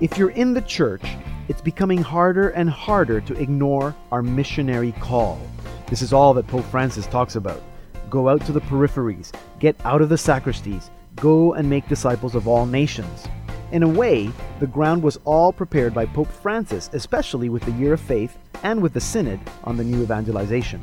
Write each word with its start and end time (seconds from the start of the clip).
If 0.00 0.16
you're 0.16 0.30
in 0.30 0.54
the 0.54 0.62
church, 0.62 1.02
it's 1.48 1.60
becoming 1.60 2.00
harder 2.00 2.50
and 2.50 2.70
harder 2.70 3.20
to 3.22 3.34
ignore 3.34 3.96
our 4.12 4.22
missionary 4.22 4.92
call. 5.00 5.40
This 5.88 6.02
is 6.02 6.12
all 6.12 6.32
that 6.34 6.46
Pope 6.46 6.66
Francis 6.66 7.08
talks 7.08 7.34
about. 7.34 7.60
Go 8.08 8.28
out 8.28 8.46
to 8.46 8.52
the 8.52 8.60
peripheries, 8.60 9.32
get 9.58 9.74
out 9.84 10.00
of 10.00 10.08
the 10.08 10.16
sacristies, 10.16 10.90
go 11.16 11.54
and 11.54 11.68
make 11.68 11.88
disciples 11.88 12.36
of 12.36 12.46
all 12.46 12.64
nations. 12.64 13.26
In 13.72 13.82
a 13.82 13.88
way, 13.88 14.30
the 14.60 14.68
ground 14.68 15.02
was 15.02 15.18
all 15.24 15.52
prepared 15.52 15.94
by 15.94 16.06
Pope 16.06 16.30
Francis, 16.30 16.88
especially 16.92 17.48
with 17.48 17.64
the 17.64 17.72
Year 17.72 17.94
of 17.94 18.00
Faith 18.00 18.38
and 18.62 18.80
with 18.80 18.92
the 18.92 19.00
Synod 19.00 19.40
on 19.64 19.76
the 19.76 19.82
new 19.82 20.00
evangelization. 20.00 20.80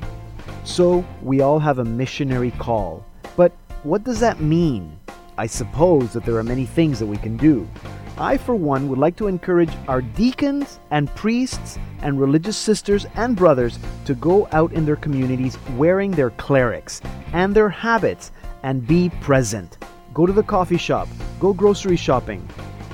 So, 0.65 1.05
we 1.21 1.39
all 1.39 1.59
have 1.59 1.79
a 1.79 1.85
missionary 1.85 2.51
call. 2.51 3.05
But 3.37 3.53
what 3.83 4.03
does 4.03 4.19
that 4.19 4.41
mean? 4.41 4.99
I 5.37 5.47
suppose 5.47 6.13
that 6.13 6.23
there 6.23 6.37
are 6.37 6.43
many 6.43 6.65
things 6.65 6.99
that 6.99 7.05
we 7.05 7.17
can 7.17 7.35
do. 7.35 7.67
I, 8.17 8.37
for 8.37 8.55
one, 8.55 8.87
would 8.87 8.97
like 8.97 9.17
to 9.17 9.27
encourage 9.27 9.71
our 9.89 10.01
deacons 10.01 10.79
and 10.91 11.13
priests 11.15 11.77
and 12.01 12.19
religious 12.19 12.55
sisters 12.55 13.05
and 13.15 13.35
brothers 13.35 13.77
to 14.05 14.15
go 14.15 14.47
out 14.53 14.71
in 14.71 14.85
their 14.85 14.95
communities 14.95 15.57
wearing 15.75 16.11
their 16.11 16.29
clerics 16.29 17.01
and 17.33 17.53
their 17.53 17.67
habits 17.67 18.31
and 18.63 18.87
be 18.87 19.09
present. 19.19 19.77
Go 20.13 20.25
to 20.25 20.31
the 20.31 20.43
coffee 20.43 20.77
shop, 20.77 21.09
go 21.41 21.51
grocery 21.51 21.97
shopping. 21.97 22.47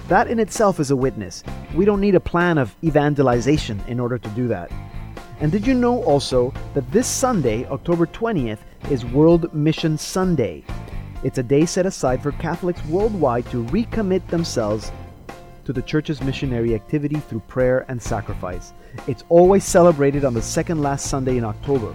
That 0.08 0.28
in 0.28 0.40
itself 0.40 0.80
is 0.80 0.90
a 0.90 0.96
witness. 0.96 1.44
We 1.76 1.86
don't 1.86 2.02
need 2.02 2.16
a 2.16 2.20
plan 2.20 2.58
of 2.58 2.76
evangelization 2.84 3.80
in 3.88 4.00
order 4.00 4.18
to 4.18 4.30
do 4.30 4.48
that. 4.48 4.72
And 5.40 5.52
did 5.52 5.68
you 5.68 5.76
know 5.76 6.04
also 6.04 6.52
that 6.74 6.92
this 6.92 7.08
Sunday, 7.08 7.66
October 7.68 8.08
20th, 8.08 8.60
is 8.90 9.06
World 9.06 9.54
Mission 9.54 9.98
Sunday? 9.98 10.64
It's 11.24 11.38
a 11.38 11.44
day 11.44 11.68
set 11.68 11.86
aside 11.86 12.24
for 12.24 12.32
Catholics 12.32 12.84
worldwide 12.86 13.46
to 13.52 13.64
recommit 13.66 14.28
themselves 14.28 14.92
to 15.66 15.72
the 15.72 15.82
Church's 15.84 16.20
missionary 16.24 16.74
activity 16.74 17.18
through 17.18 17.42
prayer 17.42 17.86
and 17.90 18.02
sacrifice. 18.02 18.74
It's 19.06 19.24
always 19.30 19.64
celebrated 19.64 20.26
on 20.26 20.34
the 20.34 20.42
second 20.42 20.82
last 20.82 21.06
Sunday 21.06 21.38
in 21.38 21.44
October. 21.44 21.94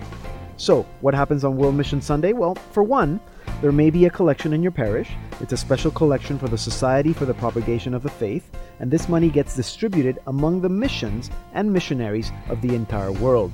So, 0.58 0.86
what 1.00 1.12
happens 1.12 1.44
on 1.44 1.56
World 1.56 1.74
Mission 1.74 2.00
Sunday? 2.00 2.34
Well, 2.34 2.54
for 2.70 2.84
one, 2.84 3.18
there 3.60 3.72
may 3.72 3.90
be 3.90 4.04
a 4.04 4.10
collection 4.10 4.52
in 4.52 4.62
your 4.62 4.70
parish. 4.70 5.10
It's 5.40 5.52
a 5.52 5.56
special 5.56 5.90
collection 5.90 6.38
for 6.38 6.46
the 6.46 6.56
Society 6.56 7.12
for 7.12 7.24
the 7.24 7.34
Propagation 7.34 7.94
of 7.94 8.04
the 8.04 8.08
Faith, 8.08 8.48
and 8.78 8.92
this 8.92 9.08
money 9.08 9.28
gets 9.28 9.56
distributed 9.56 10.20
among 10.28 10.60
the 10.60 10.68
missions 10.68 11.30
and 11.52 11.72
missionaries 11.72 12.30
of 12.48 12.62
the 12.62 12.76
entire 12.76 13.10
world. 13.10 13.52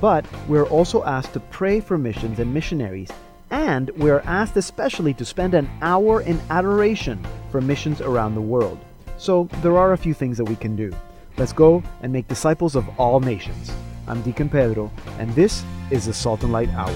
But 0.00 0.26
we're 0.48 0.66
also 0.66 1.04
asked 1.04 1.32
to 1.34 1.40
pray 1.40 1.78
for 1.78 1.96
missions 1.96 2.40
and 2.40 2.52
missionaries, 2.52 3.08
and 3.50 3.90
we're 3.96 4.20
asked 4.20 4.56
especially 4.56 5.14
to 5.14 5.24
spend 5.24 5.54
an 5.54 5.70
hour 5.82 6.20
in 6.22 6.40
adoration 6.50 7.24
for 7.50 7.60
missions 7.60 8.00
around 8.00 8.34
the 8.34 8.40
world. 8.40 8.78
So 9.18 9.48
there 9.62 9.78
are 9.78 9.92
a 9.92 9.98
few 9.98 10.14
things 10.14 10.36
that 10.38 10.44
we 10.44 10.56
can 10.56 10.76
do. 10.76 10.92
Let's 11.36 11.52
go 11.52 11.82
and 12.02 12.12
make 12.12 12.28
disciples 12.28 12.76
of 12.76 12.88
all 12.98 13.20
nations. 13.20 13.70
I'm 14.08 14.22
Deacon 14.22 14.48
Pedro, 14.48 14.90
and 15.18 15.34
this 15.34 15.64
is 15.90 16.06
the 16.06 16.14
Salt 16.14 16.42
and 16.42 16.52
Light 16.52 16.70
Hour. 16.70 16.92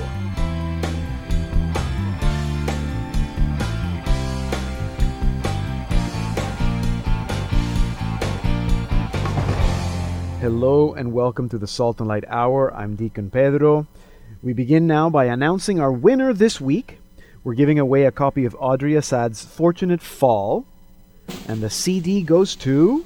Hello 10.41 10.95
and 10.95 11.13
welcome 11.13 11.51
to 11.51 11.59
the 11.59 11.67
Salt 11.67 12.01
and 12.01 12.09
Light 12.09 12.25
Hour. 12.29 12.75
I'm 12.75 12.97
Deacon 12.97 13.31
Pedro. 13.31 13.87
We 14.43 14.55
begin 14.55 14.87
now 14.87 15.11
by 15.11 15.27
announcing 15.27 15.81
our 15.81 15.93
winner 15.93 16.33
this 16.33 16.63
week. 16.63 16.99
We're 17.45 17.53
giving 17.53 17.79
away 17.79 18.05
a 18.05 18.11
copy 18.11 18.47
of 18.47 18.57
Audrey 18.59 18.95
Assad's 18.95 19.45
Fortunate 19.45 20.01
Fall, 20.01 20.65
and 21.47 21.61
the 21.61 21.69
CD 21.69 22.23
goes 22.23 22.57
to 22.57 23.05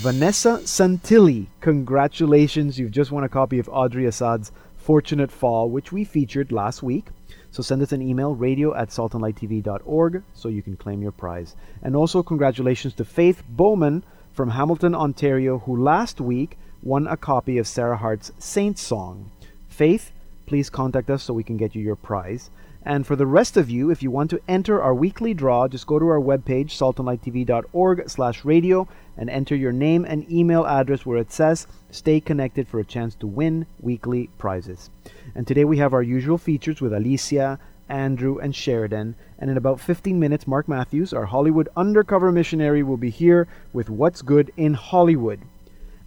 Vanessa 0.00 0.58
Santilli. 0.64 1.46
Congratulations, 1.60 2.76
you've 2.76 2.90
just 2.90 3.12
won 3.12 3.22
a 3.22 3.28
copy 3.28 3.60
of 3.60 3.68
Audrey 3.68 4.04
Assad's 4.06 4.50
Fortunate 4.76 5.30
Fall, 5.30 5.70
which 5.70 5.92
we 5.92 6.02
featured 6.02 6.50
last 6.50 6.82
week. 6.82 7.06
So 7.52 7.62
send 7.62 7.80
us 7.80 7.92
an 7.92 8.02
email, 8.02 8.34
radio 8.34 8.74
at 8.74 8.88
saltandlighttv.org, 8.88 10.24
so 10.34 10.48
you 10.48 10.62
can 10.62 10.76
claim 10.76 11.02
your 11.02 11.12
prize. 11.12 11.54
And 11.84 11.94
also, 11.94 12.20
congratulations 12.20 12.94
to 12.94 13.04
Faith 13.04 13.44
Bowman 13.48 14.02
from 14.32 14.50
Hamilton, 14.50 14.96
Ontario, 14.96 15.58
who 15.58 15.80
last 15.80 16.20
week 16.20 16.58
won 16.82 17.06
a 17.06 17.16
copy 17.16 17.58
of 17.58 17.68
Sarah 17.68 17.98
Hart's 17.98 18.32
Saint 18.40 18.76
Song. 18.76 19.30
Faith, 19.68 20.10
please 20.46 20.70
contact 20.70 21.10
us 21.10 21.22
so 21.22 21.34
we 21.34 21.44
can 21.44 21.56
get 21.56 21.74
you 21.74 21.82
your 21.82 21.96
prize. 21.96 22.50
And 22.84 23.06
for 23.06 23.14
the 23.14 23.26
rest 23.26 23.56
of 23.56 23.70
you, 23.70 23.90
if 23.90 24.02
you 24.02 24.10
want 24.10 24.30
to 24.30 24.40
enter 24.48 24.82
our 24.82 24.94
weekly 24.94 25.34
draw, 25.34 25.68
just 25.68 25.86
go 25.86 26.00
to 26.00 26.08
our 26.08 26.20
webpage, 26.20 26.70
saltandlighttv.org 26.70 28.10
slash 28.10 28.44
radio, 28.44 28.88
and 29.16 29.30
enter 29.30 29.54
your 29.54 29.72
name 29.72 30.04
and 30.04 30.28
email 30.30 30.66
address 30.66 31.06
where 31.06 31.18
it 31.18 31.30
says 31.30 31.66
stay 31.90 32.20
connected 32.20 32.66
for 32.66 32.80
a 32.80 32.84
chance 32.84 33.14
to 33.16 33.26
win 33.26 33.66
weekly 33.80 34.30
prizes. 34.38 34.90
And 35.34 35.46
today 35.46 35.64
we 35.64 35.78
have 35.78 35.94
our 35.94 36.02
usual 36.02 36.38
features 36.38 36.80
with 36.80 36.92
Alicia, 36.92 37.60
Andrew, 37.88 38.38
and 38.38 38.54
Sheridan. 38.54 39.14
And 39.38 39.50
in 39.50 39.56
about 39.56 39.78
15 39.78 40.18
minutes, 40.18 40.46
Mark 40.46 40.66
Matthews, 40.66 41.12
our 41.12 41.26
Hollywood 41.26 41.68
undercover 41.76 42.32
missionary, 42.32 42.82
will 42.82 42.96
be 42.96 43.10
here 43.10 43.46
with 43.72 43.90
What's 43.90 44.22
Good 44.22 44.50
in 44.56 44.74
Hollywood. 44.74 45.42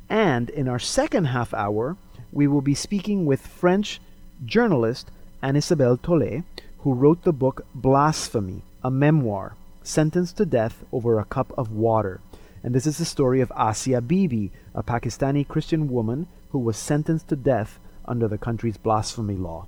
And 0.09 0.49
in 0.49 0.67
our 0.67 0.79
second 0.79 1.25
half 1.25 1.53
hour, 1.53 1.95
we 2.31 2.47
will 2.47 2.61
be 2.61 2.75
speaking 2.75 3.25
with 3.25 3.47
French 3.47 4.01
journalist 4.43 5.11
Anne 5.41 5.55
Isabelle 5.55 5.97
Tollet 5.97 6.43
who 6.79 6.93
wrote 6.93 7.23
the 7.23 7.33
book 7.33 7.65
Blasphemy, 7.73 8.61
a 8.83 8.91
memoir, 8.91 9.55
sentenced 9.81 10.37
to 10.37 10.45
death 10.45 10.83
over 10.91 11.17
a 11.17 11.25
cup 11.25 11.51
of 11.57 11.71
water. 11.71 12.21
And 12.63 12.75
this 12.75 12.85
is 12.85 12.99
the 12.99 13.05
story 13.05 13.41
of 13.41 13.51
Asia 13.57 14.01
Bibi, 14.01 14.51
a 14.73 14.83
Pakistani 14.83 15.47
Christian 15.47 15.89
woman 15.89 16.27
who 16.51 16.59
was 16.59 16.77
sentenced 16.77 17.27
to 17.29 17.35
death 17.35 17.79
under 18.05 18.27
the 18.27 18.37
country's 18.37 18.77
blasphemy 18.77 19.35
law. 19.35 19.65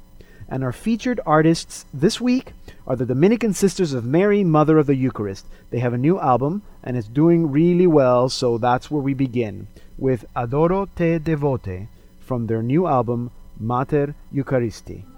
And 0.47 0.63
our 0.63 0.71
featured 0.71 1.19
artists 1.25 1.85
this 1.93 2.21
week 2.21 2.53
are 2.85 2.95
the 2.95 3.05
Dominican 3.05 3.53
Sisters 3.53 3.93
of 3.93 4.05
Mary, 4.05 4.43
Mother 4.43 4.77
of 4.77 4.85
the 4.85 4.95
Eucharist. 4.95 5.45
They 5.71 5.79
have 5.79 5.93
a 5.93 5.97
new 5.97 6.19
album 6.19 6.61
and 6.83 6.95
it's 6.95 7.07
doing 7.07 7.51
really 7.51 7.87
well, 7.87 8.29
so 8.29 8.57
that's 8.57 8.89
where 8.89 9.01
we 9.01 9.13
begin 9.13 9.67
with 9.97 10.25
Adoro 10.35 10.87
te 10.95 11.17
devote 11.17 11.87
from 12.19 12.45
their 12.45 12.61
new 12.61 12.85
album 12.85 13.31
Mater 13.59 14.13
Eucharistiae. 14.31 15.16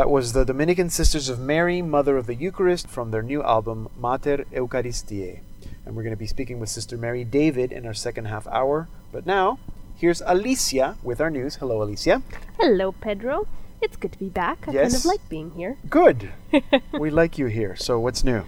That 0.00 0.08
was 0.08 0.32
the 0.32 0.46
Dominican 0.46 0.88
Sisters 0.88 1.28
of 1.28 1.38
Mary, 1.38 1.82
Mother 1.82 2.16
of 2.16 2.26
the 2.26 2.34
Eucharist, 2.34 2.88
from 2.88 3.10
their 3.10 3.20
new 3.22 3.42
album 3.42 3.90
Mater 3.98 4.46
Eucharistiae. 4.50 5.40
And 5.84 5.94
we're 5.94 6.02
going 6.02 6.14
to 6.14 6.18
be 6.18 6.26
speaking 6.26 6.58
with 6.58 6.70
Sister 6.70 6.96
Mary 6.96 7.22
David 7.22 7.70
in 7.70 7.84
our 7.84 7.92
second 7.92 8.24
half 8.24 8.46
hour. 8.46 8.88
But 9.12 9.26
now, 9.26 9.58
here's 9.94 10.22
Alicia 10.24 10.96
with 11.02 11.20
our 11.20 11.28
news. 11.28 11.56
Hello, 11.56 11.82
Alicia. 11.82 12.22
Hello, 12.58 12.92
Pedro. 12.92 13.46
It's 13.82 13.98
good 13.98 14.12
to 14.12 14.18
be 14.18 14.30
back. 14.30 14.66
I 14.66 14.72
kind 14.72 14.94
of 14.94 15.04
like 15.04 15.28
being 15.28 15.50
here. 15.50 15.76
Good. 15.90 16.32
we 16.98 17.10
like 17.10 17.36
you 17.36 17.44
here. 17.48 17.76
So, 17.76 18.00
what's 18.00 18.24
new? 18.24 18.44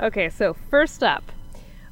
Okay, 0.00 0.30
so 0.30 0.54
first 0.54 1.02
up, 1.02 1.30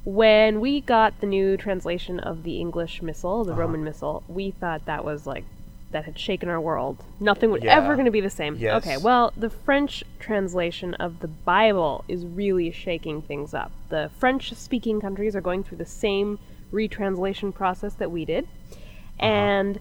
when 0.05 0.59
we 0.59 0.81
got 0.81 1.21
the 1.21 1.27
new 1.27 1.59
translation 1.59 2.19
of 2.19 2.45
the 2.45 2.59
English 2.59 3.03
Missal, 3.03 3.45
the 3.45 3.53
Uh-huh. 3.53 3.61
Roman 3.61 3.85
Missal, 3.85 4.23
we 4.27 4.53
thought 4.53 4.87
that 4.87 5.05
was 5.05 5.27
like 5.27 5.45
that 5.93 6.05
had 6.05 6.19
shaken 6.19 6.49
our 6.49 6.61
world. 6.61 7.05
Nothing 7.21 7.51
would 7.53 7.63
Yeah. 7.63 7.77
ever 7.77 7.95
going 7.95 8.07
to 8.07 8.11
be 8.11 8.21
the 8.21 8.31
same. 8.31 8.57
Yes. 8.57 8.85
Okay, 8.85 8.97
well, 8.97 9.33
the 9.37 9.51
French 9.51 10.03
translation 10.19 10.95
of 10.95 11.21
the 11.21 11.29
Bible 11.29 12.05
is 12.09 12.27
really 12.27 12.71
shaking 12.71 13.23
things 13.23 13.55
up. 13.55 13.71
The 13.89 14.11
French-speaking 14.19 15.01
countries 15.01 15.37
are 15.37 15.41
going 15.41 15.63
through 15.63 15.79
the 15.79 15.87
same 15.87 16.39
retranslation 16.73 17.53
process 17.53 17.95
that 17.95 18.11
we 18.11 18.25
did, 18.25 18.45
Uh-huh. 18.45 19.27
and 19.27 19.81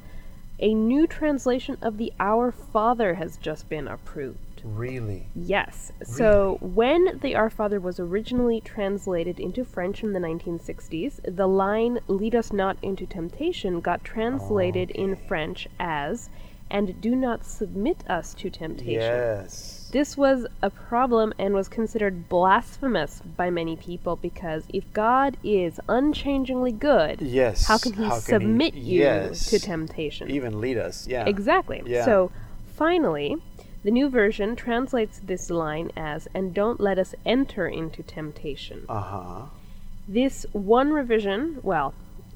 a 0.59 0.73
new 0.73 1.07
translation 1.07 1.77
of 1.81 1.97
the 1.97 2.13
Our 2.19 2.51
Father 2.51 3.15
has 3.15 3.37
just 3.37 3.67
been 3.69 3.87
approved. 3.87 4.37
Really? 4.63 5.27
Yes. 5.35 5.91
So 6.03 6.57
when 6.61 7.19
the 7.21 7.35
Our 7.35 7.49
Father 7.49 7.79
was 7.79 7.99
originally 7.99 8.61
translated 8.61 9.39
into 9.39 9.63
French 9.65 10.03
in 10.03 10.13
the 10.13 10.19
1960s, 10.19 11.19
the 11.23 11.47
line 11.47 11.99
"Lead 12.07 12.35
us 12.35 12.51
not 12.53 12.77
into 12.81 13.05
temptation" 13.05 13.81
got 13.81 14.03
translated 14.03 14.91
in 14.91 15.15
French 15.15 15.67
as 15.79 16.29
"And 16.69 17.01
do 17.01 17.15
not 17.15 17.43
submit 17.45 17.97
us 18.09 18.33
to 18.35 18.49
temptation." 18.49 18.93
Yes. 19.01 19.89
This 19.91 20.15
was 20.15 20.47
a 20.61 20.69
problem 20.69 21.33
and 21.37 21.53
was 21.53 21.67
considered 21.67 22.29
blasphemous 22.29 23.21
by 23.35 23.49
many 23.49 23.75
people 23.75 24.15
because 24.15 24.63
if 24.73 24.85
God 24.93 25.35
is 25.43 25.81
unchangingly 25.89 26.71
good, 26.71 27.21
Yes. 27.21 27.67
how 27.67 27.77
can 27.77 27.93
he 27.93 28.03
How 28.03 28.11
can 28.11 28.39
he- 28.41 28.45
submit 28.47 28.73
you 28.75 28.99
yes. 29.01 29.49
to 29.49 29.59
temptation? 29.59 30.31
Even 30.31 30.61
lead 30.61 30.77
us. 30.77 31.07
Yeah. 31.09 31.25
Exactly. 31.27 31.83
Yeah. 31.85 32.05
So 32.05 32.31
finally, 32.67 33.35
the 33.83 33.91
new 33.91 34.09
version 34.09 34.55
translates 34.55 35.19
this 35.19 35.49
line 35.49 35.91
as, 35.97 36.27
and 36.33 36.53
don't 36.53 36.79
let 36.79 36.97
us 36.99 37.15
enter 37.25 37.67
into 37.67 38.03
temptation. 38.03 38.85
Uh 38.87 39.01
huh. 39.01 39.41
This 40.07 40.45
one 40.51 40.91
revision, 40.91 41.59
well, 41.63 41.93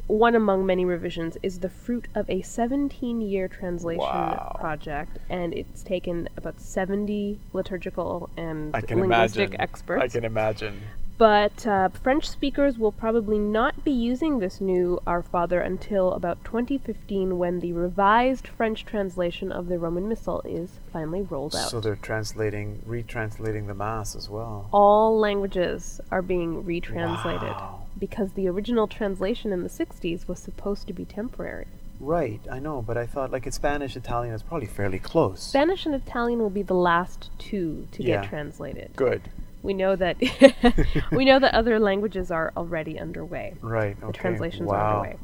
one 0.07 0.35
among 0.35 0.65
many 0.65 0.85
revisions, 0.85 1.35
is 1.41 1.59
the 1.59 1.69
fruit 1.69 2.07
of 2.13 2.29
a 2.29 2.41
17 2.41 3.21
year 3.21 3.47
translation 3.47 3.99
Wow. 4.01 4.55
project, 4.59 5.17
and 5.29 5.53
it's 5.53 5.81
taken 5.83 6.29
about 6.37 6.59
70 6.61 7.39
liturgical 7.53 8.29
and 8.37 8.71
linguistic 8.73 9.49
imagine. 9.49 9.61
experts. 9.61 10.03
I 10.03 10.07
can 10.07 10.23
imagine. 10.25 10.79
But 11.17 11.65
uh, 11.65 11.89
French 11.89 12.27
speakers 12.27 12.77
will 12.77 12.91
probably 12.91 13.39
not 13.39 13.85
be 13.85 13.91
using 13.91 14.39
this 14.39 14.59
new 14.59 14.99
Our 15.07 15.21
Father 15.21 15.61
until 15.61 16.11
about 16.11 16.43
2015 16.43 17.37
when 17.37 17.61
the 17.61 17.71
revised 17.71 18.47
French 18.49 18.85
translation 18.85 19.49
of 19.49 19.67
the 19.67 19.79
Roman 19.79 20.09
Missal 20.09 20.41
is 20.43 20.79
finally 20.91 21.21
rolled 21.21 21.55
out. 21.55 21.69
So 21.69 21.79
they're 21.79 21.95
translating, 21.95 22.81
retranslating 22.85 23.67
the 23.67 23.73
Mass 23.73 24.13
as 24.15 24.29
well. 24.29 24.67
All 24.73 25.17
languages 25.17 26.01
are 26.11 26.21
being 26.21 26.63
retranslated 26.65 27.41
Wow. 27.49 27.83
because 27.97 28.33
the 28.33 28.49
original 28.49 28.87
translation 28.87 29.53
in 29.53 29.63
the 29.63 29.69
60s 29.69 30.27
was 30.27 30.39
supposed 30.39 30.85
to 30.87 30.93
be 30.93 31.05
temporary. 31.05 31.67
Right, 31.97 32.41
I 32.51 32.59
know, 32.59 32.81
but 32.81 32.97
I 32.97 33.05
thought 33.05 33.31
like 33.31 33.45
in 33.45 33.53
Spanish, 33.53 33.95
Italian 33.95 34.33
is 34.33 34.43
probably 34.43 34.67
fairly 34.67 34.99
close. 34.99 35.41
Spanish 35.41 35.85
and 35.85 35.95
Italian 35.95 36.39
will 36.39 36.49
be 36.49 36.61
the 36.61 36.73
last 36.73 37.29
two 37.39 37.87
to 37.93 38.03
Yeah. 38.03 38.19
get 38.21 38.29
translated. 38.29 38.91
Good. 38.97 39.21
We 39.65 39.73
know 39.73 39.95
that 39.95 40.17
we 41.11 41.25
know 41.25 41.39
that 41.39 41.53
other 41.53 41.79
languages 41.79 42.31
are 42.31 42.53
already 42.55 42.99
underway. 42.99 43.55
Right. 43.61 43.97
Okay. 43.97 44.07
The 44.07 44.13
translations 44.13 44.69
wow. 44.69 44.75
are 44.75 44.97
underway. 44.97 45.17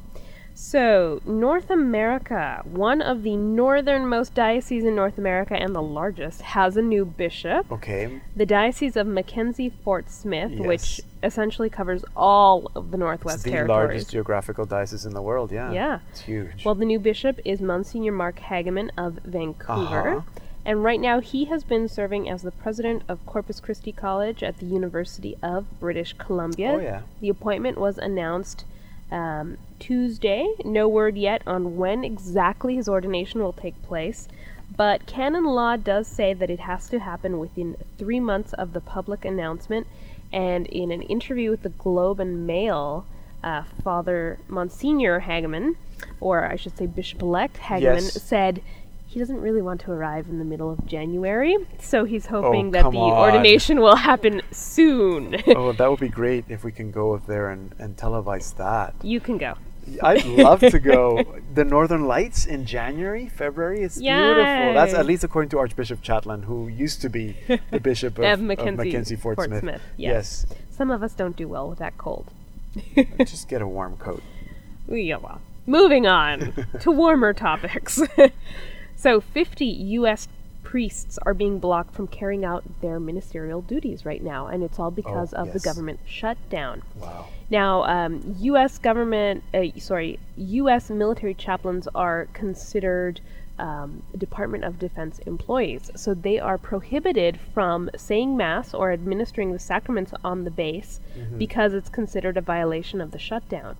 So, 0.54 1.22
North 1.26 1.70
America, 1.70 2.62
one 2.66 3.02
of 3.02 3.24
the 3.24 3.36
northernmost 3.36 4.34
dioceses 4.34 4.84
in 4.84 4.96
North 4.96 5.18
America 5.18 5.56
and 5.56 5.74
the 5.74 5.82
largest, 5.82 6.42
has 6.42 6.76
a 6.76 6.82
new 6.82 7.06
bishop. 7.06 7.72
Okay. 7.72 8.22
The 8.36 8.46
Diocese 8.46 8.98
of 8.98 9.08
Mackenzie 9.08 9.70
Fort 9.84 10.10
Smith, 10.10 10.52
which 10.60 11.02
essentially 11.24 11.70
covers 11.70 12.04
all 12.16 12.70
of 12.76 12.92
the 12.92 12.98
It's 12.98 13.00
Northwest 13.00 13.44
the 13.44 13.52
Territories. 13.52 13.70
largest 13.70 14.12
geographical 14.12 14.66
diocese 14.66 15.06
in 15.06 15.14
the 15.14 15.22
world. 15.22 15.52
Yeah. 15.52 15.72
Yeah. 15.72 16.00
It's 16.10 16.22
huge. 16.22 16.66
Well, 16.66 16.76
the 16.76 16.86
new 16.86 17.00
bishop 17.00 17.40
is 17.46 17.62
Monsignor 17.62 18.12
Mark 18.12 18.40
Hagemoen 18.40 18.92
of 18.98 19.20
Vancouver. 19.24 20.18
Uh-huh. 20.18 20.42
And 20.64 20.84
right 20.84 21.00
now, 21.00 21.20
he 21.22 21.46
has 21.46 21.64
been 21.64 21.88
serving 21.88 22.30
as 22.30 22.44
the 22.44 22.52
president 22.52 23.04
of 23.08 23.26
Corpus 23.26 23.60
Christi 23.60 23.92
College 23.92 24.44
at 24.44 24.60
the 24.60 24.66
University 24.66 25.36
of 25.42 25.66
British 25.80 26.14
Columbia. 26.14 26.74
Oh, 26.74 26.80
yeah. 26.80 27.02
The 27.20 27.30
appointment 27.30 27.80
was 27.80 27.98
announced 27.98 28.66
um, 29.12 29.58
Tuesday. 29.80 30.48
No 30.64 30.88
word 30.88 31.18
yet 31.18 31.42
on 31.48 31.78
when 31.78 32.04
exactly 32.04 32.76
his 32.76 32.88
ordination 32.88 33.42
will 33.42 33.54
take 33.54 33.82
place. 33.82 34.28
But 34.78 35.06
canon 35.06 35.46
law 35.46 35.76
does 35.78 36.08
say 36.08 36.34
that 36.34 36.50
it 36.50 36.62
has 36.62 36.88
to 36.90 37.00
happen 37.00 37.40
within 37.40 37.76
three 37.98 38.20
months 38.20 38.54
of 38.54 38.74
the 38.74 38.82
public 38.82 39.26
announcement. 39.26 39.88
And 40.32 40.68
in 40.68 40.92
an 40.92 41.02
interview 41.02 41.50
with 41.50 41.64
the 41.64 41.70
Globe 41.70 42.20
and 42.20 42.46
Mail, 42.48 43.06
uh, 43.44 43.64
Father 43.84 44.40
Monsignor 44.48 45.22
Hagemoen, 45.22 45.76
or 46.20 46.46
I 46.46 46.56
should 46.56 46.78
say 46.78 46.86
Bishop 46.86 47.22
elect 47.22 47.58
Hagemoen, 47.58 47.82
Yes. 48.04 48.22
said 48.22 48.62
he 49.12 49.20
doesn't 49.20 49.42
really 49.42 49.62
want 49.62 49.82
to 49.82 49.92
arrive 49.92 50.28
in 50.30 50.40
the 50.40 50.46
middle 50.46 50.72
of 50.72 50.86
January. 50.86 51.58
So 51.80 52.06
he's 52.06 52.28
oh, 52.28 52.42
hoping 52.42 52.72
that 52.72 52.80
Oh, 52.80 52.84
come 52.84 52.94
the 52.94 53.00
on. 53.00 53.20
ordination 53.20 53.82
will 53.82 53.98
happen 53.98 54.42
soon. 54.52 55.36
oh, 55.48 55.74
that 55.74 55.90
would 55.90 56.00
be 56.00 56.08
great 56.08 56.46
if 56.48 56.64
we 56.64 56.72
can 56.72 56.92
go 56.92 57.14
up 57.14 57.26
there 57.26 57.50
and, 57.50 57.76
and 57.78 57.98
televise 57.98 58.56
that. 58.56 58.94
you 59.04 59.20
can 59.20 59.38
go. 59.38 59.56
I'd 60.02 60.24
love 60.26 60.62
to 60.62 60.80
go. 60.80 61.26
The 61.54 61.66
Northern 61.66 62.06
Lights 62.06 62.46
in 62.46 62.66
January, 62.66 63.28
February. 63.28 63.82
It's 63.84 63.98
beautiful. 63.98 64.74
That's 64.74 64.94
at 64.94 65.06
least 65.06 65.26
according 65.26 65.50
to 65.50 65.60
Archbishop 65.60 66.02
Chatlain, 66.02 66.46
who 66.46 66.70
used 66.70 67.02
to 67.02 67.10
be 67.10 67.36
the 67.72 67.80
bishop 67.90 68.18
of, 68.18 68.24
Of 68.24 68.40
of 68.40 68.46
Mackenzie, 68.46 68.78
Mackenzie 68.86 69.16
Fort, 69.18 69.36
Fort 69.36 69.50
Smith. 69.50 69.60
Smith, 69.60 69.82
Yes. 69.98 70.46
Some 70.70 70.92
of 70.92 71.04
us 71.04 71.12
don't 71.14 71.36
do 71.36 71.50
well 71.50 71.68
with 71.68 71.80
that 71.80 71.98
cold. 71.98 72.28
Just 73.26 73.50
get 73.50 73.62
a 73.62 73.68
warm 73.68 73.98
coat. 73.98 74.24
Yeah, 74.88 75.18
well. 75.18 75.42
Moving 75.68 76.08
on 76.08 76.54
to 76.80 76.90
warmer 76.92 77.34
topics. 77.34 78.00
So, 79.02 79.20
50 79.20 79.66
U.S. 79.66 80.28
priests 80.62 81.18
are 81.24 81.34
being 81.34 81.58
blocked 81.58 81.96
from 81.96 82.06
carrying 82.06 82.46
out 82.46 82.64
their 82.82 83.00
ministerial 83.00 83.64
duties 83.64 84.06
right 84.06 84.22
now, 84.22 84.46
and 84.46 84.62
it's 84.62 84.78
all 84.78 84.92
because 84.92 85.34
of 85.34 85.54
the 85.54 85.60
government 85.60 86.02
shutdown. 86.06 86.84
Wow. 86.98 87.28
Now, 87.50 87.84
um, 87.86 88.36
U.S. 88.42 88.78
government, 88.78 89.44
uh, 89.56 89.64
sorry, 89.80 90.20
U.S. 90.38 90.92
military 90.92 91.34
chaplains 91.34 91.88
are 91.96 92.28
considered 92.34 93.22
um, 93.58 94.04
Department 94.16 94.66
of 94.66 94.78
Defense 94.78 95.18
employees, 95.26 95.90
so 95.96 96.14
they 96.14 96.38
are 96.38 96.60
prohibited 96.60 97.40
from 97.40 97.90
saying 97.98 98.38
mass 98.38 98.72
or 98.72 98.92
administering 98.92 99.52
the 99.52 99.58
sacraments 99.58 100.14
on 100.24 100.44
the 100.44 100.52
base 100.52 101.00
because 101.40 101.74
it's 101.74 101.90
considered 101.90 102.38
a 102.38 102.42
violation 102.42 103.02
of 103.02 103.10
the 103.10 103.20
shutdown. 103.20 103.78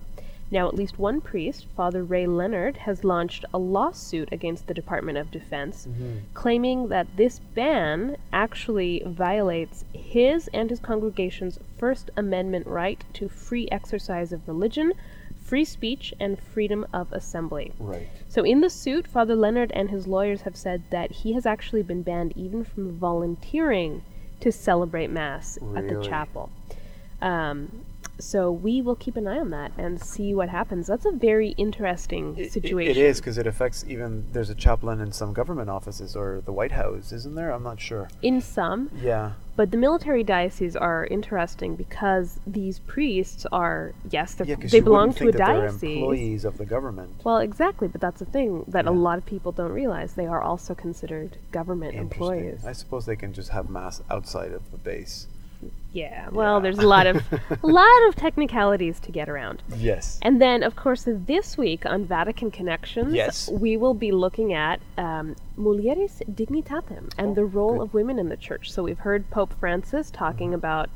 Now, 0.52 0.68
at 0.68 0.74
least 0.74 0.98
one 0.98 1.22
priest, 1.22 1.66
Father 1.74 2.04
Ray 2.04 2.26
Leonard, 2.26 2.76
has 2.76 3.04
launched 3.04 3.46
a 3.54 3.58
lawsuit 3.58 4.28
against 4.30 4.66
the 4.66 4.74
Department 4.74 5.16
of 5.16 5.30
Defense, 5.30 5.88
claiming 6.34 6.88
that 6.88 7.16
this 7.16 7.38
ban 7.38 8.18
actually 8.34 9.02
violates 9.06 9.86
his 9.94 10.50
and 10.52 10.68
his 10.68 10.78
congregation's 10.78 11.58
First 11.78 12.10
Amendment 12.18 12.66
right 12.66 13.02
to 13.14 13.30
free 13.30 13.66
exercise 13.72 14.30
of 14.30 14.46
religion, 14.46 14.92
free 15.40 15.64
speech, 15.64 16.12
and 16.20 16.38
freedom 16.38 16.84
of 16.92 17.10
assembly. 17.14 17.72
Right. 17.78 18.06
So, 18.28 18.42
in 18.42 18.60
the 18.60 18.68
suit, 18.68 19.06
Father 19.06 19.34
Leonard 19.34 19.72
and 19.72 19.88
his 19.88 20.06
lawyers 20.06 20.42
have 20.42 20.56
said 20.56 20.82
that 20.90 21.12
he 21.12 21.32
has 21.32 21.46
actually 21.46 21.82
been 21.82 22.02
banned 22.02 22.36
even 22.36 22.62
from 22.62 22.98
volunteering 22.98 24.04
to 24.40 24.52
celebrate 24.52 25.08
Mass 25.08 25.56
at 25.74 25.88
the 25.88 26.02
chapel. 26.02 26.50
Um, 27.22 27.86
so, 28.18 28.50
we 28.52 28.80
will 28.80 28.94
keep 28.96 29.16
an 29.16 29.26
eye 29.26 29.38
on 29.38 29.50
that 29.50 29.72
and 29.76 30.00
see 30.00 30.34
what 30.34 30.48
happens. 30.48 30.86
That's 30.86 31.06
a 31.06 31.10
very 31.12 31.50
interesting 31.50 32.36
It- 32.36 32.42
it- 32.46 32.52
situation. 32.52 32.90
it 32.90 32.96
is 32.96 33.20
because 33.20 33.38
it 33.38 33.46
affects 33.46 33.84
even. 33.88 34.26
There's 34.32 34.50
a 34.50 34.54
chaplain 34.54 35.00
in 35.00 35.12
some 35.12 35.32
government 35.32 35.70
offices 35.70 36.14
or 36.14 36.40
the 36.44 36.52
White 36.52 36.72
House, 36.72 37.12
isn't 37.12 37.34
there? 37.34 37.50
I'm 37.50 37.62
not 37.62 37.80
sure. 37.80 38.08
In 38.22 38.40
some, 38.40 38.90
Yeah. 38.94 39.32
but 39.56 39.70
the 39.70 39.76
military 39.76 40.22
dioceses 40.22 40.76
are 40.76 41.06
interesting 41.06 41.74
because 41.76 42.38
these 42.46 42.78
priests 42.80 43.44
are, 43.50 43.92
yes, 44.10 44.36
Yeah, 44.44 44.56
they 44.56 44.80
belong 44.80 45.12
to 45.14 45.28
a 45.28 45.32
that 45.32 45.38
they're 45.38 45.60
diocese. 45.68 45.82
employees 45.96 46.44
of 46.44 46.58
the 46.58 46.64
government. 46.66 47.10
Well, 47.24 47.38
exactly, 47.38 47.88
but 47.88 48.00
that's 48.00 48.20
the 48.20 48.24
thing 48.26 48.64
that 48.68 48.86
a 48.86 48.90
lot 48.92 49.18
of 49.18 49.26
people 49.26 49.52
don't 49.52 49.72
realize. 49.72 50.14
They 50.14 50.26
are 50.26 50.40
also 50.42 50.74
considered 50.74 51.38
government 51.50 51.94
employees. 51.94 52.64
I 52.64 52.72
suppose 52.72 53.06
they 53.06 53.16
can 53.16 53.32
just 53.32 53.50
have 53.50 53.68
mass 53.68 54.00
outside 54.10 54.52
of 54.52 54.70
the 54.70 54.78
base. 54.78 55.26
Yeah. 55.92 56.28
Well, 56.30 56.60
there's 56.60 56.78
a 56.78 56.86
lot 56.88 57.06
of 57.06 57.22
a 57.62 57.66
lot 57.66 58.08
of 58.08 58.16
technicalities 58.26 58.98
to 59.00 59.12
get 59.12 59.28
around. 59.28 59.62
Yes. 59.76 60.18
And 60.22 60.40
then, 60.40 60.62
of 60.62 60.74
course, 60.74 61.04
this 61.06 61.58
week 61.58 61.84
on 61.84 62.06
Vatican 62.06 62.50
Connections, 62.50 63.12
Yes. 63.14 63.50
we 63.50 63.76
will 63.76 63.92
be 63.94 64.10
looking 64.10 64.54
at 64.54 64.80
um, 64.96 65.36
Mulieris 65.58 66.22
Dignitatem 66.34 67.12
and 67.18 67.36
the 67.36 67.44
role 67.44 67.74
good. 67.76 67.82
of 67.82 67.94
women 67.94 68.18
in 68.18 68.28
the 68.30 68.36
church. 68.38 68.72
So 68.72 68.82
we've 68.82 68.98
heard 69.00 69.28
Pope 69.30 69.52
Francis 69.60 70.10
talking 70.10 70.54
about 70.54 70.88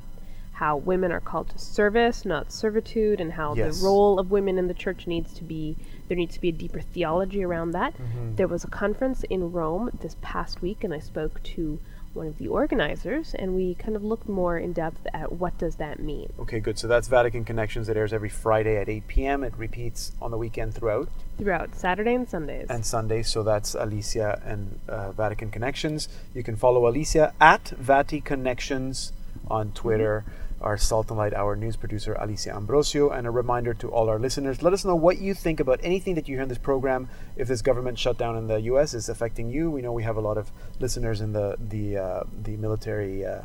how 0.53 0.79
women 0.79 1.13
are 1.13 1.21
called 1.21 1.51
to 1.51 1.59
service, 1.59 2.25
not 2.25 2.51
servitude, 2.51 3.21
and 3.21 3.33
how 3.35 3.55
Yes. 3.55 3.79
the 3.79 3.85
role 3.87 4.19
of 4.19 4.31
women 4.31 4.57
in 4.57 4.67
the 4.69 4.73
church 4.75 5.07
needs 5.07 5.35
to 5.35 5.45
be 5.45 5.77
there 6.09 6.17
needs 6.17 6.37
to 6.37 6.41
be 6.41 6.49
a 6.51 6.53
deeper 6.53 6.81
theology 6.81 7.45
around 7.45 7.73
that. 7.73 7.93
There 8.37 8.47
was 8.49 8.63
a 8.65 8.69
conference 8.69 9.25
in 9.25 9.51
Rome 9.53 9.91
this 10.01 10.17
past 10.23 10.63
week, 10.63 10.85
and 10.85 10.95
I 10.95 11.01
spoke 11.01 11.43
to 11.43 11.81
one 12.17 12.27
of 12.27 12.39
the 12.39 12.49
organizers, 12.49 13.35
and 13.35 13.55
we 13.55 13.75
kind 13.75 13.95
of 13.95 14.03
looked 14.03 14.29
more 14.29 14.59
in 14.59 14.73
depth 14.73 15.07
at 15.13 15.33
what 15.33 15.57
does 15.59 15.77
that 15.77 16.01
mean. 16.01 16.33
Okay, 16.41 16.59
good. 16.59 16.79
So 16.79 16.89
that's 16.89 17.09
Vatican 17.09 17.45
Connections. 17.45 17.89
It 17.89 17.97
airs 17.97 18.13
every 18.13 18.29
Friday 18.29 18.77
at 18.79 18.89
8 18.89 19.07
p.m. 19.07 19.45
It 19.45 19.53
repeats 19.57 20.13
on 20.21 20.31
the 20.31 20.39
weekend 20.39 20.75
throughout 20.75 21.09
throughout 21.39 21.75
Saturday 21.75 22.15
and 22.15 22.29
Sundays. 22.29 22.67
and 22.71 22.85
Sunday. 22.85 23.23
So 23.23 23.43
that's 23.43 23.75
Alicia 23.75 24.41
and 24.45 24.81
uh, 24.89 25.13
Vatican 25.13 25.51
Connections. 25.51 26.09
You 26.35 26.43
can 26.43 26.57
follow 26.57 26.89
Alicia 26.89 27.35
at 27.41 27.69
Vati 27.69 28.21
Connections 28.23 29.13
on 29.49 29.73
Twitter. 29.73 30.25
Our 30.61 30.77
Salt 30.77 31.09
and 31.11 31.19
Light 31.19 31.35
Hour 31.35 31.57
news 31.57 31.77
producer, 31.77 32.15
Alicia 32.15 32.55
Ambrosio. 32.55 33.11
And 33.11 33.27
a 33.27 33.31
reminder 33.31 33.75
to 33.75 33.89
all 33.89 34.09
our 34.09 34.19
listeners 34.19 34.63
let 34.63 34.73
us 34.73 34.85
know 34.85 34.95
what 34.95 35.19
you 35.19 35.35
think 35.35 35.61
about 35.61 35.81
anything 35.83 36.15
that 36.15 36.29
you 36.29 36.37
hear 36.37 36.43
in 36.43 36.49
this 36.49 36.59
program. 36.59 37.09
If 37.37 37.49
this 37.49 37.63
government 37.63 37.99
shutdown 37.99 38.37
in 38.37 38.47
the 38.47 38.61
U.S. 38.63 38.95
is 38.95 39.09
affecting 39.09 39.51
you, 39.51 39.71
we 39.71 39.83
know 39.83 39.93
we 39.93 40.03
have 40.03 40.17
a 40.17 40.21
lot 40.21 40.39
of 40.39 40.51
listeners 40.81 41.21
in 41.21 41.33
the, 41.33 41.57
the, 41.59 41.97
uh, 41.97 42.25
the 42.43 42.57
military. 42.57 43.25
Uh, 43.25 43.43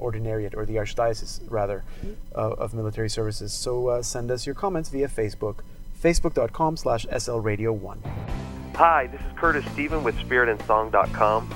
ordinariate 0.00 0.56
or 0.56 0.66
the 0.66 0.74
archdiocese 0.74 1.40
rather 1.48 1.84
uh, 2.34 2.50
of 2.54 2.74
military 2.74 3.08
services 3.08 3.52
so 3.52 3.86
uh, 3.86 4.02
send 4.02 4.28
us 4.28 4.44
your 4.44 4.52
comments 4.52 4.88
via 4.88 5.06
facebook 5.06 5.58
facebook.com 6.02 6.76
slash 6.76 7.06
slradio1 7.06 7.98
Hi, 8.74 9.06
this 9.06 9.20
is 9.20 9.26
Curtis 9.36 9.64
Stephan 9.72 10.02
with 10.02 10.16
SpiritandSong.com, 10.16 11.54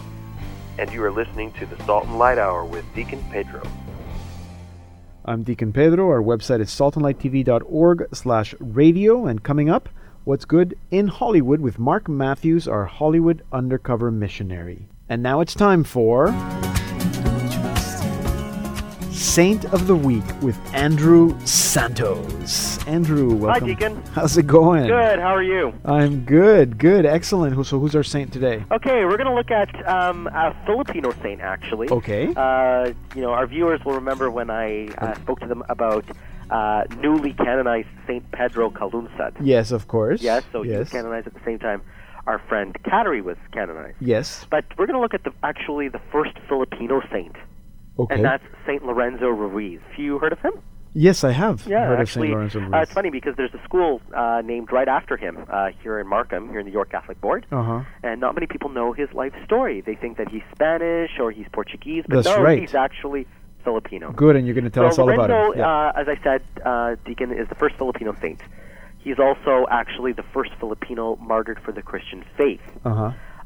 and 0.78 0.92
you 0.92 1.02
are 1.02 1.10
listening 1.10 1.50
to 1.54 1.66
the 1.66 1.76
Salt 1.84 2.04
and 2.04 2.16
Light 2.16 2.38
Hour 2.38 2.64
with 2.64 2.84
Deacon 2.94 3.20
Pedro. 3.32 3.60
I'm 5.28 5.42
Deacon 5.42 5.74
Pedro. 5.74 6.08
Our 6.08 6.22
website 6.22 6.62
is 6.62 6.70
saltandlighttv.org 6.70 8.08
slash 8.14 8.54
radio. 8.60 9.26
And 9.26 9.42
coming 9.42 9.68
up, 9.68 9.90
what's 10.24 10.46
good 10.46 10.74
in 10.90 11.08
Hollywood 11.08 11.60
with 11.60 11.78
Mark 11.78 12.08
Matthews, 12.08 12.66
our 12.66 12.86
Hollywood 12.86 13.42
undercover 13.52 14.10
missionary. 14.10 14.88
And 15.06 15.22
now 15.22 15.40
it's 15.42 15.54
time 15.54 15.84
for 15.84 16.28
Saint 19.18 19.64
of 19.72 19.88
the 19.88 19.96
Week 19.96 20.22
with 20.42 20.56
Andrew 20.72 21.36
Santos. 21.44 22.78
Andrew, 22.86 23.34
welcome. 23.34 23.66
Hi, 23.68 23.74
Deacon. 23.74 24.02
How's 24.12 24.38
it 24.38 24.46
going? 24.46 24.86
Good. 24.86 25.18
How 25.18 25.34
are 25.34 25.42
you? 25.42 25.74
I'm 25.84 26.24
good, 26.24 26.78
good, 26.78 27.04
excellent. 27.04 27.66
So 27.66 27.80
who's 27.80 27.96
our 27.96 28.04
saint 28.04 28.32
today? 28.32 28.64
Okay, 28.70 29.04
we're 29.04 29.16
going 29.16 29.26
to 29.26 29.34
look 29.34 29.50
at 29.50 29.88
um, 29.88 30.28
a 30.28 30.56
Filipino 30.64 31.12
saint, 31.20 31.40
actually. 31.40 31.90
Okay. 31.90 32.32
Uh, 32.36 32.92
you 33.16 33.20
know, 33.20 33.30
our 33.30 33.48
viewers 33.48 33.84
will 33.84 33.94
remember 33.94 34.30
when 34.30 34.50
I 34.50 34.86
uh, 34.98 35.16
spoke 35.16 35.40
to 35.40 35.48
them 35.48 35.64
about 35.68 36.04
uh, 36.50 36.84
newly 37.00 37.32
canonized 37.32 37.88
Saint 38.06 38.30
Pedro 38.30 38.70
Calungsod. 38.70 39.36
Yes, 39.40 39.72
of 39.72 39.88
course. 39.88 40.22
Yes, 40.22 40.44
so 40.52 40.62
he 40.62 40.70
was 40.70 40.90
canonized 40.90 41.26
at 41.26 41.34
the 41.34 41.44
same 41.44 41.58
time 41.58 41.82
our 42.28 42.38
friend 42.46 42.76
Kateri 42.84 43.22
was 43.22 43.38
canonized. 43.52 43.96
Yes. 44.00 44.46
But 44.50 44.66
we're 44.76 44.86
going 44.86 44.96
to 44.96 45.00
look 45.00 45.14
at 45.14 45.24
the 45.24 45.32
actually 45.42 45.88
the 45.88 46.00
first 46.12 46.38
Filipino 46.46 47.02
saint, 47.10 47.34
Okay. 47.98 48.14
and 48.14 48.24
that's 48.24 48.44
Saint 48.66 48.84
Lorenzo 48.84 49.26
Ruiz. 49.28 49.80
Have 49.90 49.98
you 49.98 50.18
heard 50.18 50.32
of 50.32 50.40
him? 50.40 50.52
yes, 50.94 51.22
I 51.22 51.32
have 51.32 51.66
Yeah, 51.66 51.86
heard 51.86 52.00
actually, 52.00 52.28
of 52.32 52.50
Saint 52.52 52.54
Lorenzo 52.54 52.58
uh, 52.60 52.62
Ruiz. 52.78 52.82
it's 52.84 52.92
funny 52.92 53.10
because 53.10 53.34
there's 53.36 53.54
a 53.54 53.62
school 53.64 54.00
uh, 54.16 54.42
named 54.44 54.72
right 54.72 54.88
after 54.88 55.16
him 55.16 55.44
uh, 55.48 55.68
here 55.82 55.98
in 56.00 56.06
Markham, 56.06 56.48
here 56.50 56.60
in 56.60 56.66
the 56.66 56.72
York 56.72 56.90
Catholic 56.90 57.20
Board. 57.20 57.46
Uh 57.52 57.62
huh. 57.62 57.80
and 58.02 58.20
not 58.20 58.34
many 58.34 58.46
people 58.46 58.70
know 58.70 58.92
his 58.92 59.12
life 59.12 59.32
story. 59.44 59.80
They 59.80 59.94
think 59.94 60.16
that 60.18 60.28
he's 60.28 60.42
Spanish 60.54 61.12
or 61.20 61.30
he's 61.30 61.46
Portuguese, 61.52 62.04
but 62.08 62.22
That's 62.22 62.36
no, 62.36 62.42
right. 62.42 62.58
he's 62.60 62.74
actually 62.74 63.26
Filipino. 63.64 64.12
Good, 64.12 64.36
and 64.36 64.46
you're 64.46 64.54
going 64.54 64.64
to 64.64 64.70
tell 64.70 64.84
so 64.84 64.88
us 64.90 64.98
all 64.98 65.10
about 65.12 65.30
Lorenzo, 65.30 65.52
it. 65.52 65.58
Yeah. 65.58 65.88
uh, 65.88 65.92
as 66.00 66.08
I 66.08 66.18
said, 66.22 66.42
uh, 66.64 66.96
Deacon 67.04 67.32
is 67.32 67.48
the 67.48 67.54
first 67.56 67.74
Filipino 67.76 68.16
saint. 68.20 68.40
He's 68.98 69.18
also 69.18 69.66
actually 69.70 70.12
the 70.12 70.24
first 70.34 70.50
Filipino 70.58 71.16
martyred 71.16 71.60
for 71.64 71.72
the 71.72 71.82
Christian 71.82 72.24
faith. 72.36 72.60
Uh 72.84 72.94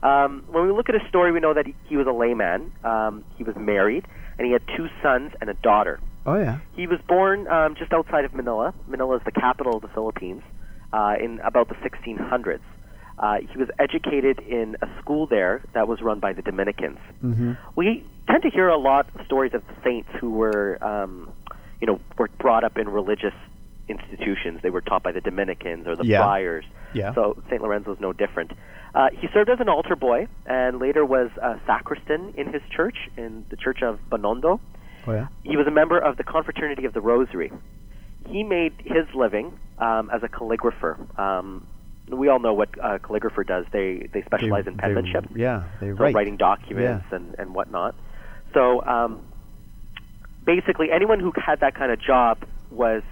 huh. 0.03 0.09
Um, 0.09 0.45
when 0.51 0.65
we 0.67 0.73
look 0.73 0.89
at 0.89 0.95
his 0.95 1.07
story, 1.09 1.31
we 1.33 1.41
know 1.41 1.55
that 1.55 1.67
he, 1.67 1.75
he 1.85 1.97
was 1.97 2.07
a 2.07 2.13
layman. 2.13 2.73
Um, 2.85 3.25
he 3.37 3.45
was 3.45 3.55
married, 3.57 4.05
and 4.39 4.47
he 4.47 4.53
had 4.53 4.63
two 4.77 4.89
sons 5.03 5.33
and 5.41 5.51
a 5.51 5.55
daughter. 5.55 6.01
Oh 6.27 6.37
yeah. 6.39 6.59
He 6.77 6.87
was 6.87 7.01
born 7.09 7.49
um, 7.49 7.75
just 7.77 7.93
outside 7.93 8.25
of 8.25 8.35
Manila. 8.35 8.73
Manila 8.87 9.17
is 9.17 9.23
the 9.25 9.33
capital 9.33 9.77
of 9.77 9.83
the 9.83 9.89
Philippines 9.89 10.43
uh, 10.93 11.15
in 11.21 11.41
about 11.41 11.69
the 11.69 11.75
1600s. 11.77 12.61
Uh, 13.19 13.37
he 13.51 13.59
was 13.59 13.69
educated 13.79 14.39
in 14.41 14.77
a 14.83 14.89
school 15.01 15.27
there 15.27 15.63
that 15.75 15.87
was 15.87 16.01
run 16.01 16.19
by 16.21 16.33
the 16.33 16.43
Dominicans. 16.43 16.99
Mm-hmm. 17.23 17.53
We 17.77 18.05
tend 18.29 18.43
to 18.43 18.51
hear 18.51 18.69
a 18.69 18.79
lot 18.79 19.07
of 19.15 19.25
stories 19.27 19.53
of 19.55 19.63
saints 19.85 20.09
who 20.21 20.31
were, 20.31 20.83
um, 20.83 21.31
you 21.81 21.87
know, 21.87 22.01
were 22.19 22.29
brought 22.39 22.65
up 22.65 22.79
in 22.79 22.89
religious 22.89 23.35
institutions. 23.89 24.61
They 24.63 24.71
were 24.71 24.81
taught 24.81 25.03
by 25.03 25.13
the 25.13 25.21
Dominicans 25.21 25.87
or 25.87 25.97
the 25.97 26.05
Yeah. 26.07 26.19
friars. 26.23 26.65
Yeah. 26.95 27.15
So 27.15 27.37
St. 27.49 27.61
Lorenzo 27.63 27.93
is 27.93 28.01
no 28.01 28.13
different. 28.13 28.53
Uh, 28.95 29.09
he 29.19 29.27
served 29.33 29.49
as 29.49 29.59
an 29.61 29.69
altar 29.69 29.97
boy 29.97 30.27
and 30.45 30.79
later 30.79 31.05
was 31.05 31.31
a 31.41 31.59
sacristan 31.67 32.35
in 32.37 32.53
his 32.53 32.63
church, 32.71 32.97
in 33.17 33.45
the 33.49 33.57
church 33.57 33.83
of 33.83 33.99
Binondo. 34.11 34.61
Oh 35.07 35.13
yeah. 35.13 35.29
He 35.43 35.57
was 35.57 35.67
a 35.67 35.71
member 35.71 35.99
of 35.99 36.17
the 36.17 36.25
Confraternity 36.25 36.85
of 36.85 36.93
the 36.93 37.01
Rosary. 37.01 37.51
He 38.29 38.45
made 38.45 38.75
his 38.79 39.07
living 39.15 39.59
um, 39.79 40.11
as 40.11 40.23
a 40.23 40.29
calligrapher. 40.29 41.19
Um, 41.19 41.67
we 42.09 42.29
all 42.29 42.39
know 42.39 42.53
what 42.53 42.69
a 42.83 42.99
calligrapher 42.99 43.47
does. 43.47 43.65
They 43.73 44.09
they 44.13 44.23
specialize 44.23 44.67
in 44.67 44.77
penmanship, 44.77 45.25
They, 45.33 45.41
yeah, 45.41 45.65
they 45.81 45.89
so 45.89 45.95
write. 45.95 46.15
writing 46.15 46.37
documents 46.37 47.07
and, 47.11 47.35
and 47.39 47.55
whatnot. 47.55 47.95
So 48.53 48.85
um, 48.85 49.25
basically, 50.45 50.91
anyone 50.93 51.21
who 51.21 51.33
had 51.35 51.61
that 51.61 51.75
kind 51.75 51.91
of 51.91 52.01
job 52.01 52.45
was 52.71 53.03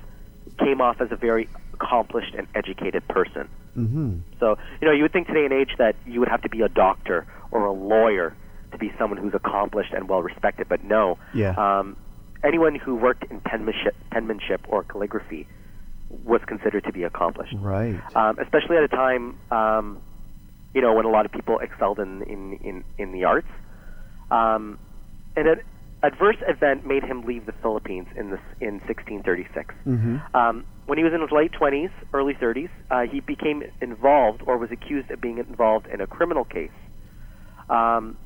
came 0.59 0.81
off 0.81 1.01
as 1.01 1.11
a 1.11 1.17
very 1.17 1.49
accomplished 1.73 2.35
and 2.35 2.47
educated 2.55 3.07
person. 3.09 3.49
Mm-hmm. 3.87 4.19
So, 4.39 4.57
you 4.81 4.89
know, 4.89 4.93
you 4.93 5.03
would 5.03 5.13
think 5.13 5.27
today 5.27 5.45
and 5.45 5.53
age 5.53 5.71
that 5.79 5.97
you 6.07 6.21
would 6.21 6.29
have 6.29 6.43
to 6.43 6.49
be 6.49 6.63
a 6.63 6.69
doctor 6.69 7.27
or 7.51 7.65
a 7.65 7.73
lawyer 7.73 8.35
to 8.73 8.79
be 8.79 8.93
someone 8.99 9.19
who's 9.19 9.35
accomplished 9.35 9.93
and 9.93 10.09
well 10.09 10.23
respected, 10.23 10.69
but 10.69 10.85
no. 10.85 11.19
Yeah. 11.35 11.55
Um, 11.57 11.97
anyone 12.45 12.75
who 12.75 12.95
worked 12.95 13.25
in 13.31 13.41
penmanship, 13.41 13.97
penmanship 14.11 14.61
or 14.69 14.85
calligraphy 14.85 15.47
was 16.25 16.41
considered 16.47 16.85
to 16.85 16.93
be 16.93 17.03
accomplished, 17.05 17.55
Right. 17.59 18.01
um, 18.17 18.39
especially 18.39 18.77
at 18.77 18.83
a 18.83 18.89
time, 18.89 19.37
um, 19.51 20.03
you 20.75 20.81
know, 20.81 20.93
when 20.95 21.05
a 21.05 21.11
lot 21.11 21.27
of 21.27 21.33
people 21.33 21.59
excelled 21.59 21.99
in 21.99 22.23
in 22.23 22.53
in, 22.63 22.85
in 22.99 23.13
the 23.13 23.25
arts. 23.25 23.49
Um, 24.31 24.79
and 25.37 25.49
an 25.49 25.61
adverse 26.03 26.37
event 26.49 26.87
made 26.87 27.05
him 27.05 27.23
leave 27.23 27.47
the 27.47 27.53
Philippines 27.61 28.09
in 28.17 28.31
this 28.31 28.41
in 28.61 28.81
1636. 28.81 29.75
Mm-hmm. 29.87 30.37
Um, 30.37 30.65
when 30.87 30.99
he 30.99 31.05
was 31.05 31.13
in 31.13 31.21
his 31.21 31.31
late 31.31 31.53
20s, 31.53 31.91
early 32.13 32.35
30s, 32.35 32.71
uh, 32.91 33.03
he 33.03 33.21
became 33.21 33.63
involved 33.81 34.43
or 34.47 34.57
was 34.57 34.71
accused 34.71 35.11
of 35.11 35.21
being 35.21 35.39
involved 35.39 35.87
in 35.87 36.01
a 36.01 36.07
criminal 36.07 36.45
case. 36.45 36.71
Um, 37.69 38.17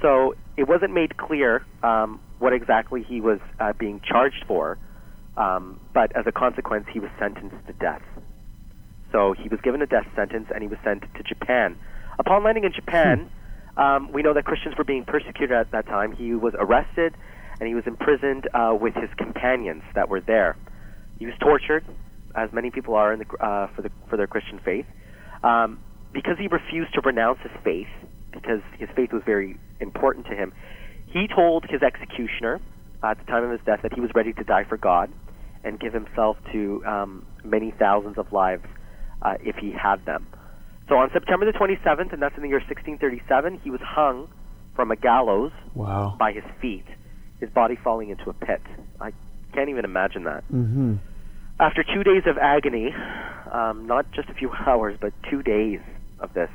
so 0.00 0.34
it 0.56 0.68
wasn't 0.68 0.94
made 0.94 1.16
clear 1.16 1.64
um, 1.82 2.20
what 2.38 2.52
exactly 2.52 3.02
he 3.02 3.20
was 3.20 3.40
uh, 3.60 3.72
being 3.72 4.00
charged 4.04 4.44
for, 4.46 4.78
um, 5.36 5.80
but 5.92 6.14
as 6.16 6.26
a 6.26 6.32
consequence, 6.32 6.86
he 6.92 7.00
was 7.00 7.10
sentenced 7.18 7.56
to 7.66 7.72
death. 7.74 8.02
So 9.12 9.32
he 9.32 9.48
was 9.48 9.60
given 9.60 9.82
a 9.82 9.86
death 9.86 10.06
sentence 10.16 10.48
and 10.52 10.62
he 10.62 10.68
was 10.68 10.78
sent 10.82 11.02
to 11.14 11.22
Japan. 11.22 11.76
Upon 12.18 12.42
landing 12.42 12.64
in 12.64 12.72
Japan, 12.72 13.30
um, 13.76 14.12
we 14.12 14.22
know 14.22 14.34
that 14.34 14.44
Christians 14.44 14.74
were 14.78 14.84
being 14.84 15.04
persecuted 15.04 15.52
at 15.52 15.70
that 15.72 15.86
time. 15.86 16.12
He 16.12 16.34
was 16.34 16.54
arrested 16.58 17.14
and 17.60 17.68
he 17.68 17.74
was 17.74 17.84
imprisoned 17.86 18.48
uh, 18.54 18.76
with 18.78 18.94
his 18.94 19.10
companions 19.16 19.82
that 19.94 20.08
were 20.08 20.20
there. 20.20 20.56
He 21.18 21.26
was 21.26 21.34
tortured, 21.40 21.84
as 22.34 22.52
many 22.52 22.70
people 22.70 22.94
are 22.94 23.12
in 23.12 23.20
the, 23.20 23.44
uh, 23.44 23.68
for, 23.74 23.82
the, 23.82 23.90
for 24.08 24.16
their 24.16 24.26
Christian 24.26 24.60
faith, 24.64 24.86
um, 25.42 25.78
because 26.12 26.36
he 26.38 26.48
refused 26.48 26.94
to 26.94 27.00
renounce 27.00 27.38
his 27.42 27.52
faith, 27.62 27.86
because 28.32 28.60
his 28.78 28.88
faith 28.96 29.12
was 29.12 29.22
very 29.24 29.56
important 29.80 30.26
to 30.26 30.34
him. 30.34 30.52
He 31.06 31.28
told 31.28 31.64
his 31.68 31.82
executioner 31.82 32.60
uh, 33.02 33.08
at 33.08 33.18
the 33.18 33.24
time 33.24 33.44
of 33.44 33.50
his 33.50 33.60
death 33.64 33.80
that 33.82 33.92
he 33.92 34.00
was 34.00 34.10
ready 34.14 34.32
to 34.32 34.44
die 34.44 34.64
for 34.64 34.76
God 34.76 35.12
and 35.62 35.78
give 35.78 35.92
himself 35.92 36.36
to 36.52 36.84
um, 36.84 37.26
many 37.44 37.72
thousands 37.78 38.18
of 38.18 38.32
lives 38.32 38.64
uh, 39.22 39.34
if 39.40 39.56
he 39.56 39.70
had 39.70 40.04
them. 40.04 40.26
So 40.88 40.96
on 40.96 41.10
September 41.12 41.46
the 41.50 41.56
27th, 41.56 42.12
and 42.12 42.20
that's 42.20 42.36
in 42.36 42.42
the 42.42 42.48
year 42.48 42.58
1637, 42.60 43.60
he 43.64 43.70
was 43.70 43.80
hung 43.82 44.28
from 44.76 44.90
a 44.90 44.96
gallows 44.96 45.52
Wow. 45.74 46.16
by 46.18 46.32
his 46.32 46.44
feet, 46.60 46.84
his 47.40 47.48
body 47.50 47.76
falling 47.82 48.10
into 48.10 48.28
a 48.28 48.34
pit. 48.34 48.60
I 49.00 49.12
can't 49.54 49.70
even 49.70 49.84
imagine 49.84 50.24
that. 50.24 50.44
Mm-hmm. 50.52 50.96
After 51.60 51.84
two 51.84 52.02
days 52.02 52.24
of 52.26 52.36
agony, 52.38 52.92
um, 53.50 53.86
not 53.86 54.10
just 54.12 54.28
a 54.28 54.34
few 54.34 54.50
hours, 54.66 54.98
but 55.00 55.12
two 55.30 55.42
days 55.42 55.80
of 56.20 56.34
this, 56.34 56.50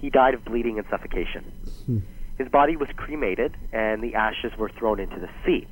he 0.00 0.10
died 0.10 0.34
of 0.34 0.44
bleeding 0.44 0.78
and 0.78 0.86
suffocation. 0.90 1.44
Hmm. 1.86 1.98
His 2.38 2.48
body 2.48 2.76
was 2.76 2.88
cremated, 2.96 3.54
and 3.72 4.02
the 4.02 4.14
ashes 4.14 4.52
were 4.58 4.70
thrown 4.70 4.98
into 4.98 5.20
the 5.20 5.28
sea. 5.46 5.68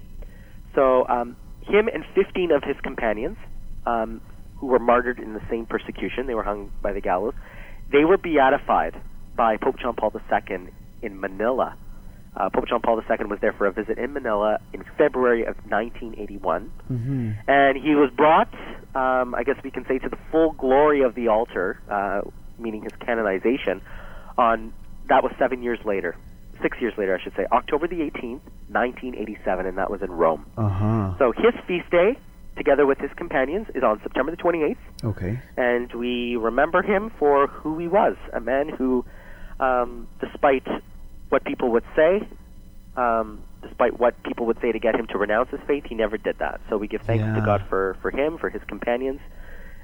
So 0.74 1.08
um, 1.08 1.36
him 1.62 1.88
and 1.88 2.04
15 2.14 2.52
of 2.52 2.62
his 2.62 2.76
companions, 2.82 3.38
um, 3.86 4.20
who 4.56 4.66
were 4.66 4.78
martyred 4.78 5.18
in 5.18 5.32
the 5.34 5.40
same 5.50 5.66
persecution, 5.66 6.26
they 6.26 6.34
were 6.34 6.42
hung 6.44 6.70
by 6.82 6.92
the 6.92 7.00
gallows. 7.00 7.34
They 7.90 8.04
were 8.04 8.16
beatified 8.18 9.00
by 9.36 9.56
Pope 9.56 9.78
John 9.80 9.94
Paul 9.94 10.12
II 10.14 10.58
in 11.02 11.20
Manila. 11.20 11.76
Uh, 12.36 12.48
Pope 12.50 12.68
John 12.68 12.80
Paul 12.80 13.00
II 13.00 13.26
was 13.26 13.40
there 13.40 13.52
for 13.52 13.66
a 13.66 13.72
visit 13.72 13.98
in 13.98 14.12
Manila 14.12 14.58
in 14.72 14.84
February 14.96 15.42
of 15.42 15.56
1981, 15.68 16.70
Mm-hmm. 16.90 17.30
and 17.48 17.76
he 17.76 17.94
was 17.96 18.10
brought, 18.16 18.52
um, 18.94 19.34
I 19.34 19.42
guess 19.44 19.56
we 19.64 19.70
can 19.72 19.84
say, 19.86 19.98
to 19.98 20.08
the 20.08 20.18
full 20.30 20.52
glory 20.52 21.02
of 21.02 21.14
the 21.16 21.28
altar, 21.28 21.80
uh, 21.90 22.20
meaning 22.58 22.82
his 22.82 22.92
canonization, 23.04 23.80
on 24.38 24.72
that 25.08 25.24
was 25.24 25.32
seven 25.38 25.62
years 25.62 25.80
later, 25.84 26.16
six 26.62 26.80
years 26.80 26.94
later, 26.96 27.16
I 27.18 27.22
should 27.22 27.34
say, 27.34 27.46
October 27.50 27.88
the 27.88 27.96
18th, 27.96 28.40
1987, 28.68 29.66
and 29.66 29.78
that 29.78 29.90
was 29.90 30.00
in 30.02 30.10
Rome. 30.12 30.46
Uh 30.56 30.68
huh. 30.68 31.14
So 31.18 31.32
his 31.32 31.54
feast 31.66 31.90
day, 31.90 32.16
together 32.56 32.86
with 32.86 32.98
his 32.98 33.10
companions, 33.16 33.66
is 33.74 33.82
on 33.82 34.00
September 34.02 34.30
the 34.30 34.36
28th, 34.36 34.76
Okay. 35.04 35.40
and 35.56 35.92
we 35.94 36.36
remember 36.36 36.82
him 36.82 37.10
for 37.18 37.46
who 37.46 37.78
he 37.78 37.88
was 37.88 38.16
a 38.32 38.40
man 38.40 38.68
who, 38.68 39.04
um, 39.58 40.06
despite 40.20 40.66
what 41.30 41.44
people 41.44 41.70
would 41.70 41.84
say, 41.96 42.26
um, 42.96 43.40
despite 43.62 43.98
what 43.98 44.20
people 44.24 44.46
would 44.46 44.58
say 44.60 44.72
to 44.72 44.78
get 44.78 44.94
him 44.94 45.06
to 45.06 45.18
renounce 45.18 45.48
his 45.50 45.60
faith, 45.66 45.84
he 45.88 45.94
never 45.94 46.16
did 46.18 46.38
that. 46.38 46.60
So 46.68 46.76
we 46.76 46.88
give 46.88 47.02
thanks 47.02 47.24
to 47.24 47.40
God 47.44 47.62
for, 47.68 47.96
for 48.02 48.10
him, 48.10 48.36
for 48.38 48.50
his 48.50 48.62
companions, 48.66 49.20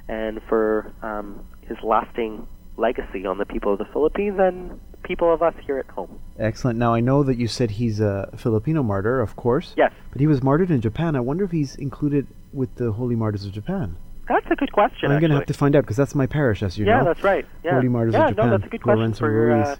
and 0.09 0.41
for 0.49 0.93
um, 1.03 1.45
his 1.63 1.77
lasting 1.83 2.47
legacy 2.77 3.25
on 3.27 3.39
the 3.39 3.47
people 3.47 3.73
of 3.73 3.79
the 3.79 3.87
Philippines 3.87 4.39
and 4.39 4.79
people 5.07 5.33
of 5.33 5.43
us 5.43 5.55
here 5.67 5.79
at 5.79 5.87
home. 5.89 6.19
Excellent. 6.39 6.79
Now 6.79 6.95
I 6.95 7.01
know 7.01 7.23
that 7.23 7.37
you 7.37 7.49
said 7.49 7.73
he's 7.73 8.01
a 8.01 8.29
Filipino 8.37 8.83
martyr, 8.83 9.21
of 9.21 9.37
course. 9.37 9.75
Yes, 9.77 9.93
But 10.11 10.21
he 10.21 10.27
was 10.27 10.43
martyred 10.43 10.71
in 10.71 10.81
Japan. 10.81 11.17
I 11.17 11.21
wonder 11.21 11.45
if 11.45 11.51
he's 11.51 11.77
included 11.77 12.27
with 12.53 12.75
the 12.77 12.93
Holy 12.93 13.17
Martyrs 13.17 13.45
of 13.45 13.53
Japan. 13.53 13.97
that's 14.29 14.47
a 14.51 14.57
good 14.57 14.73
question. 14.73 15.11
I'm 15.11 15.21
going 15.21 15.31
to 15.31 15.37
have 15.37 15.47
to 15.47 15.55
find 15.55 15.77
out 15.77 15.83
because 15.83 15.97
that's 15.97 16.15
my 16.15 16.27
parish, 16.27 16.63
as 16.63 16.77
you 16.77 16.85
yeah, 16.85 16.93
know. 16.93 16.99
Yeah, 16.99 17.05
that's 17.05 17.23
right. 17.23 17.47
Yeah, 17.65 17.75
Holy 17.75 17.89
Martyrs 17.89 18.15
yeah, 18.15 18.25
of 18.25 18.31
Japan. 18.31 18.51
no, 18.51 18.59
that's 18.59 18.67
a 18.67 18.71
good 18.71 18.83
question 18.83 18.99
Lorenzo 19.01 19.19
for 19.21 19.33
your 19.33 19.53
uh, 19.53 19.77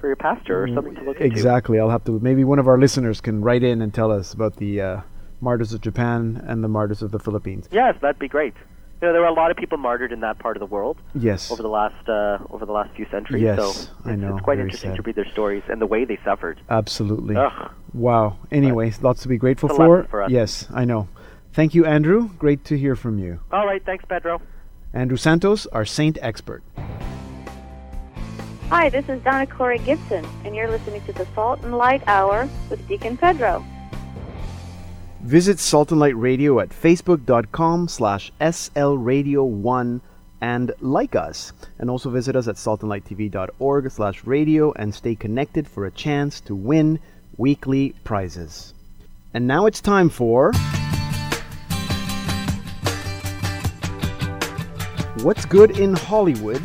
for 0.00 0.06
your 0.06 0.16
pastor 0.16 0.62
or 0.62 0.68
something 0.68 0.94
to 0.94 1.02
look 1.02 1.20
into. 1.20 1.26
Exactly. 1.26 1.80
I'll 1.80 1.90
have 1.90 2.04
to. 2.04 2.18
Maybe 2.20 2.44
one 2.44 2.58
of 2.58 2.68
our 2.68 2.78
listeners 2.78 3.20
can 3.20 3.42
write 3.42 3.64
in 3.64 3.82
and 3.82 3.92
tell 3.92 4.12
us 4.12 4.32
about 4.32 4.56
the 4.56 4.80
uh, 4.80 5.00
martyrs 5.40 5.72
of 5.72 5.80
Japan 5.80 6.42
and 6.46 6.62
the 6.62 6.68
martyrs 6.68 7.02
of 7.02 7.10
the 7.10 7.18
Philippines. 7.18 7.68
Yes, 7.70 7.96
that'd 8.00 8.18
be 8.18 8.28
great. 8.28 8.54
You 9.00 9.06
know, 9.06 9.12
there 9.12 9.20
were 9.22 9.28
a 9.28 9.32
lot 9.32 9.52
of 9.52 9.56
people 9.56 9.78
martyred 9.78 10.10
in 10.10 10.20
that 10.20 10.40
part 10.40 10.56
of 10.56 10.60
the 10.60 10.66
world 10.66 10.96
Yes. 11.14 11.52
over 11.52 11.62
the 11.62 11.68
last 11.68 12.08
uh, 12.08 12.38
over 12.50 12.66
the 12.66 12.72
last 12.72 12.94
few 12.96 13.06
centuries. 13.12 13.42
Yes, 13.42 13.58
so 13.58 13.92
I 14.04 14.12
it's, 14.12 14.20
know, 14.20 14.34
it's 14.36 14.42
quite 14.44 14.56
very 14.56 14.66
interesting 14.66 14.90
sad. 14.90 14.96
to 14.96 15.02
read 15.02 15.14
their 15.14 15.28
stories 15.30 15.62
and 15.68 15.80
the 15.80 15.86
way 15.86 16.04
they 16.04 16.18
suffered. 16.24 16.60
Absolutely. 16.68 17.36
Ugh. 17.36 17.70
Wow. 17.94 18.38
Anyway, 18.50 18.92
lots 19.00 19.22
to 19.22 19.28
be 19.28 19.36
grateful 19.38 19.68
for. 19.68 20.04
for 20.10 20.22
us. 20.24 20.30
Yes, 20.32 20.66
I 20.74 20.84
know. 20.84 21.08
Thank 21.52 21.74
you, 21.76 21.86
Andrew. 21.86 22.30
Great 22.38 22.64
to 22.66 22.76
hear 22.76 22.96
from 22.96 23.18
you. 23.18 23.38
All 23.52 23.66
right, 23.66 23.84
thanks, 23.84 24.04
Pedro. 24.08 24.40
Andrew 24.92 25.16
Santos, 25.16 25.66
our 25.66 25.84
saint 25.84 26.18
expert. 26.20 26.62
Hi, 28.68 28.90
this 28.90 29.08
is 29.08 29.22
Donna 29.22 29.46
Cori 29.46 29.78
Gibson, 29.78 30.26
and 30.44 30.54
you're 30.56 30.68
listening 30.70 31.02
to 31.04 31.12
the 31.12 31.26
Salt 31.34 31.62
and 31.62 31.78
Light 31.78 32.02
Hour 32.06 32.48
with 32.68 32.86
Deacon 32.88 33.16
Pedro. 33.16 33.64
Visit 35.22 35.58
Salt 35.58 35.90
and 35.90 36.00
Light 36.00 36.16
Radio 36.16 36.60
at 36.60 36.68
facebook.com 36.68 37.88
slash 37.88 38.32
slradio1 38.40 40.00
and 40.40 40.72
like 40.80 41.16
us. 41.16 41.52
And 41.78 41.90
also 41.90 42.10
visit 42.10 42.36
us 42.36 42.46
at 42.46 42.54
saltandlighttv.org 42.54 43.90
slash 43.90 44.24
radio 44.24 44.72
and 44.72 44.94
stay 44.94 45.14
connected 45.16 45.66
for 45.66 45.86
a 45.86 45.90
chance 45.90 46.40
to 46.42 46.54
win 46.54 47.00
weekly 47.36 47.94
prizes. 48.04 48.74
And 49.34 49.46
now 49.46 49.66
it's 49.66 49.80
time 49.80 50.08
for... 50.08 50.52
What's 55.22 55.44
Good 55.44 55.80
in 55.80 55.94
Hollywood 55.94 56.62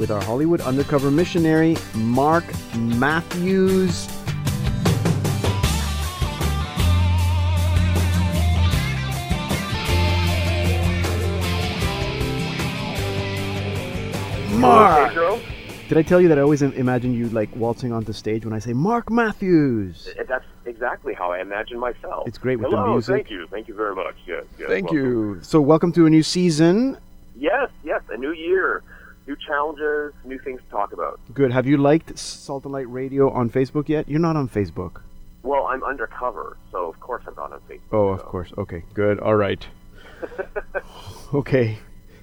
with 0.00 0.10
our 0.10 0.20
Hollywood 0.20 0.60
undercover 0.62 1.12
missionary, 1.12 1.76
Mark 1.94 2.44
Matthews. 2.74 4.08
Mark! 14.68 15.08
Pedro. 15.08 15.40
Did 15.88 15.98
I 15.98 16.02
tell 16.02 16.20
you 16.20 16.28
that 16.28 16.38
I 16.38 16.40
always 16.40 16.62
imagine 16.62 17.12
you 17.12 17.28
like 17.28 17.54
waltzing 17.56 17.92
onto 17.92 18.12
stage 18.12 18.44
when 18.44 18.54
I 18.54 18.58
say 18.58 18.72
Mark 18.72 19.10
Matthews? 19.10 20.08
Uh, 20.18 20.24
That's 20.26 20.44
exactly 20.64 21.12
how 21.12 21.30
I 21.30 21.40
imagine 21.40 21.78
myself. 21.78 22.26
It's 22.26 22.38
great 22.38 22.56
with 22.58 22.70
the 22.70 22.76
Hello, 22.76 22.92
music. 22.92 23.14
Thank 23.14 23.30
you. 23.30 23.46
Thank 23.48 23.68
you 23.68 23.74
very 23.74 23.94
much. 23.94 24.14
Yes. 24.26 24.44
yes 24.58 24.68
Thank 24.68 24.90
welcome. 24.90 25.04
you. 25.34 25.38
So, 25.42 25.60
welcome 25.60 25.92
to 25.92 26.06
a 26.06 26.10
new 26.10 26.22
season. 26.22 26.96
Yes. 27.36 27.68
Yes. 27.84 28.00
A 28.10 28.16
new 28.16 28.32
year, 28.32 28.82
new 29.26 29.36
challenges, 29.46 30.14
new 30.24 30.38
things 30.38 30.60
to 30.62 30.70
talk 30.70 30.92
about. 30.94 31.20
Good. 31.34 31.52
Have 31.52 31.66
you 31.66 31.76
liked 31.76 32.18
Salt 32.18 32.64
and 32.64 32.72
Light 32.72 32.90
Radio 32.90 33.30
on 33.30 33.50
Facebook 33.50 33.88
yet? 33.90 34.08
You're 34.08 34.20
not 34.20 34.36
on 34.36 34.48
Facebook. 34.48 35.02
Well, 35.42 35.66
I'm 35.66 35.84
undercover, 35.84 36.56
so 36.72 36.88
of 36.88 36.98
course 37.00 37.22
I'm 37.28 37.34
not 37.34 37.52
on 37.52 37.60
Facebook. 37.68 37.92
Oh, 37.92 38.08
of 38.08 38.20
so. 38.20 38.26
course. 38.26 38.52
Okay. 38.56 38.82
Good. 38.94 39.20
All 39.20 39.36
right. 39.36 39.66
Okay. 41.34 41.78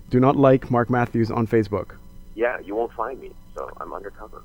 Do 0.09 0.19
not 0.19 0.35
like 0.37 0.71
Mark 0.71 0.89
Matthews 0.89 1.29
on 1.31 1.45
Facebook. 1.45 1.97
Yeah, 2.35 2.59
you 2.59 2.75
won't 2.75 2.93
find 2.93 3.19
me, 3.19 3.31
so 3.55 3.69
I'm 3.77 3.93
undercover. 3.93 4.41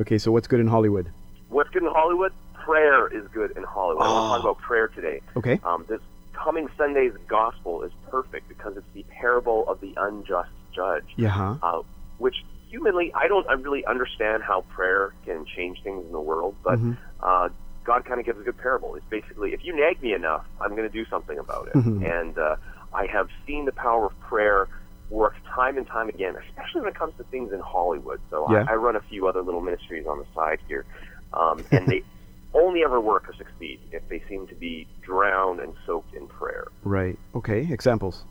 Okay. 0.00 0.18
So, 0.18 0.30
what's 0.32 0.46
good 0.46 0.60
in 0.60 0.66
Hollywood? 0.66 1.10
What's 1.48 1.70
good 1.70 1.82
in 1.82 1.90
Hollywood? 1.92 2.32
Prayer 2.54 3.08
is 3.08 3.26
good 3.32 3.52
in 3.56 3.64
Hollywood. 3.64 4.04
I 4.04 4.08
want 4.12 4.24
to 4.24 4.30
talk 4.36 4.40
about 4.40 4.58
prayer 4.58 4.88
today. 4.88 5.20
Okay. 5.36 5.60
Um, 5.64 5.84
this 5.88 6.00
coming 6.32 6.68
Sunday's 6.78 7.12
gospel 7.28 7.82
is 7.82 7.92
perfect 8.10 8.48
because 8.48 8.76
it's 8.76 8.86
the 8.94 9.04
parable 9.10 9.68
of 9.68 9.80
the 9.80 9.94
unjust 9.96 10.50
judge. 10.74 11.04
Yeah. 11.16 11.28
Huh? 11.30 11.56
uh, 11.62 11.82
which 12.18 12.36
humanly 12.68 13.12
I 13.14 13.26
don't 13.28 13.48
I 13.48 13.54
really 13.54 13.84
understand 13.86 14.42
how 14.42 14.60
prayer 14.74 15.12
can 15.24 15.44
change 15.56 15.82
things 15.82 16.04
in 16.06 16.12
the 16.12 16.20
world, 16.20 16.54
but 16.62 16.78
Mhm. 16.78 16.96
uh, 17.22 17.48
God 17.84 18.04
kind 18.04 18.20
of 18.20 18.26
gives 18.26 18.38
a 18.38 18.42
good 18.42 18.58
parable. 18.58 18.94
It's 18.94 19.04
basically 19.10 19.52
if 19.54 19.64
you 19.64 19.74
nag 19.74 20.00
me 20.02 20.12
enough, 20.12 20.44
I'm 20.60 20.76
going 20.76 20.88
to 20.88 20.92
do 20.92 21.04
something 21.06 21.38
about 21.38 21.68
it. 21.68 21.74
Mhm. 21.74 22.04
And 22.20 22.38
uh, 22.38 22.56
I 22.92 23.06
have 23.06 23.28
seen 23.46 23.64
the 23.64 23.72
power 23.72 24.06
of 24.06 24.20
prayer 24.20 24.68
work 25.10 25.34
time 25.54 25.76
and 25.76 25.86
time 25.86 26.08
again, 26.08 26.34
especially 26.48 26.82
when 26.82 26.90
it 26.90 26.98
comes 26.98 27.14
to 27.18 27.24
things 27.24 27.52
in 27.52 27.60
Hollywood. 27.60 28.20
So 28.30 28.46
Yeah. 28.50 28.64
I, 28.68 28.72
I 28.72 28.74
run 28.76 28.96
a 28.96 29.00
few 29.00 29.26
other 29.28 29.42
little 29.42 29.60
ministries 29.60 30.06
on 30.06 30.18
the 30.18 30.26
side 30.34 30.58
here, 30.68 30.86
um, 31.32 31.64
and 31.72 31.86
they 31.88 32.02
only 32.54 32.82
ever 32.84 33.00
work 33.00 33.28
or 33.28 33.34
succeed 33.34 33.80
if 33.92 34.08
they 34.08 34.22
seem 34.28 34.46
to 34.48 34.54
be 34.54 34.86
drowned 35.02 35.60
and 35.60 35.74
soaked 35.86 36.14
in 36.14 36.26
prayer. 36.26 36.66
Right. 36.82 37.18
Okay. 37.34 37.68
Examples. 37.70 38.24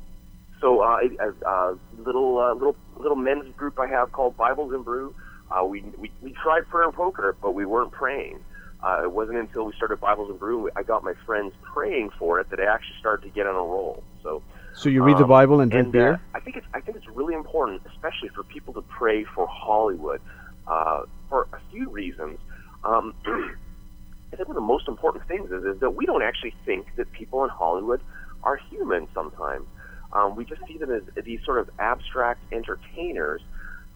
So 0.62 0.82
uh, 0.82 1.00
a, 1.22 1.50
a 1.50 1.78
little 1.98 2.38
uh, 2.40 2.54
little 2.54 2.76
little 2.98 3.16
men's 3.16 3.56
group 3.56 3.80
I 3.80 3.88
have 3.88 4.12
called 4.12 4.36
Bibles 4.36 4.74
and 4.74 4.84
Brew. 4.84 5.16
Uh, 5.50 5.66
we, 5.66 5.82
we 5.98 6.12
we 6.22 6.34
tried 6.44 6.68
prayer 6.68 6.84
and 6.86 6.94
poker, 6.94 7.36
but 7.42 7.54
we 7.54 7.66
weren't 7.66 7.92
praying. 7.92 8.40
Uh, 8.82 9.04
it 9.04 9.12
wasn't 9.12 9.38
until 9.38 9.66
we 9.66 9.74
started 9.76 10.00
Bibles 10.00 10.30
and 10.30 10.40
Brew 10.40 10.70
I 10.76 10.84
got 10.84 11.04
my 11.04 11.14
friends 11.26 11.54
praying 11.74 12.12
for 12.18 12.40
it 12.40 12.50
that 12.50 12.60
I 12.60 12.66
actually 12.66 12.96
started 13.00 13.28
to 13.28 13.34
get 13.34 13.48
on 13.48 13.56
a 13.56 13.60
roll. 13.60 14.04
So 14.24 14.42
So 14.80 14.88
you 14.88 15.04
read 15.04 15.18
the 15.18 15.24
um, 15.24 15.30
Bible 15.30 15.60
and 15.60 15.70
drink 15.70 15.88
and, 15.88 15.92
beer. 15.92 16.14
Uh, 16.14 16.38
I 16.38 16.40
think 16.40 16.56
it's 16.56 16.66
I 16.74 16.80
think 16.80 16.96
it's 16.96 17.08
really 17.10 17.34
important, 17.34 17.82
especially 17.94 18.30
for 18.30 18.44
people 18.44 18.74
to 18.76 18.82
pray 18.82 19.26
for 19.26 19.46
Hollywood, 19.46 20.22
uh, 20.68 21.02
for 21.28 21.50
a 21.52 21.60
few 21.70 21.90
reasons. 21.90 22.40
Um, 22.86 23.14
I 23.26 24.36
think 24.38 24.48
one 24.48 24.56
of 24.56 24.56
the 24.56 24.62
most 24.62 24.88
important 24.88 25.28
things 25.28 25.52
is, 25.52 25.66
is 25.66 25.82
that 25.82 25.90
we 25.90 26.06
don't 26.06 26.24
actually 26.24 26.54
think 26.66 26.96
that 26.96 27.12
people 27.12 27.44
in 27.44 27.50
Hollywood 27.50 28.02
are 28.44 28.56
human. 28.56 29.10
Sometimes 29.14 29.66
um, 30.14 30.38
we 30.38 30.46
just 30.46 30.62
see 30.66 30.78
them 30.78 30.92
as 30.92 31.26
these 31.26 31.42
sort 31.44 31.60
of 31.60 31.70
abstract 31.78 32.40
entertainers, 32.54 33.42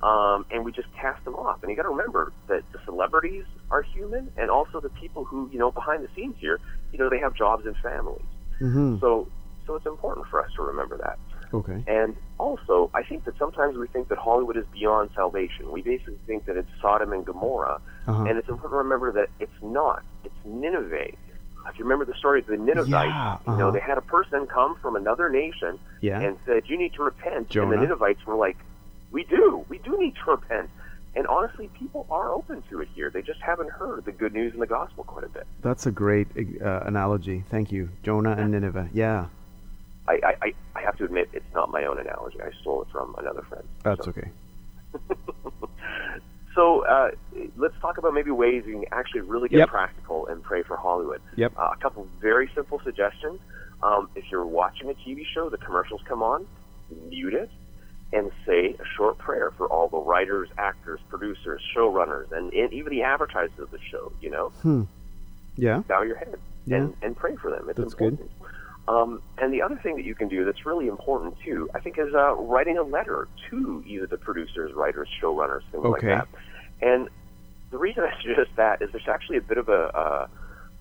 um, 0.01 0.45
and 0.51 0.65
we 0.65 0.73
just 0.73 0.89
cast 0.99 1.23
them 1.23 1.35
off. 1.35 1.63
And 1.63 1.69
you 1.69 1.77
got 1.77 1.83
to 1.83 1.95
remember 1.95 2.33
that 2.49 2.63
the 2.73 2.79
celebrities 2.83 3.45
are 3.71 3.83
human, 3.83 4.29
and 4.35 4.49
also 4.49 4.81
the 4.81 4.89
people 4.89 5.23
who 5.23 5.49
you 5.49 5.59
know 5.59 5.71
behind 5.71 6.03
the 6.03 6.09
scenes 6.13 6.35
here, 6.39 6.59
you 6.91 6.99
know, 6.99 7.09
they 7.09 7.19
have 7.19 7.33
jobs 7.33 7.65
and 7.65 7.77
families. 7.77 8.25
mm-hmm. 8.59 8.97
So 8.99 9.29
so 9.65 9.75
it's 9.75 9.85
important 9.85 10.27
for 10.27 10.43
us 10.43 10.51
to 10.55 10.61
remember 10.63 10.97
that. 10.97 11.17
Okay. 11.53 11.83
And 11.87 12.15
also, 12.39 12.89
I 12.93 13.03
think 13.03 13.25
that 13.25 13.37
sometimes 13.37 13.77
we 13.77 13.87
think 13.87 14.07
that 14.09 14.17
Hollywood 14.17 14.57
is 14.57 14.65
beyond 14.73 15.11
salvation. 15.15 15.71
We 15.71 15.81
basically 15.83 16.17
think 16.25 16.45
that 16.45 16.57
it's 16.57 16.69
Sodom 16.81 17.13
and 17.13 17.23
Gomorrah, 17.25 17.79
Uh-huh. 18.07 18.23
and 18.23 18.37
it's 18.39 18.49
important 18.49 18.71
to 18.73 18.77
remember 18.77 19.11
that 19.11 19.29
it's 19.39 19.61
not. 19.61 20.03
It's 20.23 20.33
Nineveh. 20.45 21.11
If 21.69 21.79
you 21.79 21.85
remember 21.85 22.03
the 22.05 22.15
story 22.15 22.39
of 22.41 22.47
the 22.47 22.57
Ninevites, 22.57 22.89
Yeah, 22.89 23.37
you 23.47 23.53
know, 23.57 23.67
uh-huh. 23.67 23.71
they 23.71 23.79
had 23.79 23.97
a 23.97 24.01
person 24.01 24.47
come 24.47 24.75
from 24.81 24.95
another 24.97 25.29
nation 25.29 25.79
yeah. 26.01 26.19
and 26.19 26.37
said, 26.45 26.63
"You 26.67 26.77
need 26.77 26.93
to 26.95 27.03
repent." 27.03 27.55
And 27.55 27.71
the 27.71 27.77
Ninevites 27.77 28.25
were 28.25 28.35
like, 28.35 28.57
"We 29.11 29.23
do. 29.23 29.63
We 29.69 29.77
do 29.77 29.97
need 29.97 30.15
to 30.25 30.31
repent." 30.31 30.69
And 31.15 31.25
honestly, 31.27 31.69
people 31.79 32.05
are 32.09 32.31
open 32.33 32.63
to 32.71 32.81
it 32.81 32.89
here. 32.95 33.09
They 33.11 33.21
just 33.21 33.39
haven't 33.39 33.69
heard 33.69 34.03
the 34.03 34.11
good 34.11 34.33
news 34.33 34.53
in 34.55 34.59
the 34.59 34.65
gospel 34.67 35.03
quite 35.03 35.23
a 35.23 35.29
bit. 35.29 35.45
That's 35.61 35.85
a 35.85 35.91
great 35.91 36.27
uh, 36.61 36.81
analogy. 36.85 37.43
Thank 37.49 37.71
you, 37.71 37.89
Jonah 38.01 38.31
and 38.37 38.51
Nineveh. 38.51 38.89
Yeah, 38.93 39.27
I, 40.07 40.19
I, 40.41 40.53
I- 40.75 40.81
have 40.81 40.97
to 40.97 41.05
admit, 41.05 41.29
it's 41.33 41.45
not 41.53 41.71
my 41.71 41.85
own 41.85 41.97
analogy. 41.99 42.41
I 42.41 42.49
stole 42.61 42.81
it 42.81 42.89
from 42.91 43.15
another 43.17 43.41
friend. 43.43 43.63
that's 43.83 44.03
So- 44.05 44.11
okay. 44.11 44.29
So 46.55 46.85
uh, 46.85 47.09
let's 47.57 47.73
talk 47.81 47.97
about 47.97 48.13
maybe 48.13 48.29
ways 48.29 48.63
you 48.67 48.73
can 48.73 48.85
actually 48.91 49.21
really 49.21 49.49
get 49.49 49.57
Yep. 49.57 49.69
practical 49.69 50.27
and 50.27 50.43
pray 50.43 50.61
for 50.61 50.77
Hollywood. 50.77 51.19
Yep. 51.35 51.53
Uh, 51.57 51.71
a 51.73 51.77
couple 51.81 52.07
very 52.21 52.47
simple 52.53 52.79
suggestions. 52.83 53.39
Um, 53.81 54.07
if 54.13 54.25
you're 54.31 54.45
watching 54.45 54.87
a 54.91 54.93
TV 54.93 55.25
show, 55.33 55.49
the 55.49 55.57
commercials 55.57 56.01
come 56.07 56.21
on, 56.21 56.45
mute 57.09 57.33
it, 57.33 57.49
and 58.13 58.29
say 58.45 58.75
a 58.79 58.85
short 58.95 59.17
prayer 59.17 59.51
for 59.57 59.65
all 59.67 59.87
the 59.89 59.97
writers, 59.97 60.47
actors, 60.59 60.99
producers, 61.09 61.59
showrunners, 61.75 62.31
and, 62.31 62.53
and 62.53 62.71
even 62.71 62.91
the 62.93 63.01
advertisers 63.01 63.57
of 63.57 63.71
the 63.71 63.79
show. 63.89 64.11
You 64.21 64.29
know, 64.29 64.49
Hmm. 64.61 64.83
Yeah. 65.55 65.79
bow 65.87 66.03
your 66.03 66.17
head 66.17 66.35
Yeah. 66.67 66.77
and, 66.77 66.93
and 67.01 67.17
pray 67.17 67.35
for 67.35 67.49
them. 67.49 67.67
It's 67.67 67.79
That's 67.79 67.95
good. 67.95 68.29
Um, 68.87 69.21
and 69.37 69.53
the 69.53 69.61
other 69.61 69.79
thing 69.81 69.95
that 69.95 70.03
you 70.05 70.13
can 70.13 70.27
do 70.27 70.43
that's 70.43 70.65
really 70.65 70.87
important 70.87 71.35
too, 71.45 71.69
I 71.73 71.79
think, 71.79 71.97
is 71.97 72.13
uh, 72.13 72.35
writing 72.35 72.77
a 72.77 72.83
letter 72.83 73.27
to 73.49 73.83
either 73.87 74.07
the 74.07 74.17
producers, 74.17 74.71
writers, 74.75 75.07
showrunners, 75.21 75.61
things 75.71 75.83
like 75.85 75.99
Okay. 76.03 76.07
that. 76.07 76.27
And 76.81 77.07
the 77.71 77.77
reason 77.77 78.03
I 78.09 78.11
suggest 78.21 78.49
that 78.57 78.81
is 78.81 78.89
there's 78.91 79.07
actually 79.07 79.37
a 79.37 79.41
bit 79.41 79.57
of 79.57 79.69
a, 79.69 80.27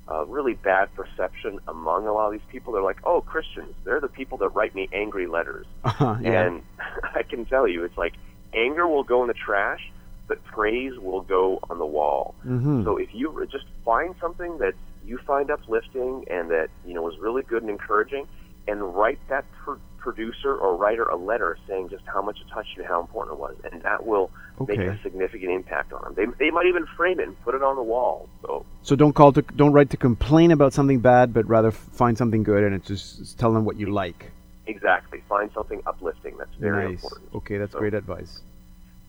a, 0.09 0.12
a 0.12 0.25
really 0.25 0.55
bad 0.55 0.88
perception 0.97 1.61
among 1.69 2.07
a 2.09 2.12
lot 2.12 2.27
of 2.27 2.33
these 2.33 2.49
people. 2.51 2.73
They're 2.73 2.83
like, 2.83 2.99
oh, 3.05 3.21
Christians, 3.21 3.75
they're 3.85 4.01
the 4.01 4.09
people 4.09 4.37
that 4.38 4.49
write 4.49 4.75
me 4.75 4.88
angry 4.93 5.29
letters. 5.29 5.67
Uh-huh, 5.85 6.17
yeah. 6.21 6.43
And 6.47 6.62
I 7.15 7.23
can 7.23 7.45
tell 7.45 7.69
you, 7.69 7.85
it's 7.85 7.97
like 7.97 8.15
anger 8.53 8.88
will 8.88 9.05
go 9.05 9.23
in 9.23 9.29
the 9.29 9.35
trash, 9.35 9.81
but 10.27 10.43
praise 10.45 10.99
will 10.99 11.23
go 11.23 11.61
on 11.71 11.79
the 11.79 11.87
wall. 11.87 12.35
hmm 12.43 12.83
So 12.83 12.97
if 12.97 13.11
you 13.12 13.47
just 13.51 13.65
find 13.85 14.15
something 14.21 14.59
that 14.59 14.75
you 15.05 15.19
find 15.27 15.51
uplifting 15.51 16.25
and 16.31 16.51
that 16.51 16.69
you 16.87 16.95
know 16.95 17.09
is 17.11 17.19
really 17.19 17.43
good 17.43 17.62
and 17.62 17.71
encouraging, 17.71 18.27
and 18.69 18.95
write 18.95 19.19
that 19.29 19.45
pr- 19.65 19.75
producer 19.99 20.55
or 20.57 20.77
writer 20.77 21.05
a 21.05 21.17
letter 21.17 21.57
saying 21.69 21.88
just 21.88 22.03
how 22.07 22.21
much 22.23 22.38
it 22.41 22.47
touched 22.53 22.77
you, 22.77 22.83
how 22.85 23.01
important 23.01 23.35
it 23.37 23.41
was, 23.41 23.55
and 23.73 23.83
that 23.83 24.05
will 24.07 24.31
make 24.67 24.79
a 24.81 24.99
significant 25.03 25.51
impact 25.53 25.93
on 25.93 26.03
them. 26.03 26.15
They, 26.17 26.45
they 26.47 26.51
might 26.51 26.67
even 26.67 26.87
frame 26.97 27.21
it 27.21 27.27
and 27.29 27.41
put 27.43 27.55
it 27.55 27.62
on 27.62 27.77
the 27.77 27.83
wall. 27.83 28.29
So 28.43 28.65
So 28.83 28.97
don't 28.97 29.12
call 29.12 29.33
to 29.33 29.43
don't 29.43 29.73
write 29.73 29.91
to 29.91 29.97
complain 29.97 30.51
about 30.51 30.73
something 30.73 31.01
bad, 31.01 31.33
but 31.33 31.49
rather 31.49 31.69
f- 31.69 31.75
find 31.93 32.17
something 32.19 32.43
good 32.43 32.65
and 32.65 32.83
just 32.85 33.19
just 33.19 33.38
tell 33.38 33.53
them 33.53 33.65
what 33.65 33.77
you 33.77 33.87
like. 33.93 34.31
exactly, 34.67 35.23
find 35.29 35.51
something 35.53 35.83
uplifting. 35.87 36.37
That's 36.38 36.55
very 36.59 36.85
nice. 36.91 37.03
important. 37.03 37.35
Okay, 37.35 37.59
that's 37.59 37.73
So- 37.73 37.79
great 37.79 37.95
advice. 37.95 38.43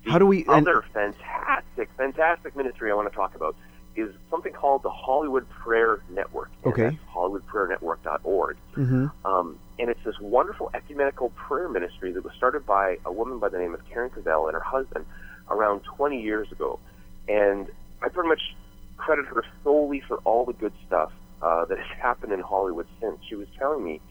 How 0.06 0.17
do 0.19 0.25
we? 0.25 0.39
and- 0.47 0.67
other 0.67 0.84
fantastic, 0.93 1.89
fantastic 1.97 2.56
ministry 2.56 2.91
I 2.91 2.95
want 2.95 3.10
to 3.10 3.15
talk 3.15 3.36
about 3.36 3.56
is 3.95 4.13
something 4.29 4.53
called 4.53 4.84
the 4.84 4.89
Hollywood 4.89 5.47
Prayer 5.49 5.99
Network. 6.10 6.49
Okay. 6.65 6.97
HollywoodPrayerNetwork.org. 7.13 8.58
Mhm. 8.75 9.12
Um, 9.25 9.60
and 9.79 9.89
it's 9.89 10.03
this 10.03 10.19
wonderful 10.19 10.69
ecumenical 10.73 11.29
prayer 11.32 11.69
ministry 11.69 12.12
that 12.12 12.23
was 12.23 12.34
started 12.34 12.65
by 12.65 12.97
a 13.06 13.12
woman 13.12 13.39
by 13.39 13.49
the 13.49 13.58
name 13.60 13.73
of 13.73 13.84
Karen 13.89 14.10
Covell 14.10 14.47
and 14.47 14.53
her 14.53 14.60
husband 14.63 15.06
around 15.49 15.82
20 15.84 16.21
years 16.21 16.51
ago. 16.51 16.79
And 17.27 17.67
I 18.01 18.10
pretty 18.10 18.29
much 18.29 18.56
credit 18.97 19.25
her 19.25 19.43
solely 19.63 20.01
for 20.01 20.17
all 20.23 20.45
the 20.45 20.53
good 20.53 20.73
stuff 20.88 21.12
uh, 21.41 21.65
that 21.65 21.77
has 21.77 21.97
happened 21.99 22.32
in 22.32 22.39
Hollywood 22.39 22.88
since. 23.01 23.19
She 23.27 23.36
was 23.36 23.47
telling 23.60 23.84
me 23.84 24.01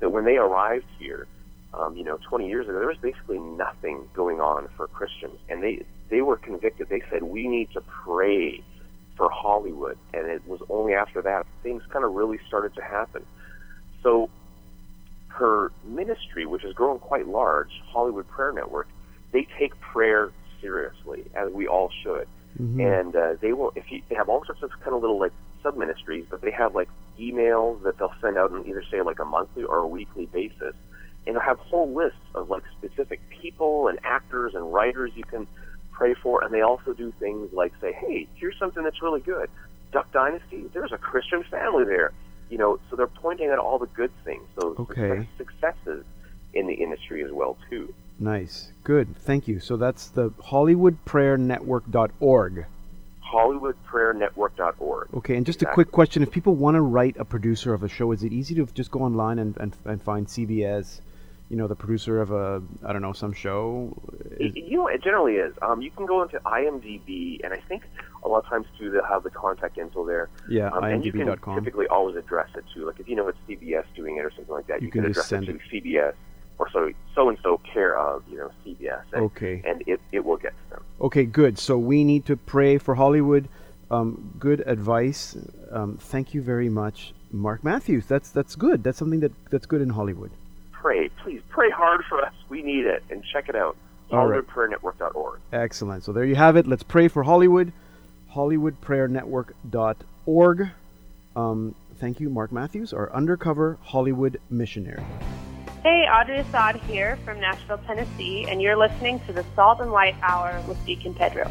that 0.00 0.10
when 0.10 0.24
they 0.24 0.36
arrived 0.36 0.86
here, 0.98 1.26
um, 1.74 1.96
you 1.96 2.04
know, 2.04 2.18
20 2.28 2.48
years 2.48 2.68
ago, 2.68 2.78
there 2.78 2.88
was 2.88 2.98
basically 2.98 3.38
nothing 3.38 4.08
going 4.14 4.40
on 4.40 4.68
for 4.76 4.86
Christians, 4.86 5.38
and 5.48 5.62
they 5.62 5.84
they 6.08 6.22
were 6.22 6.36
convicted. 6.36 6.88
They 6.88 7.02
said 7.10 7.24
we 7.24 7.48
need 7.48 7.70
to 7.72 7.80
pray 7.80 8.62
for 9.16 9.30
Hollywood, 9.30 9.98
and 10.12 10.26
it 10.26 10.46
was 10.46 10.60
only 10.68 10.94
after 10.94 11.22
that 11.22 11.46
things 11.62 11.82
kind 11.90 12.04
of 12.04 12.12
really 12.12 12.38
started 12.46 12.74
to 12.74 12.82
happen. 12.82 13.24
So 14.02 14.30
her 15.28 15.72
ministry, 15.84 16.46
which 16.46 16.62
has 16.62 16.72
grown 16.72 16.98
quite 16.98 17.26
large, 17.26 17.70
Hollywood 17.86 18.28
Prayer 18.28 18.52
Network, 18.52 18.88
they 19.32 19.46
take 19.58 19.78
prayer 19.80 20.30
seriously, 20.60 21.24
as 21.34 21.52
we 21.52 21.66
all 21.66 21.90
should. 22.02 22.26
Mhm. 22.60 23.00
And 23.00 23.16
uh, 23.16 23.34
they 23.40 23.52
will, 23.52 23.72
if 23.74 23.90
you, 23.90 24.02
they 24.08 24.14
have 24.14 24.28
all 24.28 24.44
sorts 24.44 24.62
of 24.62 24.70
kind 24.80 24.94
of 24.94 25.00
little 25.00 25.18
like 25.18 25.32
sub 25.62 25.76
ministries, 25.76 26.24
but 26.30 26.40
they 26.40 26.50
have 26.50 26.74
like 26.74 26.88
emails 27.18 27.82
that 27.82 27.98
they'll 27.98 28.14
send 28.20 28.38
out 28.38 28.52
on 28.52 28.66
either 28.66 28.82
say 28.90 29.02
like 29.02 29.18
a 29.18 29.24
monthly 29.24 29.64
or 29.64 29.78
a 29.78 29.86
weekly 29.86 30.26
basis, 30.26 30.74
and 31.26 31.34
they'll 31.34 31.40
have 31.40 31.58
whole 31.58 31.92
lists 31.92 32.18
of 32.34 32.48
like 32.48 32.62
specific 32.78 33.20
people 33.28 33.88
and 33.88 33.98
actors 34.04 34.54
and 34.54 34.72
writers 34.72 35.12
you 35.14 35.24
can 35.24 35.46
pray 35.96 36.14
for, 36.14 36.44
and 36.44 36.52
they 36.52 36.60
also 36.60 36.92
do 36.92 37.12
things 37.18 37.50
like 37.52 37.72
say, 37.80 37.92
hey, 37.92 38.28
here's 38.34 38.56
something 38.58 38.82
that's 38.84 39.00
really 39.02 39.20
good, 39.20 39.48
Duck 39.92 40.10
Dynasty, 40.12 40.64
there's 40.74 40.92
a 40.92 40.98
Christian 40.98 41.42
family 41.44 41.84
there, 41.84 42.12
you 42.50 42.58
know, 42.58 42.78
so 42.90 42.96
they're 42.96 43.06
pointing 43.06 43.48
at 43.48 43.58
all 43.58 43.78
the 43.78 43.86
good 43.86 44.10
things, 44.24 44.42
so 44.58 44.74
Okay. 44.78 45.26
successes 45.38 46.04
in 46.52 46.66
the 46.66 46.74
industry 46.74 47.24
as 47.24 47.32
well 47.32 47.56
too. 47.70 47.94
Nice. 48.18 48.72
Good. 48.84 49.16
Thank 49.16 49.46
you. 49.48 49.60
So 49.60 49.76
that's 49.76 50.08
the 50.08 50.30
HollywoodPrayerNetwork.org. 50.30 52.66
HollywoodPrayerNetwork.org. 53.30 55.08
Okay, 55.14 55.36
and 55.36 55.44
just 55.44 55.60
a 55.62 55.66
quick 55.66 55.90
question: 55.92 56.22
If 56.22 56.30
people 56.30 56.54
want 56.54 56.76
to 56.76 56.80
write 56.80 57.16
a 57.18 57.24
producer 57.26 57.74
of 57.74 57.82
a 57.82 57.88
show, 57.88 58.12
is 58.12 58.22
it 58.22 58.32
easy 58.32 58.54
to 58.54 58.64
just 58.66 58.90
go 58.90 59.00
online 59.00 59.38
and, 59.38 59.54
and, 59.58 59.76
and 59.84 60.00
find 60.02 60.26
CBS, 60.26 61.00
you 61.48 61.56
know, 61.56 61.66
the 61.68 61.76
producer 61.76 62.20
of 62.20 62.30
a 62.32 62.62
I 62.84 62.92
don't 62.92 63.02
know 63.02 63.12
some 63.12 63.32
show? 63.32 63.94
Is- 64.40 64.54
You 64.56 64.78
know, 64.78 64.86
it 64.88 65.02
generally 65.02 65.34
is. 65.36 65.54
Um, 65.62 65.80
you 65.80 65.90
can 65.90 66.06
go 66.06 66.22
into 66.22 66.38
IMDb, 66.40 67.40
and 67.44 67.52
I 67.52 67.60
think 67.68 67.82
a 68.24 68.28
lot 68.28 68.38
of 68.44 68.46
times 68.46 68.66
too 68.78 68.90
they'll 68.90 69.04
have 69.04 69.22
the 69.22 69.30
contact 69.30 69.78
info 69.78 70.04
there. 70.06 70.28
yeah, 70.48 70.70
Um, 70.70 70.84
and 70.84 71.04
you 71.04 71.12
can 71.12 71.26
typically 71.54 71.86
always 71.86 72.16
address 72.16 72.48
it 72.56 72.64
to, 72.74 72.86
like 72.86 72.98
if 72.98 73.08
you 73.08 73.14
know 73.16 73.28
it's 73.28 73.38
CBS 73.48 73.84
doing 73.94 74.16
it 74.16 74.24
or 74.24 74.30
something 74.34 74.54
like 74.54 74.66
that, 74.66 74.80
You 74.82 74.86
you, 74.86 74.92
can 74.92 75.02
can, 75.02 75.12
just 75.12 75.30
address 75.32 75.46
send 75.46 75.56
it 75.56 75.60
to 75.70 75.80
CBS 75.80 76.14
or 76.58 76.68
so 76.72 76.90
so 77.14 77.28
and 77.28 77.38
so 77.42 77.60
care 77.72 77.96
of 77.98 78.22
you 78.28 78.38
know 78.38 78.50
CBS, 78.64 79.02
and, 79.12 79.22
Okay. 79.26 79.62
and 79.64 79.82
it, 79.86 80.00
it 80.12 80.24
will 80.24 80.38
get 80.38 80.52
to 80.64 80.70
them. 80.70 80.82
Okay, 81.00 81.24
good. 81.24 81.58
So 81.58 81.78
we 81.78 82.02
need 82.02 82.24
to 82.26 82.36
pray 82.36 82.78
for 82.78 82.94
Hollywood. 82.96 83.48
Um, 83.88 84.32
good 84.38 84.64
advice. 84.66 85.36
Um, 85.70 85.96
thank 85.98 86.34
you 86.34 86.42
very 86.42 86.68
much, 86.68 87.14
Mark 87.30 87.62
Matthews. 87.62 88.06
That's 88.06 88.30
that's 88.30 88.56
good. 88.56 88.82
That's 88.82 88.98
something 88.98 89.20
that 89.20 89.32
that's 89.50 89.66
good 89.66 89.80
in 89.80 89.90
Hollywood. 89.90 90.32
Pray, 90.86 91.08
please 91.08 91.42
pray 91.48 91.68
hard 91.68 92.04
for 92.08 92.24
us. 92.24 92.32
We 92.48 92.62
need 92.62 92.86
it, 92.86 93.02
and 93.10 93.24
check 93.32 93.48
it 93.48 93.56
out. 93.56 93.76
All 94.12 94.28
right. 94.28 94.46
HollywoodPrayerNetwork.org. 94.46 95.40
Excellent. 95.52 96.04
So 96.04 96.12
there 96.12 96.24
you 96.24 96.36
have 96.36 96.54
it. 96.54 96.68
Let's 96.68 96.84
pray 96.84 97.08
for 97.08 97.24
Hollywood. 97.24 97.72
HollywoodPrayerNetwork.org. 98.32 100.68
Um, 101.34 101.74
thank 101.96 102.20
you, 102.20 102.30
Mark 102.30 102.52
Matthews, 102.52 102.92
our 102.92 103.12
undercover 103.12 103.78
Hollywood 103.82 104.40
missionary. 104.48 105.02
Hey, 105.82 106.06
Audrey 106.08 106.38
Assad 106.38 106.76
here 106.76 107.18
from 107.24 107.40
Nashville, 107.40 107.78
Tennessee, 107.78 108.46
and 108.48 108.62
you're 108.62 108.76
listening 108.76 109.18
to 109.26 109.32
the 109.32 109.44
Salt 109.56 109.80
and 109.80 109.90
Light 109.90 110.14
Hour 110.22 110.62
with 110.68 110.78
Deacon 110.86 111.14
Pedro. 111.14 111.50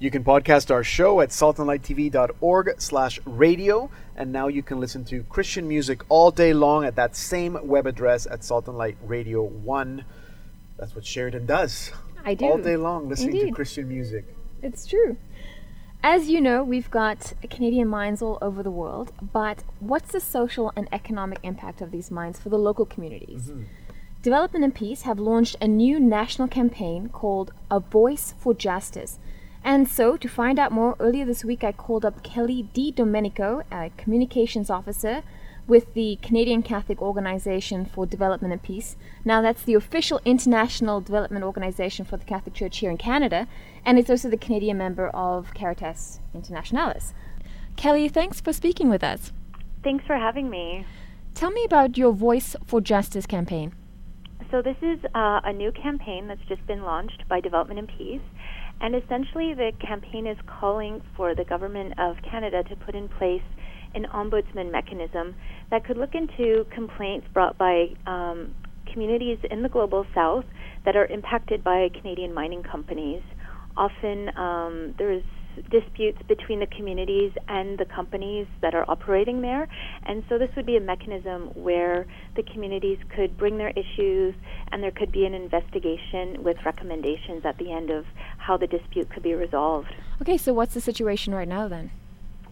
You 0.00 0.12
can 0.12 0.22
podcast 0.22 0.70
our 0.70 0.84
show 0.84 1.20
at 1.20 1.30
saltandlighttv.org 1.30 2.80
slash 2.80 3.18
radio. 3.24 3.90
And 4.14 4.32
now 4.32 4.46
you 4.46 4.62
can 4.62 4.78
listen 4.78 5.04
to 5.06 5.24
Christian 5.24 5.66
music 5.66 6.02
all 6.08 6.30
day 6.30 6.52
long 6.52 6.84
at 6.84 6.94
that 6.94 7.16
same 7.16 7.58
web 7.66 7.84
address 7.84 8.24
at 8.24 8.44
Salt 8.44 8.68
and 8.68 8.78
Light 8.78 8.96
Radio 9.02 9.42
1. 9.42 10.04
That's 10.78 10.94
what 10.94 11.04
Sheridan 11.04 11.46
does. 11.46 11.90
I 12.24 12.34
do. 12.34 12.44
All 12.44 12.58
day 12.58 12.76
long 12.76 13.08
listening 13.08 13.46
to 13.46 13.50
Christian 13.50 13.88
music. 13.88 14.24
It's 14.62 14.86
true. 14.86 15.16
As 16.00 16.28
you 16.28 16.40
know, 16.40 16.62
we've 16.62 16.90
got 16.92 17.32
Canadian 17.50 17.88
mines 17.88 18.22
all 18.22 18.38
over 18.40 18.62
the 18.62 18.70
world, 18.70 19.12
but 19.20 19.64
what's 19.80 20.12
the 20.12 20.20
social 20.20 20.72
and 20.76 20.88
economic 20.92 21.40
impact 21.42 21.80
of 21.80 21.90
these 21.90 22.08
mines 22.08 22.38
for 22.38 22.50
the 22.50 22.58
local 22.58 22.86
communities? 22.86 23.48
Mm-hmm. 23.48 23.64
Development 24.22 24.64
and 24.64 24.74
Peace 24.74 25.02
have 25.02 25.18
launched 25.18 25.56
a 25.60 25.66
new 25.66 25.98
national 25.98 26.46
campaign 26.46 27.08
called 27.08 27.52
A 27.68 27.80
Voice 27.80 28.34
for 28.38 28.54
Justice. 28.54 29.18
And 29.64 29.88
so, 29.88 30.16
to 30.16 30.28
find 30.28 30.58
out 30.58 30.72
more, 30.72 30.96
earlier 30.98 31.24
this 31.24 31.44
week 31.44 31.64
I 31.64 31.72
called 31.72 32.04
up 32.04 32.22
Kelly 32.22 32.68
Di 32.72 32.92
Domenico, 32.92 33.62
a 33.70 33.90
communications 33.96 34.70
officer 34.70 35.22
with 35.68 35.92
the 35.92 36.18
Canadian 36.22 36.62
Catholic 36.62 37.00
Organization 37.02 37.84
for 37.84 38.06
Development 38.06 38.52
and 38.52 38.62
Peace. 38.62 38.96
Now, 39.24 39.42
that's 39.42 39.62
the 39.62 39.74
official 39.74 40.20
international 40.24 41.02
development 41.02 41.44
organization 41.44 42.06
for 42.06 42.16
the 42.16 42.24
Catholic 42.24 42.54
Church 42.54 42.78
here 42.78 42.90
in 42.90 42.96
Canada, 42.96 43.46
and 43.84 43.98
it's 43.98 44.08
also 44.08 44.30
the 44.30 44.38
Canadian 44.38 44.78
member 44.78 45.08
of 45.08 45.52
Caritas 45.54 46.20
Internationalis. 46.34 47.12
Kelly, 47.76 48.08
thanks 48.08 48.40
for 48.40 48.52
speaking 48.52 48.88
with 48.88 49.04
us. 49.04 49.30
Thanks 49.84 50.06
for 50.06 50.16
having 50.16 50.48
me. 50.48 50.86
Tell 51.34 51.50
me 51.50 51.64
about 51.64 51.98
your 51.98 52.12
Voice 52.12 52.56
for 52.64 52.80
Justice 52.80 53.26
campaign. 53.26 53.74
So, 54.50 54.62
this 54.62 54.76
is 54.80 54.98
uh, 55.14 55.40
a 55.44 55.52
new 55.52 55.70
campaign 55.72 56.26
that's 56.26 56.40
just 56.48 56.66
been 56.66 56.82
launched 56.82 57.28
by 57.28 57.40
Development 57.40 57.78
and 57.78 57.88
Peace. 57.88 58.22
And 58.80 58.94
essentially, 58.94 59.54
the 59.54 59.72
campaign 59.84 60.26
is 60.26 60.36
calling 60.46 61.00
for 61.16 61.34
the 61.34 61.44
Government 61.44 61.94
of 61.98 62.16
Canada 62.30 62.62
to 62.64 62.76
put 62.76 62.94
in 62.94 63.08
place 63.08 63.42
an 63.94 64.06
ombudsman 64.14 64.70
mechanism 64.70 65.34
that 65.70 65.84
could 65.84 65.96
look 65.96 66.14
into 66.14 66.64
complaints 66.74 67.26
brought 67.34 67.58
by 67.58 67.86
um, 68.06 68.54
communities 68.92 69.38
in 69.50 69.62
the 69.62 69.68
global 69.68 70.06
south 70.14 70.44
that 70.84 70.94
are 70.96 71.06
impacted 71.06 71.64
by 71.64 71.88
Canadian 72.00 72.32
mining 72.32 72.62
companies. 72.62 73.22
Often, 73.76 74.36
um, 74.36 74.94
there's 74.98 75.24
disputes 75.70 76.18
between 76.28 76.60
the 76.60 76.66
communities 76.66 77.32
and 77.48 77.78
the 77.78 77.84
companies 77.84 78.46
that 78.60 78.74
are 78.74 78.84
operating 78.88 79.40
there. 79.40 79.68
And 80.04 80.24
so 80.28 80.38
this 80.38 80.50
would 80.56 80.66
be 80.66 80.76
a 80.76 80.80
mechanism 80.80 81.48
where 81.54 82.06
the 82.36 82.42
communities 82.42 82.98
could 83.14 83.36
bring 83.36 83.58
their 83.58 83.70
issues 83.70 84.34
and 84.70 84.82
there 84.82 84.90
could 84.90 85.12
be 85.12 85.24
an 85.24 85.34
investigation 85.34 86.42
with 86.42 86.56
recommendations 86.64 87.44
at 87.44 87.58
the 87.58 87.72
end 87.72 87.90
of 87.90 88.04
how 88.38 88.56
the 88.56 88.66
dispute 88.66 89.10
could 89.10 89.22
be 89.22 89.34
resolved. 89.34 89.94
Okay, 90.22 90.36
so 90.36 90.52
what's 90.52 90.74
the 90.74 90.80
situation 90.80 91.34
right 91.34 91.48
now 91.48 91.68
then? 91.68 91.90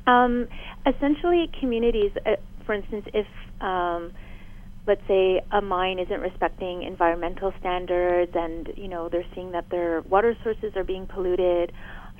Um, 0.07 0.49
essentially, 0.87 1.51
communities, 1.59 2.13
uh, 2.25 2.37
for 2.65 2.75
instance, 2.75 3.07
if 3.13 3.27
um, 3.61 4.13
let's 4.87 5.03
say 5.09 5.41
a 5.51 5.61
mine 5.61 5.99
isn't 5.99 6.21
respecting 6.21 6.83
environmental 6.83 7.53
standards 7.59 8.33
and 8.35 8.69
you 8.77 8.89
know 8.89 9.09
they're 9.09 9.27
seeing 9.35 9.53
that 9.53 9.69
their 9.71 10.03
water 10.03 10.37
sources 10.45 10.73
are 10.77 10.85
being 10.85 11.07
polluted 11.07 11.73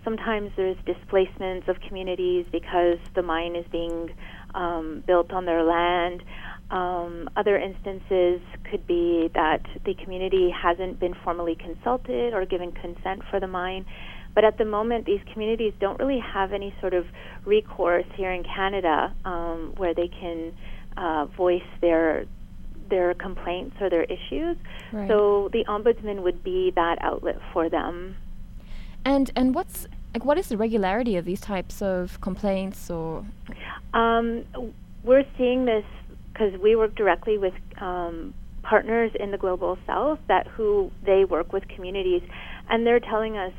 sometimes 0.07 0.53
there's 0.57 0.77
displacements 0.87 1.69
of 1.69 1.77
communities 1.81 2.47
because 2.51 2.99
the 3.15 3.23
mine 3.23 3.57
is 3.57 3.67
being 3.73 4.11
um, 4.55 5.03
built 5.07 5.33
on 5.33 5.45
their 5.45 5.65
land 5.65 6.23
um, 6.71 7.29
other 7.37 7.57
instances 7.59 8.41
could 8.71 8.87
be 8.87 9.31
that 9.35 9.63
the 9.85 9.95
community 10.03 10.51
hasn't 10.51 10.99
been 10.99 11.15
formally 11.25 11.57
consulted 11.57 12.33
or 12.33 12.47
given 12.47 12.71
consent 12.73 13.23
for 13.31 13.41
the 13.41 13.47
mine 13.47 13.85
but 14.37 14.45
at 14.45 14.59
the 14.59 14.67
moment, 14.67 15.07
these 15.07 15.23
communities 15.33 15.73
don't 15.81 15.99
really 15.99 16.21
have 16.21 16.53
any 16.53 16.75
sort 16.79 16.93
of 16.93 17.07
recourse 17.47 18.05
here 18.17 18.31
in 18.31 18.45
Canada 18.45 19.15
um, 19.25 19.73
where 19.79 19.95
they 19.95 20.09
can 20.09 20.53
uh, 20.97 21.25
voice 21.25 21.63
their 21.81 22.27
their 22.91 23.15
complaints 23.15 23.75
or 23.81 23.89
their 23.89 24.05
issues. 24.05 24.59
Right. 24.93 25.09
So 25.09 25.49
the 25.55 25.65
ombudsman 25.65 26.23
would 26.23 26.45
be 26.45 26.71
that 26.77 26.99
outlet 27.01 27.39
for 27.55 27.71
them. 27.71 28.17
And 29.07 29.31
and 29.35 29.55
what's 29.55 29.89
like 30.17 30.25
what 30.25 30.39
is 30.39 30.49
the 30.49 30.57
regularity 30.57 31.17
of 31.17 31.27
these 31.27 31.43
types 31.43 31.83
of 31.83 32.19
complaints 32.23 32.89
or? 32.89 33.23
Um, 33.93 34.47
we're 35.05 35.27
seeing 35.37 35.67
this 35.67 35.85
because 36.33 36.59
we 36.59 36.75
work 36.75 36.95
directly 36.95 37.37
with 37.37 37.53
um, 37.83 38.33
partners 38.63 39.13
in 39.21 39.31
the 39.31 39.37
global 39.37 39.77
south 39.87 40.19
that 40.29 40.47
who 40.47 40.91
they 41.05 41.27
work 41.27 41.53
with 41.53 41.69
communities, 41.69 42.23
and 42.71 42.87
they're 42.87 42.99
telling 42.99 43.37
us 43.37 43.53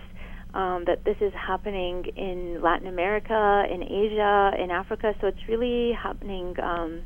um, 0.56 0.86
that 0.88 1.04
this 1.06 1.18
is 1.22 1.32
happening 1.34 2.06
in 2.16 2.60
Latin 2.64 2.88
America, 2.88 3.66
in 3.72 3.84
Asia, 3.84 4.52
in 4.60 4.72
Africa. 4.72 5.14
So 5.22 5.28
it's 5.28 5.48
really 5.48 5.92
happening, 5.94 6.60
um, 6.60 7.04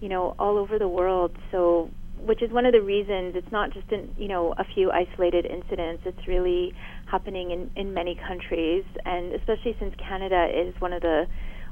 you 0.00 0.08
know, 0.08 0.34
all 0.38 0.56
over 0.56 0.78
the 0.78 0.88
world. 0.88 1.36
So, 1.50 1.90
which 2.20 2.40
is 2.40 2.50
one 2.50 2.64
of 2.64 2.72
the 2.72 2.80
reasons 2.80 3.36
it's 3.36 3.52
not 3.52 3.74
just 3.74 3.92
in 3.92 4.08
you 4.16 4.28
know 4.28 4.54
a 4.56 4.64
few 4.64 4.90
isolated 4.90 5.44
incidents. 5.44 6.04
It's 6.06 6.26
really 6.26 6.72
happening 7.06 7.50
in 7.50 7.70
in 7.76 7.94
many 7.94 8.14
countries, 8.14 8.84
and 9.04 9.32
especially 9.32 9.76
since 9.78 9.94
Canada 9.96 10.48
is 10.52 10.74
one 10.80 10.92
of 10.92 11.02
the 11.02 11.26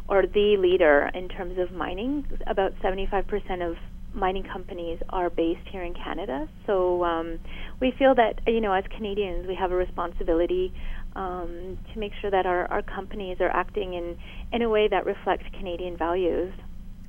or 0.09 0.23
the 0.27 0.57
leader 0.59 1.11
in 1.15 1.29
terms 1.29 1.59
of 1.59 1.73
mining. 1.73 2.27
About 2.47 2.75
75% 2.83 3.69
of 3.69 3.77
mining 4.13 4.45
companies 4.45 4.99
are 5.09 5.31
based 5.31 5.67
here 5.73 5.83
in 5.83 5.95
Canada. 5.95 6.49
So 6.67 7.03
um, 7.05 7.39
we 7.81 7.93
feel 7.99 8.15
that 8.15 8.41
you 8.47 8.61
know 8.61 8.73
as 8.73 8.85
Canadians 8.97 9.47
we 9.47 9.55
have 9.55 9.73
a 9.73 9.77
responsibility 9.77 10.73
um, 11.17 11.79
to 11.93 11.99
make 11.99 12.13
sure 12.21 12.31
that 12.31 12.47
our, 12.47 12.67
our 12.71 12.83
companies 12.83 13.39
are 13.41 13.51
acting 13.51 13.95
in, 13.95 14.17
in 14.53 14.63
a 14.63 14.69
way 14.69 14.89
that 14.89 15.07
reflects 15.07 15.45
Canadian 15.57 15.97
values. 15.97 16.53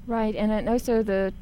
Right, 0.07 0.35
and 0.35 0.69
also 0.69 1.01
the 1.01 1.33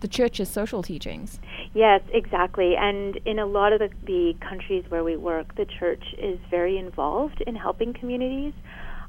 the 0.00 0.08
church's 0.08 0.48
social 0.48 0.82
teachings. 0.82 1.38
Yes, 1.74 2.02
exactly. 2.12 2.74
And 2.76 3.16
in 3.24 3.38
a 3.38 3.46
lot 3.46 3.72
of 3.72 3.78
the, 3.78 3.90
the 4.04 4.34
countries 4.40 4.84
where 4.88 5.04
we 5.04 5.16
work, 5.16 5.54
the 5.56 5.66
church 5.66 6.02
is 6.18 6.38
very 6.50 6.78
involved 6.78 7.42
in 7.46 7.54
helping 7.54 7.92
communities. 7.92 8.54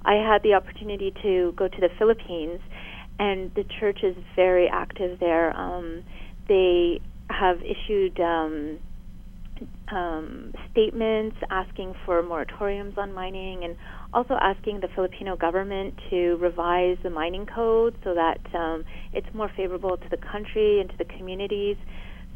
I 0.05 0.15
had 0.15 0.43
the 0.43 0.53
opportunity 0.53 1.13
to 1.21 1.53
go 1.55 1.67
to 1.67 1.81
the 1.81 1.89
Philippines, 1.97 2.59
and 3.19 3.53
the 3.55 3.63
church 3.79 3.99
is 4.03 4.15
very 4.35 4.67
active 4.67 5.19
there. 5.19 5.55
Um, 5.55 6.03
they 6.47 7.01
have 7.29 7.61
issued 7.61 8.19
um, 8.19 8.79
um, 9.91 10.53
statements 10.71 11.35
asking 11.49 11.93
for 12.05 12.21
moratoriums 12.23 12.97
on 12.97 13.13
mining 13.13 13.63
and 13.63 13.75
also 14.13 14.35
asking 14.41 14.79
the 14.79 14.87
Filipino 14.95 15.35
government 15.35 15.93
to 16.09 16.37
revise 16.37 16.97
the 17.03 17.09
mining 17.09 17.45
code 17.45 17.95
so 18.03 18.13
that 18.13 18.39
um, 18.55 18.83
it's 19.13 19.27
more 19.33 19.51
favorable 19.55 19.97
to 19.97 20.09
the 20.09 20.17
country 20.17 20.79
and 20.79 20.89
to 20.89 20.97
the 20.97 21.05
communities. 21.05 21.77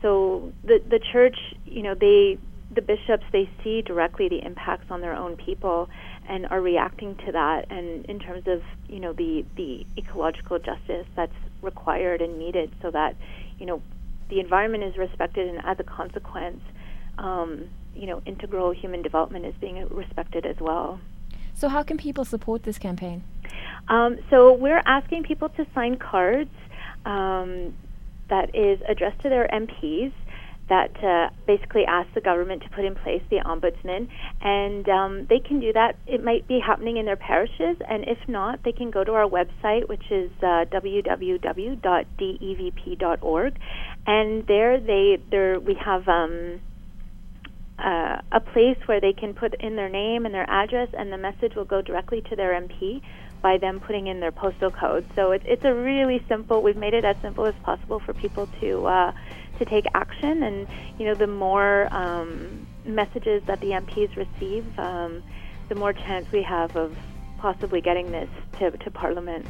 So 0.01 0.51
the 0.63 0.79
the 0.89 0.99
church, 1.11 1.37
you 1.65 1.83
know, 1.83 1.95
they 1.99 2.37
the 2.73 2.81
bishops 2.81 3.23
they 3.31 3.49
see 3.63 3.81
directly 3.81 4.27
the 4.27 4.43
impacts 4.45 4.85
on 4.89 5.01
their 5.01 5.13
own 5.13 5.35
people 5.35 5.87
and 6.27 6.45
are 6.47 6.61
reacting 6.61 7.15
to 7.25 7.31
that 7.31 7.65
and 7.69 8.05
in 8.05 8.19
terms 8.19 8.43
of 8.47 8.61
you 8.87 8.99
know 8.99 9.13
the 9.13 9.45
the 9.55 9.85
ecological 9.97 10.57
justice 10.57 11.05
that's 11.15 11.35
required 11.61 12.21
and 12.21 12.39
needed 12.39 12.71
so 12.81 12.89
that 12.89 13.15
you 13.59 13.65
know 13.65 13.81
the 14.29 14.39
environment 14.39 14.83
is 14.83 14.97
respected 14.97 15.47
and 15.47 15.59
as 15.63 15.77
a 15.79 15.83
consequence 15.83 16.61
um, 17.17 17.69
you 17.95 18.07
know, 18.07 18.21
integral 18.25 18.71
human 18.71 19.01
development 19.01 19.45
is 19.45 19.55
being 19.59 19.87
respected 19.89 20.45
as 20.45 20.57
well. 20.59 20.99
So, 21.53 21.69
how 21.69 21.83
can 21.83 21.97
people 21.97 22.25
support 22.25 22.63
this 22.63 22.77
campaign? 22.77 23.23
Um, 23.87 24.17
so, 24.29 24.53
we're 24.53 24.81
asking 24.85 25.23
people 25.23 25.49
to 25.49 25.65
sign 25.73 25.97
cards 25.97 26.51
um, 27.05 27.73
that 28.29 28.53
is 28.55 28.79
addressed 28.87 29.21
to 29.21 29.29
their 29.29 29.47
MPs 29.47 30.11
that 30.67 31.03
uh, 31.03 31.29
basically 31.45 31.85
ask 31.85 32.11
the 32.13 32.21
government 32.21 32.63
to 32.63 32.69
put 32.69 32.83
in 32.85 32.95
place 32.95 33.21
the 33.29 33.37
ombudsman, 33.37 34.07
and 34.41 34.89
um, 34.89 35.27
they 35.29 35.39
can 35.39 35.59
do 35.59 35.71
that. 35.73 35.95
It 36.07 36.23
might 36.23 36.47
be 36.47 36.59
happening 36.59 36.97
in 36.97 37.05
their 37.05 37.15
parishes, 37.15 37.77
and 37.87 38.03
if 38.07 38.17
not, 38.27 38.63
they 38.63 38.71
can 38.71 38.89
go 38.89 39.03
to 39.03 39.13
our 39.13 39.29
website, 39.29 39.87
which 39.87 40.09
is 40.09 40.31
uh, 40.41 40.65
www.devp.org, 40.71 41.79
and 44.07 44.47
there 44.47 44.79
they 44.79 45.19
there 45.29 45.59
we 45.59 45.75
have. 45.75 46.07
Um, 46.07 46.61
uh, 47.77 48.21
a 48.31 48.39
place 48.39 48.77
where 48.85 49.01
they 49.01 49.13
can 49.13 49.33
put 49.33 49.53
in 49.61 49.75
their 49.75 49.89
name 49.89 50.25
and 50.25 50.33
their 50.33 50.49
address, 50.49 50.89
and 50.97 51.11
the 51.11 51.17
message 51.17 51.55
will 51.55 51.65
go 51.65 51.81
directly 51.81 52.21
to 52.29 52.35
their 52.35 52.59
MP 52.59 53.01
by 53.41 53.57
them 53.57 53.79
putting 53.79 54.07
in 54.07 54.19
their 54.19 54.31
postal 54.31 54.71
code. 54.71 55.05
So 55.15 55.31
it, 55.31 55.41
it's 55.45 55.65
a 55.65 55.73
really 55.73 56.23
simple. 56.27 56.61
We've 56.61 56.77
made 56.77 56.93
it 56.93 57.05
as 57.05 57.17
simple 57.21 57.45
as 57.45 57.53
possible 57.63 57.99
for 57.99 58.13
people 58.13 58.47
to 58.61 58.87
uh, 58.87 59.11
to 59.59 59.65
take 59.65 59.85
action, 59.93 60.43
and 60.43 60.67
you 60.97 61.05
know, 61.05 61.15
the 61.15 61.27
more 61.27 61.93
um, 61.93 62.65
messages 62.85 63.43
that 63.45 63.59
the 63.59 63.71
MPs 63.71 64.15
receive, 64.15 64.65
um, 64.79 65.21
the 65.69 65.75
more 65.75 65.93
chance 65.93 66.31
we 66.31 66.43
have 66.43 66.75
of 66.75 66.95
possibly 67.37 67.81
getting 67.81 68.11
this 68.11 68.29
to, 68.59 68.71
to 68.71 68.91
Parliament. 68.91 69.45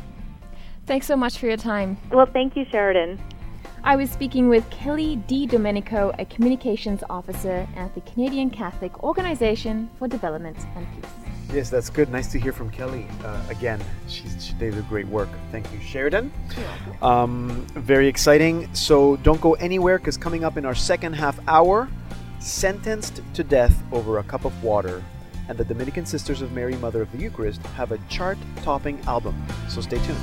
Thanks 0.86 1.08
so 1.08 1.16
much 1.16 1.38
for 1.38 1.48
your 1.48 1.58
time. 1.58 1.98
Well, 2.12 2.26
thank 2.26 2.56
you, 2.56 2.66
Sheridan. 2.72 3.20
I 3.88 3.96
was 3.96 4.10
speaking 4.10 4.50
with 4.50 4.68
Kelly 4.72 5.18
Di 5.28 5.46
Domenico, 5.46 6.12
a 6.18 6.26
communications 6.26 7.04
officer 7.08 7.68
at 7.76 7.94
the 7.94 8.02
Canadian 8.02 8.50
Catholic 8.50 9.04
Organization 9.04 9.92
for 10.00 10.08
Development 10.08 10.58
and 10.76 10.88
Peace. 10.96 11.12
Yes, 11.54 11.70
that's 11.70 11.92
good. 11.92 12.10
Nice 12.10 12.32
to 12.32 12.40
hear 12.40 12.52
from 12.52 12.72
Kelly 12.72 13.06
uh, 13.24 13.46
again. 13.48 13.80
She's, 14.08 14.44
she 14.44 14.54
did 14.54 14.74
great 14.90 15.08
work. 15.08 15.30
Thank 15.52 15.72
you, 15.72 15.80
Sheridan. 15.82 16.34
Um, 17.04 17.68
very 17.76 18.08
exciting. 18.08 18.74
So 18.74 19.18
don't 19.18 19.40
go 19.40 19.54
anywhere 19.54 20.00
because 20.00 20.18
coming 20.18 20.44
up 20.44 20.58
in 20.58 20.66
our 20.66 20.74
second 20.74 21.14
half 21.14 21.38
hour, 21.48 21.88
sentenced 22.40 23.22
to 23.36 23.44
death 23.44 23.84
over 23.92 24.18
a 24.18 24.24
cup 24.24 24.46
of 24.46 24.64
water, 24.64 25.04
and 25.48 25.60
the 25.60 25.66
Dominican 25.66 26.08
Sisters 26.08 26.42
of 26.42 26.52
Mary, 26.54 26.76
Mother 26.78 27.04
of 27.04 27.12
the 27.12 27.20
Eucharist, 27.20 27.62
have 27.78 27.92
a 27.92 28.00
chart-topping 28.10 29.00
album. 29.02 29.40
So 29.70 29.80
stay 29.80 30.00
tuned. 30.00 30.18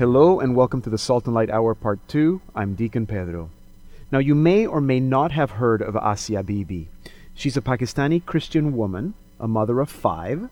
Hello 0.00 0.40
and 0.40 0.56
welcome 0.56 0.80
to 0.80 0.88
the 0.88 0.96
Salt 0.96 1.26
and 1.26 1.34
Light 1.34 1.50
Hour 1.50 1.74
Part 1.74 2.00
2. 2.08 2.40
I'm 2.54 2.74
Deacon 2.74 3.06
Pedro. 3.06 3.50
Now, 4.10 4.18
you 4.18 4.34
may 4.34 4.64
or 4.64 4.80
may 4.80 4.98
not 4.98 5.32
have 5.32 5.50
heard 5.50 5.82
of 5.82 5.94
Asia 5.94 6.42
Bibi. 6.42 6.88
She's 7.34 7.58
a 7.58 7.60
Pakistani 7.60 8.24
Christian 8.24 8.74
woman, 8.74 9.12
a 9.38 9.46
mother 9.46 9.78
of 9.78 9.90
five, 9.90 10.48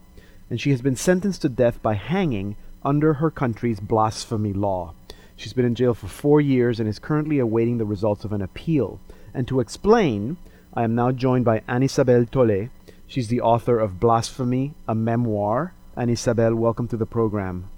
and 0.50 0.60
she 0.60 0.68
has 0.68 0.82
been 0.82 0.96
sentenced 0.96 1.40
to 1.40 1.48
death 1.48 1.80
by 1.80 1.94
hanging 1.94 2.56
under 2.84 3.14
her 3.14 3.30
country's 3.30 3.80
blasphemy 3.80 4.52
law. 4.52 4.92
She's 5.34 5.54
been 5.54 5.64
in 5.64 5.74
jail 5.74 5.94
for 5.94 6.08
four 6.08 6.42
years 6.42 6.78
and 6.78 6.86
is 6.86 6.98
currently 6.98 7.38
awaiting 7.38 7.78
the 7.78 7.86
results 7.86 8.26
of 8.26 8.34
an 8.34 8.42
appeal. 8.42 9.00
And 9.32 9.48
to 9.48 9.60
explain, 9.60 10.36
I 10.74 10.84
am 10.84 10.94
now 10.94 11.10
joined 11.10 11.46
by 11.46 11.62
Anne-Isabelle 11.66 12.26
Tollet. 12.26 12.68
She's 13.06 13.28
the 13.28 13.40
author 13.40 13.78
of 13.78 13.98
Blasphemy, 13.98 14.74
a 14.86 14.94
memoir. 14.94 15.72
Anne-Isabelle, 15.96 16.54
welcome 16.54 16.86
to 16.88 16.98
the 16.98 17.06
program. 17.06 17.70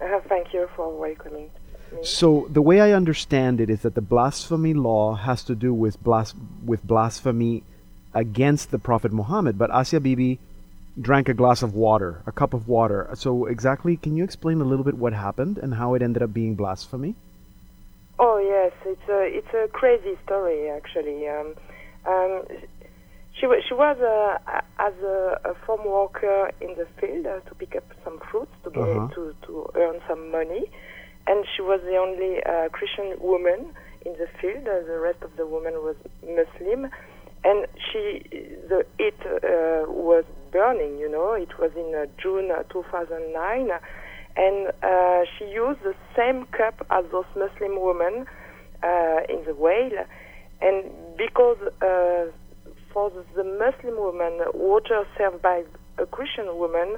Uh, 0.00 0.20
thank 0.28 0.52
you 0.52 0.68
for 0.76 0.96
welcoming 0.98 1.50
me. 1.92 2.04
So 2.04 2.46
the 2.50 2.62
way 2.62 2.80
I 2.80 2.92
understand 2.92 3.60
it 3.60 3.70
is 3.70 3.80
that 3.80 3.94
the 3.94 4.00
blasphemy 4.00 4.74
law 4.74 5.14
has 5.14 5.42
to 5.44 5.54
do 5.54 5.72
with 5.72 6.02
blas- 6.02 6.34
with 6.64 6.82
blasphemy 6.82 7.62
against 8.12 8.70
the 8.70 8.78
Prophet 8.78 9.12
Muhammad, 9.12 9.58
but 9.58 9.70
Asia 9.72 10.00
Bibi 10.00 10.38
drank 11.00 11.28
a 11.28 11.34
glass 11.34 11.62
of 11.62 11.74
water, 11.74 12.22
a 12.26 12.32
cup 12.32 12.54
of 12.54 12.68
water. 12.68 13.08
So 13.14 13.46
exactly, 13.46 13.96
can 13.96 14.16
you 14.16 14.24
explain 14.24 14.60
a 14.60 14.64
little 14.64 14.84
bit 14.84 14.96
what 14.96 15.12
happened 15.12 15.58
and 15.58 15.74
how 15.74 15.94
it 15.94 16.02
ended 16.02 16.22
up 16.22 16.32
being 16.32 16.54
blasphemy? 16.54 17.14
Oh 18.18 18.38
yes, 18.38 18.72
it's 18.84 19.08
a 19.08 19.22
it's 19.24 19.54
a 19.54 19.68
crazy 19.72 20.16
story 20.24 20.70
actually. 20.70 21.28
Um, 21.28 21.54
um, 22.06 22.42
she 23.38 23.46
wa- 23.46 23.60
she 23.66 23.74
was 23.74 23.98
uh, 24.00 24.60
as 24.78 24.94
a, 25.02 25.40
a 25.44 25.54
farm 25.66 25.84
worker 25.86 26.50
in 26.60 26.74
the 26.76 26.86
field 27.00 27.26
uh, 27.26 27.40
to 27.48 27.54
pick 27.54 27.76
up 27.76 27.84
some 28.04 28.18
fruits 28.30 28.52
to 28.64 28.70
get 28.70 28.82
Uh-huh. 28.84 29.08
to 29.14 29.34
to 29.46 29.52
earn 29.76 30.00
some 30.08 30.30
money, 30.30 30.64
and 31.26 31.44
she 31.54 31.62
was 31.62 31.80
the 31.84 31.96
only 31.96 32.42
uh, 32.44 32.68
Christian 32.70 33.08
woman 33.20 33.60
in 34.04 34.12
the 34.14 34.28
field. 34.40 34.66
Uh, 34.68 34.80
the 34.86 34.98
rest 34.98 35.20
of 35.22 35.30
the 35.36 35.46
women 35.46 35.74
was 35.86 35.96
Muslim, 36.22 36.90
and 37.44 37.66
she 37.86 38.02
the 38.70 38.86
it 38.98 39.18
uh, 39.26 39.90
was 39.90 40.24
burning. 40.52 40.98
You 40.98 41.10
know, 41.10 41.32
it 41.34 41.58
was 41.58 41.72
in 41.76 41.94
uh, 41.94 42.06
June 42.22 42.50
uh, 42.50 42.62
2009, 42.72 43.70
and 44.36 44.68
uh, 44.82 45.20
she 45.38 45.44
used 45.46 45.82
the 45.82 45.94
same 46.16 46.46
cup 46.56 46.86
as 46.90 47.04
those 47.12 47.28
Muslim 47.36 47.80
women 47.80 48.26
uh, 48.82 49.20
in 49.28 49.44
the 49.44 49.54
whale, 49.54 50.04
and 50.60 50.84
because 51.18 51.58
uh, 51.82 52.30
for 52.96 53.12
the 53.34 53.44
Muslim 53.44 53.98
woman, 53.98 54.40
water 54.54 55.04
served 55.18 55.42
by 55.42 55.64
a 55.98 56.06
Christian 56.06 56.46
woman 56.56 56.96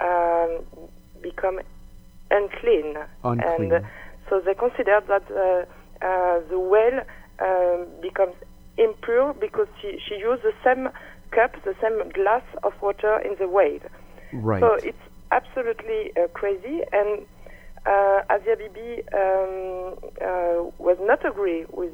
um, 0.00 0.60
become 1.20 1.60
unclean, 2.30 2.96
Unclean. 3.22 3.60
and 3.60 3.72
uh, 3.74 3.80
so 4.30 4.40
they 4.40 4.54
considered 4.54 5.04
that 5.06 5.22
uh, 5.30 5.66
uh, 6.02 6.40
the 6.48 6.58
well 6.58 6.98
um, 7.40 7.86
becomes 8.00 8.32
impure 8.78 9.34
because 9.34 9.66
she, 9.82 9.98
she 10.08 10.14
used 10.14 10.42
the 10.44 10.54
same 10.64 10.88
cup, 11.30 11.52
the 11.66 11.74
same 11.82 12.08
glass 12.12 12.42
of 12.62 12.72
water 12.80 13.18
in 13.18 13.36
the 13.38 13.46
whale. 13.46 13.80
Right. 14.32 14.62
So 14.62 14.78
it's 14.82 14.96
absolutely 15.30 16.12
uh, 16.16 16.28
crazy, 16.28 16.80
and 16.90 17.26
uh, 17.84 18.22
Asia 18.30 18.56
Bibi 18.56 19.02
um, 19.12 19.94
uh, 20.22 20.70
was 20.78 20.96
not 21.02 21.22
agree 21.28 21.66
with 21.70 21.92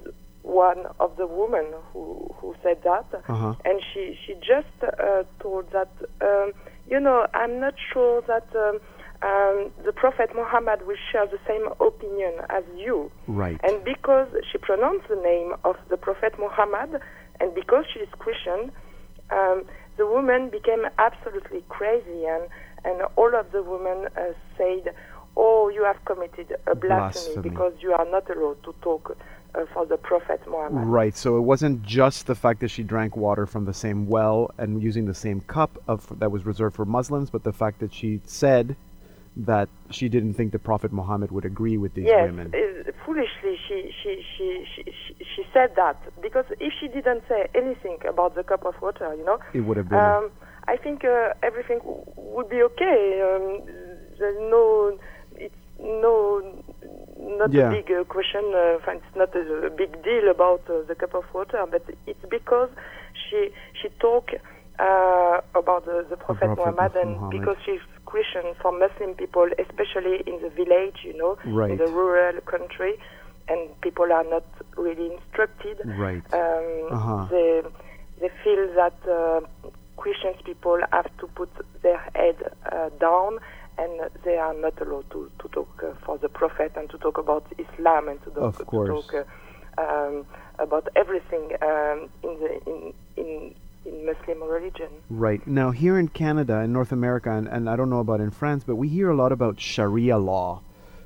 one 0.51 0.83
of 0.99 1.11
the 1.17 1.27
women 1.27 1.67
who 1.93 2.05
who 2.39 2.55
said 2.63 2.79
that, 2.91 3.07
Uh-huh. 3.29 3.55
and 3.65 3.77
she 3.93 4.03
she 4.23 4.33
just 4.53 4.77
uh, 4.83 5.23
told 5.45 5.65
that 5.77 5.91
um, 6.29 6.53
you 6.93 7.01
know 7.07 7.27
I'm 7.35 7.55
not 7.61 7.75
sure 7.93 8.23
that. 8.33 8.49
Um, 8.55 8.79
um, 9.23 9.71
the 9.85 9.93
Prophet 9.93 10.31
Muhammad 10.35 10.87
will 10.87 10.97
share 11.13 11.27
the 11.27 11.37
same 11.47 11.67
opinion 11.79 12.33
as 12.49 12.65
you. 12.75 13.11
Right. 13.29 13.61
And 13.63 13.85
because 13.85 14.29
she 14.51 14.57
pronounced 14.57 15.09
the 15.11 15.21
name 15.33 15.51
of 15.63 15.77
the 15.91 15.99
Prophet 15.99 16.33
Muhammad, 16.39 16.99
and 17.39 17.55
because 17.55 17.85
she 17.93 18.01
is 18.01 18.09
Christian, 18.19 18.73
um, 19.31 19.65
the 19.99 20.07
woman 20.07 20.49
became 20.49 20.87
absolutely 20.97 21.63
crazy, 21.69 22.25
and, 22.25 22.45
and 22.87 23.03
all 23.17 23.33
of 23.39 23.53
the 23.53 23.63
women 23.63 24.09
uh, 24.17 24.33
said, 24.57 24.95
Oh, 25.37 25.69
you 25.69 25.85
have 25.85 26.03
committed 26.07 26.57
a 26.67 26.75
blasphemy, 26.75 27.35
Blasphemy. 27.35 27.43
because 27.51 27.75
you 27.85 27.93
are 27.93 28.07
not 28.11 28.25
allowed 28.35 28.63
to 28.65 28.73
talk 28.81 29.19
uh, 29.55 29.65
for 29.73 29.87
the 29.87 29.97
Prophet 29.97 30.41
Muhammad. 30.49 30.87
Right. 30.87 31.17
So 31.17 31.37
it 31.37 31.41
wasn't 31.43 31.83
just 31.83 32.27
the 32.27 32.35
fact 32.35 32.61
that 32.61 32.69
she 32.71 32.83
drank 32.83 33.17
water 33.17 33.47
from 33.47 33.65
the 33.65 33.75
same 33.75 34.07
well 34.07 34.51
and 34.59 34.83
using 34.83 35.07
the 35.07 35.15
same 35.15 35.41
cup 35.43 35.79
of 35.89 36.07
that 36.19 36.31
was 36.31 36.45
reserved 36.47 36.77
for 36.77 36.85
Muslims, 36.85 37.31
but 37.31 37.43
the 37.45 37.53
fact 37.53 37.81
that 37.81 37.93
she 37.93 38.21
said 38.25 38.77
that 39.37 39.69
she 39.91 40.09
didn't 40.09 40.35
think 40.35 40.53
the 40.53 40.59
Prophet 40.59 40.93
Muhammad 40.93 41.31
would 41.31 41.45
agree 41.45 41.77
with 41.79 41.95
these 41.95 42.07
yes, 42.07 42.27
women. 42.27 42.53
uh, 42.53 42.91
foolishly 43.07 43.57
she, 43.69 43.93
she, 44.03 44.23
she, 44.37 44.65
she, 44.75 44.85
she, 44.85 45.15
she 45.37 45.43
said 45.55 45.71
that 45.77 45.97
because 46.21 46.45
if 46.59 46.73
she 46.81 46.89
didn't 46.89 47.23
say 47.29 47.47
anything 47.55 47.99
about 48.09 48.35
the 48.35 48.43
cup 48.43 48.67
of 48.67 48.75
water, 48.83 49.15
you 49.15 49.25
know, 49.25 49.39
It 49.55 49.61
would 49.61 49.77
have 49.77 49.89
been. 49.89 49.99
um, 49.99 50.31
I 50.67 50.77
think 50.77 51.05
uh, 51.05 51.33
everything 51.45 51.79
w- 51.79 52.03
would 52.17 52.49
be 52.51 52.61
okay. 52.63 53.23
Um, 53.23 53.63
there's 54.19 54.37
no, 54.51 54.99
it's 55.37 55.55
no, 55.79 56.65
not 57.21 57.53
Yeah. 57.53 57.69
a 57.69 57.71
big 57.71 57.91
uh, 57.91 58.05
question. 58.05 58.45
Uh, 58.55 58.79
it's 58.93 59.17
not 59.17 59.35
a, 59.35 59.67
a 59.67 59.71
big 59.71 60.03
deal 60.03 60.29
about 60.31 60.63
uh, 60.69 60.83
the 60.89 60.95
cup 60.95 61.15
of 61.15 61.25
water, 61.35 61.65
but 61.71 61.83
it's 62.07 62.25
because 62.31 62.71
she 63.29 63.51
she 63.81 63.89
talked 64.01 64.35
uh, 64.79 65.41
about 65.55 65.85
the, 65.85 66.07
the 66.09 66.17
Prophet, 66.17 66.47
Prophet 66.47 66.59
Muhammad, 66.59 66.93
and 66.97 67.31
because 67.31 67.57
she's 67.65 67.81
Christian 68.07 68.55
for 68.63 68.73
Muslim 68.73 69.15
people, 69.15 69.47
especially 69.59 70.17
in 70.27 70.41
the 70.43 70.49
village, 70.51 70.99
you 71.05 71.17
know, 71.17 71.37
Right. 71.45 71.71
in 71.73 71.77
the 71.79 71.87
rural 71.87 72.41
country, 72.43 72.99
and 73.49 73.61
people 73.83 74.11
are 74.13 74.25
not 74.25 74.45
really 74.77 75.13
instructed. 75.15 75.77
Right. 75.85 76.23
Um, 76.33 76.69
Uh-huh. 76.97 77.27
They 77.31 77.63
they 78.21 78.31
feel 78.45 78.63
that 78.81 78.97
uh, 79.09 79.41
Christian 79.97 80.35
people 80.45 80.79
have 80.93 81.11
to 81.21 81.27
put 81.39 81.51
their 81.83 82.01
head 82.15 82.37
uh, 82.73 82.89
down, 83.07 83.39
and 83.79 83.93
they 84.25 84.37
are 84.47 84.55
not 84.55 84.75
allowed 84.81 85.09
to 85.11 85.21
talk 85.39 85.40
for 86.11 86.19
the 86.19 86.29
Prophet 86.29 86.73
and 86.77 86.91
to 86.91 86.99
talk 86.99 87.19
about 87.19 87.45
Islam 87.57 88.09
and 88.09 88.19
to, 88.25 88.31
talk 88.31 88.43
Of 88.43 88.57
to 88.59 88.65
talk 88.95 89.15
uh, 89.15 89.81
um, 89.85 90.27
about 90.59 90.89
everything 90.97 91.45
um, 91.63 91.99
in 92.27 92.33
the 92.43 92.53
in 92.71 92.79
in 93.23 93.55
in 93.89 93.95
Muslim 94.11 94.39
religion. 94.57 94.91
Right. 95.09 95.41
Now, 95.47 95.71
here 95.71 95.97
in 96.03 96.09
Canada 96.09 96.57
and 96.63 96.73
North 96.73 96.91
America, 97.01 97.31
and, 97.39 97.47
and 97.47 97.71
I 97.71 97.77
don't 97.77 97.91
know 97.95 98.01
about 98.01 98.21
in 98.21 98.33
France, 98.41 98.63
but 98.67 98.75
we 98.75 98.89
hear 98.89 99.09
a 99.09 99.15
lot 99.23 99.31
about 99.39 99.55
Sharia 99.61 100.19
law. 100.19 100.51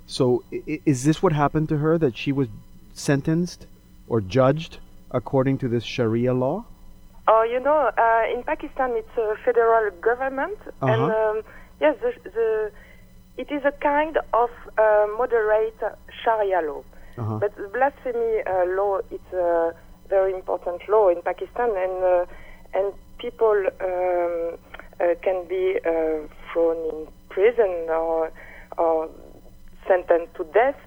So, 0.07 0.25
i- 0.53 0.81
is 0.93 0.99
this 1.05 1.23
what 1.23 1.33
happened 1.45 1.69
to 1.73 1.77
her, 1.85 1.95
that 2.05 2.15
she 2.23 2.33
was 2.41 2.49
sentenced 2.95 3.67
or 4.09 4.19
judged 4.39 4.73
according 5.19 5.57
to 5.59 5.69
this 5.75 5.85
Sharia 5.85 6.33
law? 6.45 6.65
Oh, 7.29 7.43
you 7.53 7.61
know, 7.61 7.81
uh, 8.07 8.25
in 8.35 8.43
Pakistan 8.53 8.91
it's 9.01 9.17
a 9.19 9.37
federal 9.45 9.87
government, 10.09 10.59
and 10.91 11.01
Uh-huh. 11.03 11.31
um, 11.31 11.37
yes, 11.85 11.95
the, 12.05 12.11
the 12.39 12.49
it 13.37 13.51
is 13.51 13.63
a 13.65 13.73
kind 13.73 14.17
of 14.33 14.51
uh, 14.79 15.07
moderate 15.19 15.81
Sharia 16.23 16.61
law. 16.61 16.83
Uh-huh. 17.17 17.39
But 17.39 17.57
the 17.57 17.69
blasphemy 17.69 18.43
uh, 18.47 18.65
law 18.77 18.99
is 19.11 19.21
a 19.33 19.73
very 20.09 20.35
important 20.35 20.83
law 20.89 21.09
in 21.09 21.23
Pakistan, 21.23 21.71
and 21.77 22.05
uh, 22.05 22.27
and 22.75 22.93
people 23.19 23.65
um, 23.81 24.59
uh, 25.01 25.15
can 25.23 25.47
be 25.49 25.79
uh, 25.85 26.27
thrown 26.53 26.77
in 26.91 27.07
prison 27.29 27.87
or 27.89 28.33
or 28.79 29.09
sentenced 29.87 30.35
to 30.37 30.45
death 30.53 30.79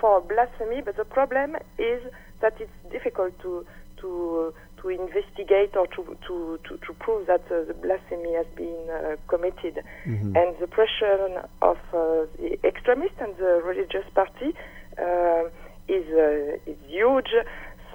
for 0.00 0.20
blasphemy. 0.20 0.80
But 0.82 0.96
the 0.96 1.04
problem 1.04 1.56
is 1.78 2.02
that 2.40 2.54
it's 2.60 2.72
difficult 2.90 3.38
to 3.40 3.66
to 4.00 4.54
to 4.84 4.90
investigate 4.90 5.74
or 5.76 5.86
to 5.88 6.16
to, 6.26 6.58
to, 6.68 6.76
to 6.86 6.92
prove 7.00 7.26
that 7.26 7.42
uh, 7.50 7.64
the 7.66 7.74
blasphemy 7.74 8.34
has 8.34 8.46
been 8.54 8.82
uh, 8.90 9.16
committed. 9.28 9.82
Mhm. 10.06 10.36
And 10.36 10.50
the 10.60 10.66
pressure 10.66 11.42
of 11.62 11.78
uh, 11.92 12.26
the 12.38 12.58
extremist 12.64 13.14
and 13.18 13.34
the 13.36 13.62
religious 13.64 14.04
party 14.14 14.50
uh, 14.98 15.44
is 15.88 16.06
uh, 16.12 16.70
is 16.70 16.78
huge. 16.86 17.32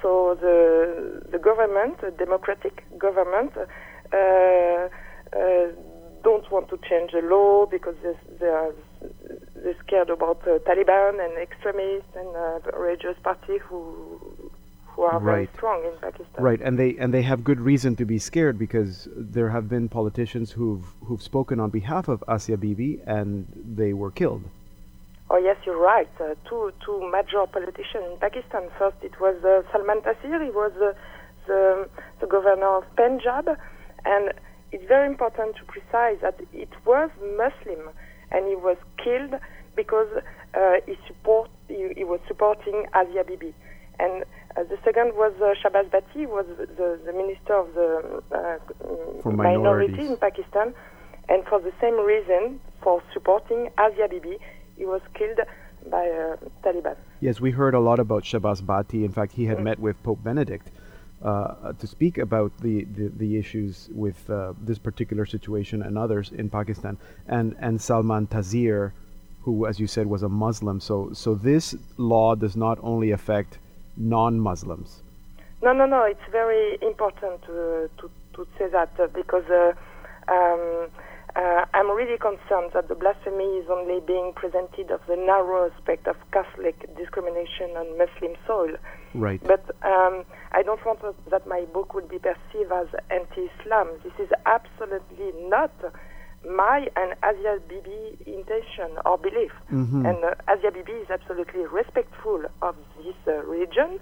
So 0.01 0.35
the 0.41 1.21
the 1.31 1.37
government, 1.37 2.01
the 2.01 2.11
democratic 2.11 2.75
government, 2.97 3.51
uh, 3.55 3.65
uh, 4.17 5.67
don't 6.23 6.51
want 6.51 6.69
to 6.69 6.77
change 6.89 7.11
the 7.11 7.21
law 7.21 7.65
because 7.65 7.95
they, 8.03 8.15
they 8.39 8.47
are 8.47 8.73
they're 9.55 9.75
scared 9.85 10.09
about 10.09 10.41
Taliban 10.65 11.13
and 11.23 11.33
extremists 11.37 12.13
and 12.15 12.29
uh, 12.35 12.77
religious 12.77 13.17
party 13.23 13.57
who 13.57 14.17
who 14.99 15.05
are 15.05 15.19
very 15.19 15.39
Right. 15.47 15.55
strong 15.55 15.79
in 15.89 15.95
Pakistan. 16.07 16.43
Right, 16.49 16.61
and 16.67 16.77
they 16.77 16.91
and 17.01 17.09
they 17.13 17.21
have 17.31 17.39
good 17.49 17.61
reason 17.71 17.95
to 18.01 18.05
be 18.13 18.19
scared 18.29 18.55
because 18.65 19.07
there 19.35 19.49
have 19.55 19.65
been 19.75 19.87
politicians 19.87 20.47
who've 20.57 20.85
who've 21.05 21.21
spoken 21.31 21.57
on 21.65 21.69
behalf 21.69 22.05
of 22.09 22.17
Asia 22.27 22.57
Bibi 22.57 22.91
and 23.17 23.29
they 23.79 23.91
were 24.01 24.11
killed. 24.21 24.43
Oh 25.31 25.37
yes, 25.49 25.57
you're 25.65 25.83
right. 25.93 26.09
Uh, 26.19 26.35
two 26.49 26.63
two 26.85 26.97
major 27.15 27.43
politicians 27.57 28.03
in 28.11 28.17
Pakistan. 28.27 28.63
First, 28.77 28.97
it 29.09 29.15
was 29.25 29.35
uh, 29.45 29.53
Salman 29.71 29.99
Taseer. 30.05 30.39
He 30.49 30.53
was 30.63 30.73
uh, 30.81 30.91
the 31.47 31.63
the 32.21 32.27
governor 32.35 32.71
of 32.79 32.83
Punjab, 33.01 33.45
and 34.13 34.23
it's 34.73 34.87
very 34.95 35.07
important 35.13 35.49
to 35.59 35.63
precise 35.75 36.17
that 36.25 36.37
it 36.65 36.73
was 36.91 37.09
Muslim, 37.43 37.81
and 38.33 38.41
he 38.51 38.57
was 38.67 38.77
killed 39.03 39.33
because 39.81 40.11
uh, 40.59 40.75
he 40.87 40.95
support 41.07 41.47
he, 41.69 41.81
he 41.95 42.03
was 42.03 42.19
supporting 42.27 42.77
Asia 43.01 43.23
Bibi. 43.31 43.53
And 43.99 44.23
uh, 44.55 44.63
the 44.63 44.77
second 44.83 45.13
was 45.15 45.33
uh, 45.41 45.53
Shahbaz 45.61 45.89
Bhatti, 45.89 46.25
was 46.25 46.45
the, 46.57 46.99
the 47.05 47.13
minister 47.13 47.53
of 47.53 47.73
the 47.73 48.23
uh, 48.31 49.21
For 49.21 49.31
minority 49.31 50.05
in 50.07 50.17
Pakistan, 50.17 50.73
and 51.27 51.45
for 51.45 51.59
the 51.59 51.73
same 51.81 51.97
reason, 51.99 52.59
for 52.81 53.01
supporting 53.13 53.69
Asia 53.77 54.07
Bibi, 54.09 54.37
he 54.77 54.85
was 54.85 55.01
killed 55.13 55.39
by 55.89 56.05
uh, 56.09 56.37
Taliban. 56.63 56.95
Yes, 57.19 57.39
we 57.41 57.51
heard 57.51 57.73
a 57.73 57.79
lot 57.79 57.99
about 57.99 58.23
Shahbaz 58.23 58.61
Bhatti. 58.61 59.03
In 59.03 59.11
fact, 59.11 59.33
he 59.33 59.45
had 59.45 59.57
Mm. 59.59 59.63
met 59.63 59.79
with 59.79 60.01
Pope 60.03 60.23
Benedict 60.23 60.71
uh, 61.21 61.73
to 61.73 61.85
speak 61.85 62.17
about 62.17 62.51
the, 62.61 62.85
the, 62.85 63.11
the 63.17 63.37
issues 63.37 63.89
with 63.93 64.29
uh, 64.29 64.53
this 64.61 64.79
particular 64.79 65.25
situation 65.25 65.81
and 65.81 65.97
others 65.97 66.31
in 66.31 66.49
Pakistan. 66.49 66.97
And, 67.27 67.55
and 67.59 67.81
Salman 67.81 68.27
Taseer, 68.27 68.93
who, 69.43 69.65
as 69.65 69.79
you 69.79 69.87
said, 69.87 70.07
was 70.07 70.23
a 70.23 70.29
Muslim. 70.29 70.79
So, 70.79 71.09
so 71.13 71.35
this 71.35 71.75
law 71.97 72.35
does 72.35 72.55
not 72.55 72.77
only 72.81 73.11
affect 73.11 73.57
non-Muslims. 73.99 75.03
No, 75.61 75.73
no, 75.73 75.85
no. 75.85 76.03
It's 76.03 76.31
very 76.31 76.77
important 76.81 77.41
to 77.43 77.89
to, 77.99 78.09
to 78.33 78.47
say 78.57 78.67
that 78.71 78.91
uh, 78.99 79.07
because 79.07 79.43
uh, 79.49 79.73
um, 80.31 80.87
uh, 81.35 81.65
I'm 81.73 81.91
really 81.91 82.17
concerned 82.17 82.71
that 82.73 82.87
the 82.87 82.95
blasphemy 82.95 83.59
is 83.59 83.69
only 83.69 83.99
being 83.99 84.33
presented 84.35 84.89
of 84.89 85.01
the 85.07 85.15
narrow 85.15 85.69
aspect 85.69 86.07
of 86.07 86.15
Catholic 86.31 86.75
discrimination 86.97 87.71
on 87.77 87.97
Muslim 87.97 88.35
soil. 88.47 88.75
Right. 89.13 89.41
But 89.43 89.63
um, 89.83 90.23
I 90.51 90.63
don't 90.63 90.83
want 90.85 91.01
that 91.29 91.47
my 91.47 91.65
book 91.73 91.93
would 91.93 92.09
be 92.09 92.19
perceived 92.19 92.71
as 92.71 92.87
anti-Islam. 93.11 93.89
This 94.03 94.13
is 94.19 94.29
absolutely 94.45 95.31
not 95.49 95.73
my 96.47 96.87
and 96.95 97.15
Asia 97.23 97.59
Bibi 97.67 98.23
intention 98.25 98.91
or 99.05 99.17
belief. 99.17 99.51
Mhm. 99.71 100.07
And 100.09 100.23
uh, 100.23 100.35
Asia 100.47 100.71
Bibi 100.71 100.91
is 100.93 101.09
absolutely 101.09 101.65
respectful 101.65 102.43
of 102.61 102.75
this 102.97 103.15
uh, 103.27 103.33
religion 103.45 103.99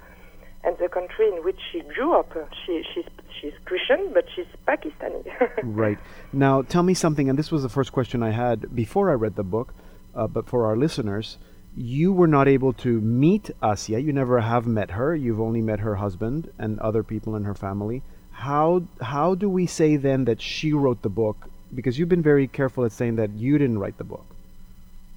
and 0.64 0.78
the 0.80 0.90
country 0.90 1.28
in 1.30 1.44
which 1.44 1.60
she 1.72 1.82
grew 1.82 2.14
up. 2.20 2.32
She, 2.66 2.84
she's, 2.94 3.06
she's 3.40 3.54
Christian, 3.66 4.12
but 4.14 4.26
she's 4.36 4.46
Pakistani. 4.68 5.24
Right. 5.64 5.98
Now, 6.34 6.62
tell 6.62 6.84
me 6.84 6.94
something, 6.94 7.30
and 7.30 7.38
this 7.38 7.52
was 7.52 7.64
the 7.64 7.70
first 7.70 7.92
question 7.92 8.22
I 8.24 8.32
had 8.32 8.76
before 8.76 9.10
I 9.10 9.14
read 9.14 9.36
the 9.36 9.44
book, 9.44 9.74
uh, 10.16 10.28
but 10.28 10.48
for 10.48 10.66
our 10.66 10.76
listeners, 10.76 11.38
you 11.76 12.12
were 12.12 12.28
not 12.28 12.48
able 12.48 12.74
to 12.74 13.00
meet 13.02 13.52
Asia. 13.64 14.00
You 14.02 14.12
never 14.12 14.40
have 14.42 14.66
met 14.66 14.92
her. 14.92 15.16
You've 15.16 15.40
only 15.40 15.62
met 15.62 15.80
her 15.80 15.96
husband 15.96 16.52
and 16.58 16.80
other 16.80 17.04
people 17.04 17.36
in 17.36 17.44
her 17.44 17.54
family. 17.54 18.02
How 18.32 18.84
how 19.02 19.36
do 19.36 19.50
we 19.50 19.66
say 19.68 19.96
then 19.96 20.26
that 20.26 20.42
she 20.42 20.74
wrote 20.74 21.02
the 21.02 21.10
book? 21.10 21.50
Because 21.74 22.00
you've 22.00 22.10
been 22.10 22.24
very 22.24 22.48
careful 22.48 22.86
at 22.86 22.92
saying 22.92 23.16
that 23.18 23.32
you 23.32 23.58
didn't 23.58 23.80
write 23.80 23.98
the 23.98 24.04
book. 24.04 24.26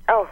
Oh, 0.09 0.28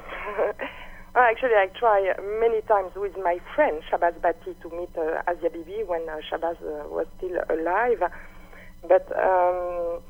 actually, 1.16 1.54
I 1.54 1.68
try 1.78 2.12
many 2.40 2.60
times 2.62 2.92
with 2.96 3.16
my 3.16 3.40
friend 3.54 3.82
Shahbaz 3.90 4.14
Bhatti 4.20 4.60
to 4.62 4.70
meet 4.76 4.90
uh, 4.96 5.22
Asia 5.28 5.50
Bibi 5.50 5.84
when 5.86 6.08
uh, 6.08 6.18
Shahbaz 6.30 6.56
uh, 6.62 6.88
was 6.88 7.06
still 7.16 7.38
alive. 7.48 8.02
But 8.86 9.06
um, 9.16 10.00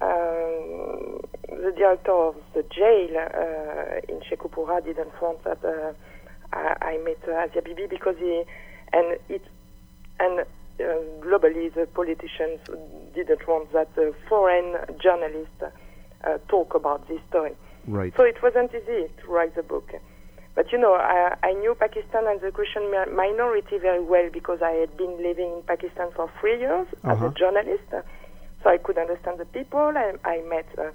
um, 0.00 1.20
the 1.48 1.72
director 1.76 2.12
of 2.12 2.36
the 2.54 2.62
jail 2.64 3.16
uh, 3.16 4.00
in 4.08 4.20
Sheikhupura 4.20 4.84
didn't 4.84 5.12
want 5.20 5.44
that 5.44 5.64
uh, 5.64 5.92
I, 6.52 6.76
I 6.80 6.98
met 6.98 7.18
uh, 7.28 7.46
Asia 7.46 7.62
Bibi 7.62 7.86
because 7.88 8.16
he 8.18 8.42
and 8.92 9.18
it 9.28 9.42
and 10.18 10.40
uh, 10.40 10.44
globally 11.20 11.72
the 11.74 11.86
politicians 11.86 12.60
didn't 13.14 13.46
want 13.48 13.72
that 13.72 13.88
uh, 13.98 14.12
foreign 14.28 14.76
journalists 15.02 15.62
uh, 15.62 16.38
talk 16.48 16.74
about 16.74 17.06
this 17.08 17.20
story. 17.28 17.52
Right. 17.86 18.12
So 18.16 18.22
it 18.24 18.36
wasn't 18.42 18.70
easy 18.74 19.08
to 19.20 19.26
write 19.28 19.54
the 19.54 19.62
book. 19.62 19.90
But 20.54 20.70
you 20.70 20.78
know, 20.78 20.94
I, 20.94 21.34
I 21.42 21.52
knew 21.54 21.74
Pakistan 21.74 22.26
and 22.26 22.40
the 22.40 22.50
Christian 22.52 22.84
minority 23.14 23.78
very 23.78 24.02
well 24.02 24.28
because 24.32 24.60
I 24.62 24.72
had 24.72 24.96
been 24.96 25.16
living 25.22 25.50
in 25.56 25.62
Pakistan 25.66 26.08
for 26.14 26.30
three 26.40 26.58
years 26.60 26.86
as 27.04 27.16
Uh-huh. 27.16 27.26
a 27.26 27.30
journalist. 27.34 27.88
So 27.90 28.70
I 28.70 28.78
could 28.78 28.98
understand 28.98 29.40
the 29.40 29.46
people. 29.46 29.80
I, 29.80 30.12
I 30.24 30.42
met 30.48 30.66
uh, 30.78 30.90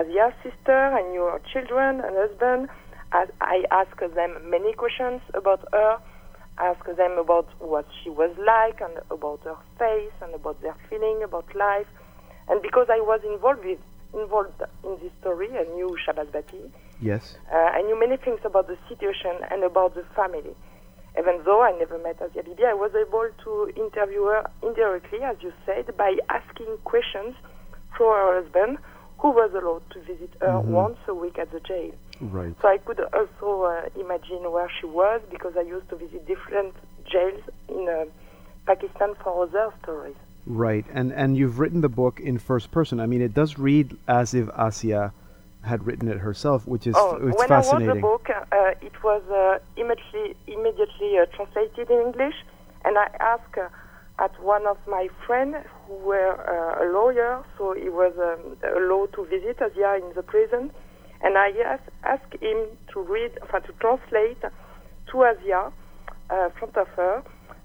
Asia's 0.00 0.32
sister, 0.42 0.74
I 0.74 1.02
knew 1.10 1.22
her 1.22 1.40
children 1.52 2.00
and 2.00 2.16
husband. 2.16 2.68
I, 3.12 3.26
I 3.40 3.64
asked 3.70 4.00
them 4.00 4.32
many 4.50 4.72
questions 4.72 5.20
about 5.34 5.60
her. 5.72 5.98
I 6.58 6.66
asked 6.66 6.96
them 6.96 7.18
about 7.18 7.48
what 7.58 7.86
she 8.02 8.10
was 8.10 8.30
like 8.38 8.80
and 8.80 8.98
about 9.10 9.40
her 9.44 9.56
face 9.78 10.12
and 10.22 10.34
about 10.34 10.60
their 10.62 10.76
feeling 10.88 11.22
about 11.22 11.54
life. 11.54 11.86
And 12.48 12.62
because 12.62 12.88
I 12.90 13.00
was 13.00 13.20
involved 13.24 13.64
with, 13.64 13.78
involved 14.12 14.62
in 14.84 14.98
this 15.02 15.12
story, 15.20 15.48
I 15.52 15.64
knew 15.74 15.96
Shahbaz 16.06 16.26
Bhatti. 16.26 16.70
Yes. 17.00 17.36
Uh, 17.52 17.56
I 17.56 17.82
knew 17.82 17.98
many 17.98 18.16
things 18.16 18.40
about 18.44 18.68
the 18.68 18.78
situation 18.88 19.34
and 19.50 19.64
about 19.64 19.94
the 19.94 20.04
family. 20.14 20.54
Even 21.18 21.42
though 21.44 21.62
I 21.62 21.72
never 21.78 21.98
met 21.98 22.16
Asia 22.20 22.42
Bibi, 22.42 22.64
I 22.64 22.74
was 22.74 22.90
able 22.94 23.28
to 23.44 23.72
interview 23.80 24.24
her 24.24 24.50
indirectly, 24.62 25.20
as 25.22 25.36
you 25.40 25.52
said, 25.64 25.96
by 25.96 26.16
asking 26.28 26.76
questions 26.84 27.34
for 27.96 28.14
her 28.16 28.42
husband, 28.42 28.78
who 29.24 29.30
was 29.30 29.50
allowed 29.54 29.84
to 29.94 29.98
visit 30.00 30.30
her 30.42 30.58
Mhm. 30.60 30.64
once 30.82 30.98
a 31.08 31.14
week 31.14 31.38
at 31.38 31.50
the 31.50 31.60
jail. 31.60 31.92
Right. 32.20 32.54
So 32.60 32.68
I 32.68 32.76
could 32.76 33.00
also 33.18 33.48
uh, 33.62 33.88
imagine 34.04 34.42
where 34.52 34.68
she 34.78 34.84
was 35.00 35.22
because 35.30 35.54
I 35.56 35.62
used 35.76 35.88
to 35.92 35.96
visit 35.96 36.26
different 36.26 36.74
jails 37.12 37.40
in 37.74 37.88
uh, 37.88 38.04
Pakistan 38.66 39.10
for 39.22 39.30
other 39.44 39.72
stories. 39.82 40.18
Right. 40.46 40.84
And 40.92 41.08
and 41.22 41.38
you've 41.38 41.58
written 41.58 41.80
the 41.80 41.94
book 42.02 42.20
in 42.20 42.36
first 42.36 42.70
person. 42.70 43.00
I 43.00 43.06
mean, 43.06 43.22
it 43.22 43.32
does 43.40 43.52
read 43.68 43.96
as 44.20 44.34
if 44.34 44.46
Asia 44.68 45.04
had 45.70 45.80
written 45.86 46.06
it 46.14 46.18
herself, 46.18 46.60
which 46.74 46.86
is 46.90 46.94
oh, 46.94 47.16
it's 47.28 47.38
when 47.38 47.48
fascinating. 47.48 47.88
I 47.88 47.92
wrote 47.92 47.94
the 47.94 48.08
book, 48.10 48.26
uh, 48.52 48.88
it 48.88 48.96
was 49.08 49.22
uh, 49.30 49.58
immediately 49.82 50.36
immediately 50.56 51.10
uh, 51.18 51.24
translated 51.36 51.86
in 51.94 51.98
English, 52.08 52.36
and 52.84 52.98
I 52.98 53.08
asked 53.32 53.56
uh, 53.56 53.68
at 54.18 54.30
one 54.42 54.66
of 54.66 54.76
my 54.86 55.08
friends 55.26 55.56
who 55.86 55.94
were 55.94 56.32
uh, 56.38 56.84
a 56.84 56.86
lawyer, 56.92 57.42
so 57.58 57.74
he 57.74 57.88
was 57.88 58.12
um, 58.18 58.56
allowed 58.76 59.12
to 59.14 59.24
visit 59.26 59.58
Asia 59.60 59.96
in 59.96 60.14
the 60.14 60.22
prison, 60.22 60.70
and 61.22 61.36
I 61.36 61.50
asked, 61.66 61.90
asked 62.04 62.34
him 62.40 62.58
to 62.92 63.00
read, 63.00 63.32
uh, 63.52 63.60
to 63.60 63.72
translate 63.80 64.40
to 65.10 65.24
Asia, 65.24 65.72
uh, 66.30 66.48
front 66.58 66.76
of 66.76 66.88
her, 66.88 67.22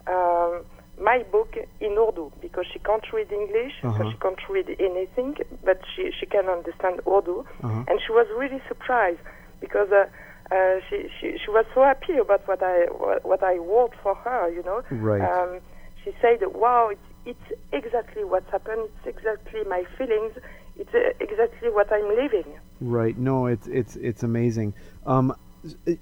um, 0.08 0.66
my 1.00 1.24
book 1.32 1.56
in 1.80 1.92
Urdu 1.98 2.32
because 2.42 2.66
she 2.74 2.80
can't 2.80 3.06
read 3.14 3.32
English, 3.32 3.74
Uh-huh. 3.84 3.98
so 4.04 4.12
she 4.12 4.18
can't 4.18 4.50
read 4.50 4.76
anything, 4.80 5.38
but 5.64 5.80
she, 5.96 6.12
she 6.20 6.26
can 6.26 6.50
understand 6.50 7.00
Urdu. 7.08 7.46
Uh-huh. 7.64 7.84
And 7.88 8.02
she 8.06 8.12
was 8.12 8.28
really 8.38 8.62
surprised 8.68 9.20
because 9.62 9.90
uh, 9.92 10.06
uh, 10.54 10.80
she, 10.90 11.08
she 11.22 11.38
she 11.38 11.52
was 11.52 11.66
so 11.76 11.84
happy 11.84 12.18
about 12.18 12.46
what 12.48 12.62
I 12.64 12.86
what, 12.90 13.24
what 13.24 13.44
I 13.44 13.56
wrote 13.58 13.94
for 14.04 14.16
her. 14.16 14.50
You 14.50 14.64
know, 14.64 14.82
Right. 14.92 15.22
Um, 15.22 15.60
she 16.04 16.12
said, 16.22 16.40
"Wow, 16.54 16.90
it's 16.90 17.10
it's 17.26 17.60
exactly 17.72 18.24
what's 18.24 18.50
happened. 18.52 18.90
It's 18.98 19.18
exactly 19.18 19.64
my 19.66 19.84
feelings. 19.98 20.34
It's 20.78 20.94
uh, 20.94 21.12
exactly 21.20 21.70
what 21.70 21.92
I'm 21.92 22.10
living." 22.16 22.46
Right. 22.82 23.18
No, 23.18 23.48
it's 23.48 23.68
it's 23.68 23.96
it's 23.96 24.24
amazing. 24.24 24.74
Um, 25.06 25.36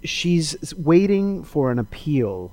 she's 0.03 0.73
waiting 0.77 1.43
for 1.43 1.71
an 1.71 1.79
appeal, 1.79 2.51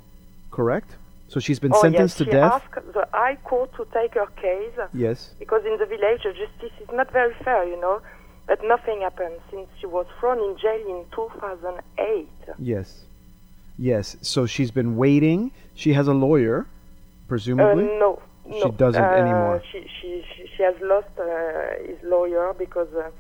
correct? 0.51 0.97
So 1.29 1.41
she's 1.41 1.59
been 1.59 1.73
oh 1.75 1.81
sentenced 1.81 2.15
yes, 2.15 2.19
to 2.19 2.25
she 2.25 2.31
death. 2.31 2.53
asked 2.53 2.93
the 2.93 3.09
High 3.13 3.37
Court 3.45 3.73
to 3.75 3.87
take 3.93 4.15
her 4.15 4.27
case. 4.41 4.73
Yes. 4.93 5.31
because 5.39 5.65
in 5.65 5.79
the 5.79 5.87
village 5.87 6.23
the 6.23 6.33
justice 6.33 6.79
is 6.81 6.89
not 6.93 7.11
very 7.13 7.35
fair, 7.45 7.65
you 7.65 7.81
know. 7.81 8.01
But 8.47 8.61
nothing 8.63 9.01
happened 9.01 9.41
since 9.51 9.69
she 9.81 9.87
was 9.87 10.07
thrown 10.21 10.39
in 10.39 10.57
jail 10.59 10.81
in 10.87 11.05
2008. 11.15 12.29
Yes. 12.59 13.05
Yes. 13.79 14.17
So 14.21 14.45
she's 14.47 14.71
been 14.71 14.97
waiting. 14.97 15.51
She 15.75 15.95
has 15.95 16.07
a 16.09 16.13
lawyer, 16.13 16.67
presumably. 17.29 17.85
Uh, 17.85 17.99
no, 17.99 18.23
no. 18.47 18.63
She 18.63 18.71
doesn't 18.73 19.03
Uh, 19.03 19.23
anymore. 19.23 19.63
She, 19.71 19.87
she, 20.01 20.25
she, 20.35 20.51
she 20.57 20.63
has 20.63 20.75
lost 20.81 21.09
uh, 21.19 21.25
his 21.87 21.99
lawyer 22.03 22.55
because 22.59 22.93
uh, 22.95 23.11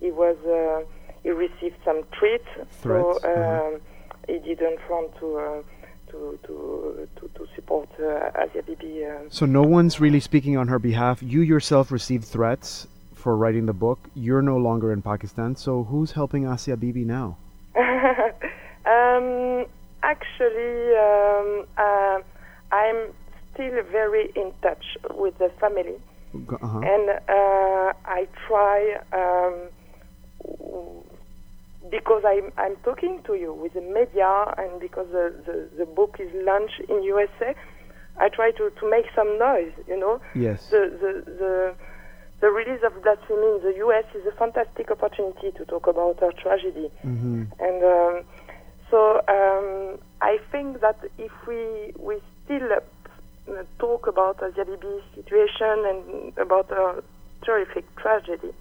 he 0.00 0.10
was 0.10 0.36
uh, 0.46 0.84
he 1.22 1.30
received 1.30 1.76
some 1.84 2.02
threats, 2.18 2.48
Threats, 2.56 2.72
so 2.82 3.18
uh-huh. 3.22 3.74
um, 3.74 3.80
he 4.26 4.38
didn't 4.38 4.80
want 4.90 5.14
to 5.20 5.38
uh, 5.38 5.62
to, 6.10 6.38
to 6.46 7.08
to 7.16 7.28
to 7.36 7.46
support 7.54 7.88
uh, 8.00 8.30
Asia 8.42 8.62
Bibi. 8.62 9.04
Uh, 9.04 9.28
So 9.28 9.46
no 9.46 9.62
one's 9.62 10.00
really 10.00 10.20
speaking 10.20 10.56
on 10.56 10.68
her 10.68 10.78
behalf. 10.78 11.22
You 11.22 11.40
yourself 11.42 11.92
received 11.92 12.24
threats 12.24 12.86
for 13.14 13.36
writing 13.36 13.66
the 13.66 13.72
book. 13.72 13.98
You're 14.14 14.42
no 14.42 14.56
longer 14.56 14.92
in 14.92 15.00
Pakistan. 15.02 15.54
So 15.56 15.84
who's 15.84 16.12
helping 16.12 16.46
Asia 16.46 16.76
Bibi 16.76 17.04
now? 17.04 17.36
um, 17.76 19.66
actually, 20.02 20.74
um, 21.08 21.66
uh, 21.78 22.18
I'm 22.72 22.98
still 23.52 23.82
very 23.90 24.30
in 24.36 24.52
touch 24.62 24.84
with 25.14 25.36
the 25.38 25.50
family, 25.60 25.98
Uh-huh. 26.34 26.78
and 26.92 27.04
uh, 27.28 27.92
I 28.18 28.26
try 28.48 28.78
um, 29.12 29.68
because 31.90 32.22
I'm 32.26 32.52
I'm 32.56 32.76
talking 32.84 33.20
to 33.26 33.34
you 33.34 33.52
with 33.52 33.74
the 33.74 33.80
media, 33.80 34.54
and 34.58 34.80
because 34.80 35.08
the, 35.12 35.32
the, 35.46 35.68
the 35.78 35.86
book 35.86 36.16
is 36.18 36.30
launched 36.34 36.80
in 36.88 37.02
USA. 37.02 37.54
I 38.18 38.28
try 38.28 38.50
to, 38.52 38.70
to 38.78 38.90
make 38.90 39.06
some 39.16 39.38
noise, 39.38 39.72
you 39.88 39.98
know. 39.98 40.20
Yes. 40.34 40.68
The, 40.68 40.82
the, 41.00 41.30
the, 41.32 41.74
the 42.42 42.50
release 42.50 42.82
of 42.84 42.92
Blasphemy 43.02 43.56
in 43.56 43.60
the 43.64 43.74
US 43.86 44.04
is 44.14 44.26
a 44.26 44.32
fantastic 44.36 44.90
opportunity 44.90 45.50
to 45.56 45.64
talk 45.64 45.86
about 45.86 46.22
our 46.22 46.32
tragedy. 46.32 46.90
hmm 47.00 47.44
And 47.58 47.82
um, 47.82 48.24
so 48.90 49.22
um, 49.28 49.98
I 50.20 50.36
think 50.52 50.80
that 50.82 50.98
if 51.16 51.32
we 51.48 51.94
we 51.98 52.20
still 52.44 52.68
talk 53.78 54.06
about 54.06 54.42
Asia 54.42 54.64
Bibi's 54.64 55.02
situation 55.14 55.84
and 55.86 56.38
about 56.38 56.68
her 56.70 57.02
terrific 57.44 57.84
tragedy, 57.96 58.52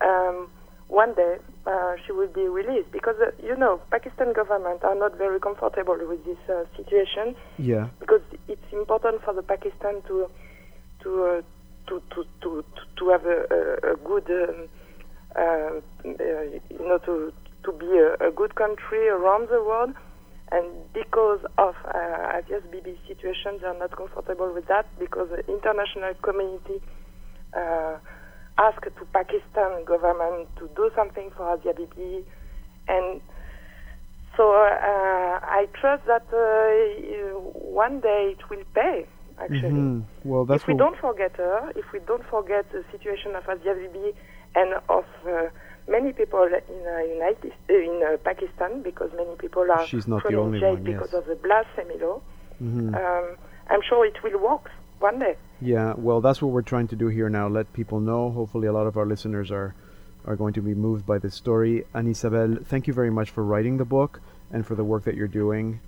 um, 0.00 0.48
one 0.88 1.14
day 1.14 1.36
uh, 1.66 1.94
she 2.04 2.12
will 2.12 2.28
be 2.28 2.48
released 2.48 2.90
because 2.90 3.14
uh, 3.22 3.30
you 3.42 3.56
know 3.56 3.80
Pakistan 3.90 4.32
government 4.32 4.82
are 4.82 4.94
not 4.94 5.16
very 5.16 5.38
comfortable 5.38 5.96
with 6.08 6.24
this 6.24 6.38
uh, 6.48 6.64
situation 6.76 7.36
Yeah. 7.58 7.88
because 8.00 8.22
it's 8.48 8.72
important 8.72 9.22
for 9.22 9.32
the 9.34 9.42
Pakistan 9.42 10.02
to 10.08 10.28
to 11.02 11.24
uh, 11.24 11.42
to, 11.88 12.02
to, 12.14 12.24
to 12.42 12.64
to 12.98 13.08
have 13.08 13.24
a, 13.26 13.38
a, 13.50 13.92
a 13.92 13.96
good 13.96 14.26
um, 14.30 14.68
uh, 15.36 15.40
uh, 15.40 16.44
you 16.70 16.88
know 16.88 16.98
to 16.98 17.32
to 17.64 17.72
be 17.72 17.86
a, 17.86 18.28
a 18.28 18.30
good 18.32 18.54
country 18.56 19.08
around 19.08 19.48
the 19.48 19.62
world 19.62 19.94
and 20.52 20.66
because 20.92 21.40
of 21.58 21.74
uh, 21.86 22.38
Asia's 22.38 22.64
Bibi 22.70 22.98
situation 23.06 23.58
they 23.60 23.66
are 23.66 23.78
not 23.78 23.96
comfortable 23.96 24.52
with 24.52 24.66
that 24.68 24.86
because 24.98 25.28
the 25.30 25.42
international 25.52 26.14
community 26.22 26.82
uh, 27.56 27.96
ask 28.58 28.82
to 28.82 29.04
Pakistan 29.12 29.84
government 29.84 30.48
to 30.58 30.68
do 30.76 30.90
something 30.94 31.30
for 31.36 31.56
Asia 31.58 31.72
Bibi, 31.76 32.24
and 32.88 33.20
so 34.36 34.52
uh, 34.52 35.40
I 35.42 35.66
trust 35.80 36.04
that 36.06 36.26
uh, 36.32 37.38
one 37.40 38.00
day 38.00 38.34
it 38.36 38.50
will 38.50 38.64
pay. 38.74 39.06
Actually, 39.38 39.70
Mhm. 39.70 40.04
Well, 40.24 40.44
that's 40.44 40.62
if 40.62 40.68
we 40.68 40.74
don't 40.74 40.98
forget 40.98 41.34
her, 41.36 41.72
if 41.74 41.92
we 41.92 42.00
don't 42.00 42.24
forget 42.26 42.70
the 42.72 42.84
situation 42.92 43.34
of 43.34 43.48
Asia 43.48 43.74
Bibi 43.74 44.12
and 44.54 44.74
of 44.88 45.06
uh, 45.26 45.48
many 45.90 46.12
people 46.12 46.42
in 46.44 46.86
uh, 46.86 46.98
United 47.16 47.52
uh, 47.68 47.74
in 47.74 48.02
uh, 48.02 48.16
Pakistan, 48.18 48.82
because 48.82 49.10
many 49.16 49.34
people 49.36 49.66
are 49.70 49.86
She's 49.86 50.06
not 50.06 50.22
the 50.28 50.36
only 50.36 50.60
jail 50.60 50.74
one, 50.74 50.84
because 50.84 51.10
yes. 51.12 51.20
of 51.20 51.26
the 51.26 51.36
blasphemy 51.36 51.98
law. 51.98 52.20
Mhm. 52.62 52.94
Um, 52.94 53.36
I'm 53.68 53.82
sure 53.88 54.06
it 54.06 54.22
will 54.22 54.38
work 54.38 54.70
one 55.00 55.18
day. 55.18 55.36
Yeah, 55.60 55.94
well, 55.96 56.20
that's 56.20 56.40
what 56.42 56.52
we're 56.52 56.62
trying 56.74 56.88
to 56.88 56.96
do 56.96 57.08
here 57.08 57.28
now. 57.28 57.48
Let 57.48 57.72
people 57.72 58.00
know. 58.00 58.30
Hopefully, 58.30 58.66
a 58.68 58.72
lot 58.72 58.86
of 58.86 58.96
our 58.96 59.06
listeners 59.06 59.50
are 59.50 59.74
are 60.26 60.36
going 60.36 60.52
to 60.54 60.60
be 60.62 60.74
moved 60.74 61.06
by 61.06 61.18
this 61.18 61.34
story. 61.34 61.84
Anne-Isabelle, 61.94 62.58
thank 62.64 62.86
you 62.86 62.92
very 62.92 63.10
much 63.10 63.30
for 63.30 63.42
writing 63.42 63.78
the 63.78 63.86
book 63.86 64.20
and 64.52 64.66
for 64.66 64.74
the 64.74 64.84
work 64.84 65.04
that 65.04 65.14
you're 65.14 65.34
doing. 65.44 65.80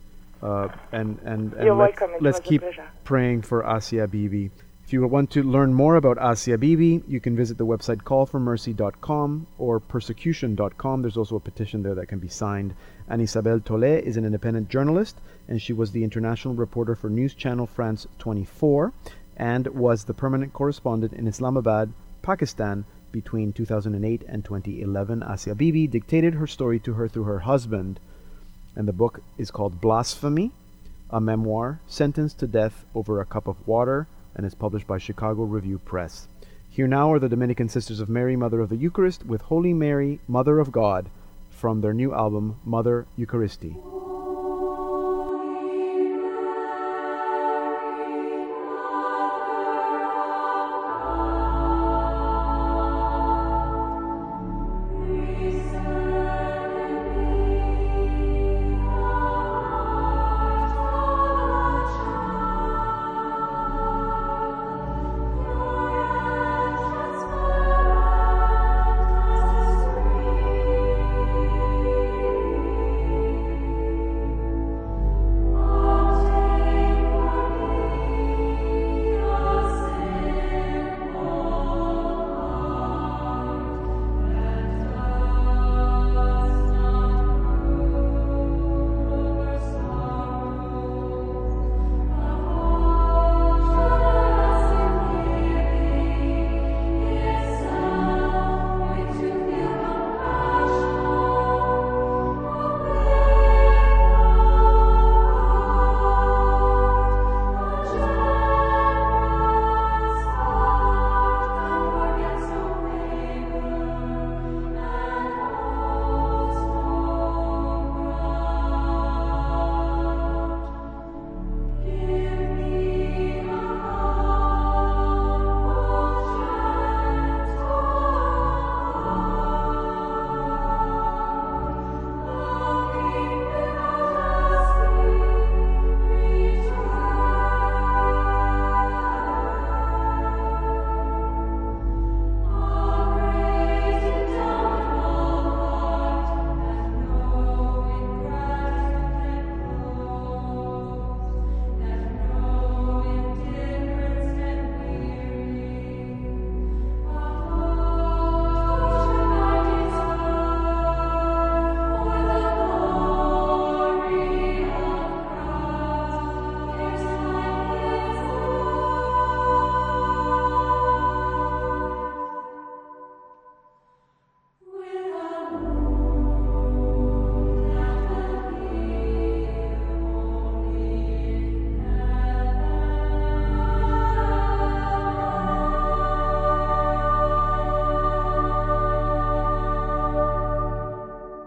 Uh, 0.43 0.69
and 0.91 1.19
and, 1.23 1.53
and 1.53 1.65
You're 1.65 1.75
let's, 1.77 2.01
welcome. 2.01 2.17
It 2.17 2.23
let's 2.23 2.41
keep 2.41 2.63
pleasure. 2.63 2.89
praying 3.05 3.43
for 3.43 3.63
Asia 3.65 4.09
Bibi. 4.09 4.51
If 4.85 4.93
you 4.93 5.07
want 5.07 5.31
to 5.31 5.43
learn 5.43 5.73
more 5.73 5.97
about 5.97 6.19
Asia 6.21 6.59
Bibi, 6.59 7.03
you 7.09 7.21
can 7.21 7.37
visit 7.37 7.57
the 7.57 7.65
website 7.65 8.03
callformercy.com 8.03 9.47
or 9.57 9.81
persecution.com. 9.81 11.03
There's 11.03 11.17
also 11.17 11.37
a 11.37 11.41
petition 11.41 11.83
there 11.83 11.95
that 11.95 12.09
can 12.09 12.19
be 12.19 12.29
signed. 12.29 12.75
Anne-Isabelle 13.09 13.61
Tollet 13.61 14.05
is 14.05 14.17
an 14.17 14.25
independent 14.25 14.69
journalist, 14.69 15.21
and 15.49 15.63
she 15.63 15.73
was 15.73 15.93
the 15.93 16.05
international 16.05 16.55
reporter 16.55 16.95
for 16.95 17.09
News 17.09 17.33
Channel 17.35 17.67
France 17.67 18.07
24 18.19 18.93
and 19.37 19.67
was 19.69 20.05
the 20.05 20.15
permanent 20.15 20.53
correspondent 20.53 21.13
in 21.15 21.27
Islamabad, 21.27 21.93
Pakistan 22.21 22.85
between 23.13 23.53
2008 23.53 24.23
and 24.29 24.45
2011. 24.45 25.23
Asia 25.23 25.55
Bibi 25.55 25.87
dictated 25.87 26.35
her 26.35 26.47
story 26.47 26.79
to 26.81 26.95
her 26.95 27.09
through 27.09 27.25
her 27.25 27.41
husband, 27.41 27.99
and 28.77 28.87
the 28.87 28.93
book 28.93 29.23
is 29.39 29.51
called 29.51 29.81
Blasphemy 29.81 30.53
a 31.13 31.21
memoir, 31.21 31.79
sentenced 31.87 32.39
to 32.39 32.47
death 32.47 32.87
over 32.95 33.21
a 33.21 33.27
cup 33.27 33.47
of 33.47 33.69
water, 33.69 34.09
and 34.35 34.47
is 34.47 34.55
published 34.55 34.87
by 34.87 34.99
Chicago 34.99 35.45
Review 35.45 35.79
Press. 35.79 36.29
Here 36.69 36.89
now 36.89 37.13
are 37.13 37.19
the 37.19 37.29
Dominican 37.29 37.69
Sisters 37.69 38.01
of 38.01 38.09
Mary, 38.09 38.35
Mother 38.35 38.61
of 38.61 38.71
the 38.71 38.77
Eucharist, 38.77 39.27
with 39.27 39.43
Holy 39.43 39.75
Mary, 39.75 40.21
Mother 40.27 40.59
of 40.59 40.73
God, 40.73 41.11
from 41.51 41.81
their 41.81 41.95
new 41.95 42.15
album, 42.15 42.57
Mater 42.65 43.07
Eucharistiae. 43.19 44.02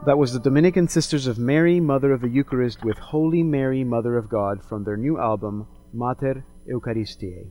That 0.06 0.20
was 0.20 0.34
the 0.34 0.40
Dominican 0.40 0.88
Sisters 0.88 1.26
of 1.26 1.40
Mary, 1.40 1.80
Mother 1.80 2.12
of 2.12 2.22
the 2.22 2.30
Eucharist, 2.30 2.86
with 2.86 3.00
Holy 3.00 3.42
Mary, 3.42 3.84
Mother 3.84 4.18
of 4.18 4.30
God, 4.30 4.64
from 4.64 4.84
their 4.84 4.98
new 4.98 5.18
album, 5.18 5.66
Mater 5.92 6.46
Eucharistiae. 6.70 7.50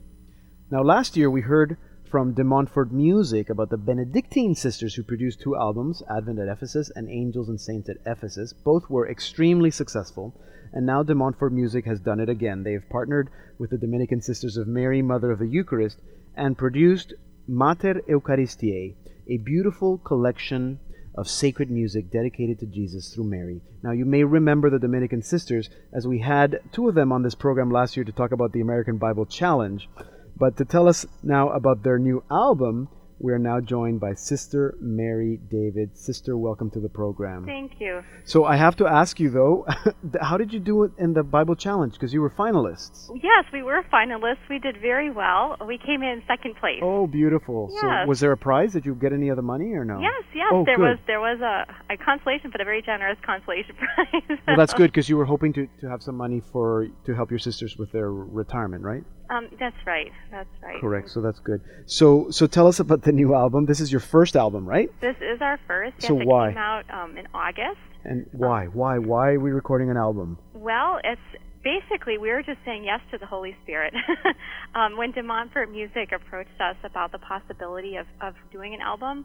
Now, 0.70 0.84
last 0.84 1.16
year 1.16 1.28
we 1.28 1.40
heard 1.40 1.76
from 2.09 2.32
De 2.32 2.44
Montfort 2.44 2.92
Music 2.92 3.50
about 3.50 3.70
the 3.70 3.76
Benedictine 3.76 4.55
sisters 4.55 4.94
who 4.94 5.02
produced 5.02 5.40
two 5.40 5.57
albums, 5.57 6.00
Advent 6.09 6.38
at 6.38 6.46
Ephesus 6.46 6.92
and 6.94 7.11
Angels 7.11 7.48
and 7.48 7.61
Saints 7.61 7.88
at 7.88 7.96
Ephesus. 8.07 8.52
Both 8.52 8.88
were 8.88 9.11
extremely 9.11 9.72
successful, 9.72 10.40
and 10.72 10.86
now 10.86 11.02
De 11.02 11.12
Montfort 11.12 11.52
Music 11.52 11.84
has 11.86 11.98
done 11.98 12.20
it 12.20 12.28
again. 12.28 12.62
They 12.62 12.74
have 12.74 12.88
partnered 12.88 13.30
with 13.59 13.70
the 13.70 13.78
Dominican 13.78 14.20
Sisters 14.20 14.57
of 14.57 14.68
Mary, 14.68 15.02
Mother 15.02 15.32
of 15.32 15.40
the 15.40 15.48
Eucharist, 15.48 16.00
and 16.36 16.57
produced 16.57 17.14
Mater 17.48 18.00
Eucharistiae, 18.09 18.94
a 19.28 19.38
beautiful 19.38 19.98
collection 19.98 20.78
of 21.15 21.29
sacred 21.29 21.71
music 21.71 22.11
dedicated 22.11 22.59
to 22.59 22.67
Jesus 22.67 23.15
through 23.15 23.25
Mary. 23.25 23.61
Now, 23.83 23.93
you 23.93 24.05
may 24.05 24.25
remember 24.25 24.71
the 24.71 24.79
Dominican 24.79 25.23
sisters, 25.23 25.71
as 25.93 26.07
we 26.07 26.21
had 26.21 26.61
two 26.73 26.89
of 26.89 26.95
them 26.95 27.12
on 27.12 27.23
this 27.23 27.35
program 27.35 27.71
last 27.71 27.97
year 27.97 28.05
to 28.05 28.12
talk 28.12 28.33
about 28.33 28.53
the 28.53 28.61
American 28.61 28.99
Bible 28.99 29.27
Challenge. 29.27 29.89
But 30.37 30.57
to 30.57 30.65
tell 30.65 30.89
us 30.89 31.07
now 31.23 31.51
about 31.51 31.85
their 31.85 31.99
new 31.99 32.25
album, 32.31 32.89
we 33.19 33.33
are 33.33 33.39
now 33.39 33.61
joined 33.61 34.01
by 34.01 34.15
Sister 34.15 34.75
Mary 34.81 35.39
David. 35.51 35.97
Sister, 35.97 36.37
welcome 36.37 36.71
to 36.71 36.81
the 36.81 36.89
program. 36.89 37.45
Thank 37.47 37.73
you. 37.79 38.03
So 38.25 38.45
I 38.45 38.57
have 38.57 38.77
to 38.77 38.87
ask 38.87 39.21
you 39.21 39.31
though, 39.31 39.67
how 40.21 40.37
did 40.37 40.53
you 40.53 40.59
do 40.61 40.83
it 40.85 40.93
in 40.99 41.15
the 41.15 41.23
Bible 41.23 41.55
Challenge? 41.55 41.93
Because 41.93 42.12
you 42.12 42.21
were 42.21 42.31
finalists. 42.31 43.09
Yes, 43.23 43.45
we 43.53 43.62
were 43.62 43.83
finalists. 43.93 44.49
We 44.51 44.59
did 44.59 44.81
very 44.81 45.11
well. 45.11 45.57
We 45.67 45.79
came 45.79 46.03
in 46.03 46.23
second 46.27 46.57
place. 46.57 46.81
Oh, 46.83 47.07
beautiful. 47.07 47.71
So 47.81 48.07
was 48.07 48.21
there 48.21 48.33
a 48.33 48.37
prize? 48.37 48.73
Did 48.73 48.85
you 48.85 48.95
get 48.95 49.12
any 49.12 49.29
of 49.29 49.37
the 49.37 49.43
money 49.43 49.73
or 49.73 49.85
no? 49.85 50.01
Yes, 50.01 50.25
yes. 50.35 50.51
Oh, 50.53 50.65
there 50.65 50.77
good. 50.77 50.83
was 50.83 50.99
there 51.07 51.21
was 51.21 51.41
a, 51.41 51.93
a 51.93 51.97
consolation, 51.97 52.51
but 52.51 52.61
a 52.61 52.65
very 52.65 52.83
generous 52.83 53.19
consolation 53.25 53.77
prize. 53.95 54.39
well, 54.47 54.57
that's 54.57 54.75
good 54.75 54.91
because 54.91 55.09
you 55.09 55.17
were 55.17 55.25
hoping 55.25 55.53
to, 55.55 55.69
to 55.81 55.89
have 55.89 56.03
some 56.03 56.17
money 56.17 56.43
for 56.53 56.89
to 57.07 57.15
help 57.15 57.31
your 57.31 57.39
sisters 57.39 57.77
with 57.77 57.93
their 57.93 58.11
retirement, 58.12 58.83
right? 58.83 59.05
Um, 59.35 59.49
that's 59.59 59.76
right. 59.87 60.12
That's 60.30 60.49
right. 60.62 60.80
Correct. 60.80 61.11
So 61.11 61.20
that's 61.20 61.41
good. 61.41 61.61
So 61.87 62.30
so 62.30 62.47
tell 62.47 62.66
us 62.66 62.78
about 62.80 63.03
the 63.03 63.12
new 63.12 63.35
album. 63.35 63.66
This 63.66 63.80
is 63.80 63.91
your 63.91 64.01
first 64.01 64.37
album, 64.37 64.66
right? 64.66 64.89
This 65.01 65.16
is 65.20 65.41
our 65.41 65.59
first. 65.66 65.95
Yes, 66.01 66.09
So 66.09 66.20
it 66.20 66.26
why? 66.26 66.49
came 66.51 66.59
out 66.59 66.85
um, 66.91 67.16
in 67.16 67.26
August. 67.35 67.80
And 68.05 68.26
why? 68.32 68.66
Why? 68.66 68.99
Why 68.99 69.32
are 69.32 69.41
we 69.41 69.51
recording 69.51 69.91
an 69.91 69.97
album? 69.97 70.39
Well, 70.53 70.99
it's 71.03 71.20
basically 71.62 72.18
we 72.18 72.28
were 72.30 72.43
just 72.43 72.59
saying 72.66 72.85
yes 72.85 73.01
to 73.12 73.18
the 73.18 73.26
Holy 73.26 73.57
Spirit. 73.62 73.95
um, 74.74 74.97
when 74.99 75.12
De 75.12 75.22
Montfort 75.22 75.70
Music 75.70 76.12
approached 76.14 76.61
us 76.61 76.76
about 76.85 77.12
the 77.12 77.18
possibility 77.18 77.97
of, 77.97 78.07
of 78.20 78.35
doing 78.53 78.74
an 78.74 78.80
album, 78.80 79.24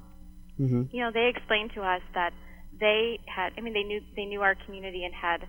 Mm-hmm. 0.60 0.84
you 0.92 1.02
know, 1.02 1.10
they 1.14 1.32
explained 1.34 1.72
to 1.76 1.82
us 1.82 2.02
that 2.16 2.32
they 2.82 3.18
had. 3.34 3.54
I 3.58 3.62
mean, 3.62 3.74
they 3.74 3.84
knew 3.84 4.02
they 4.18 4.26
knew 4.26 4.42
our 4.42 4.56
community 4.66 5.06
and 5.06 5.14
had 5.16 5.48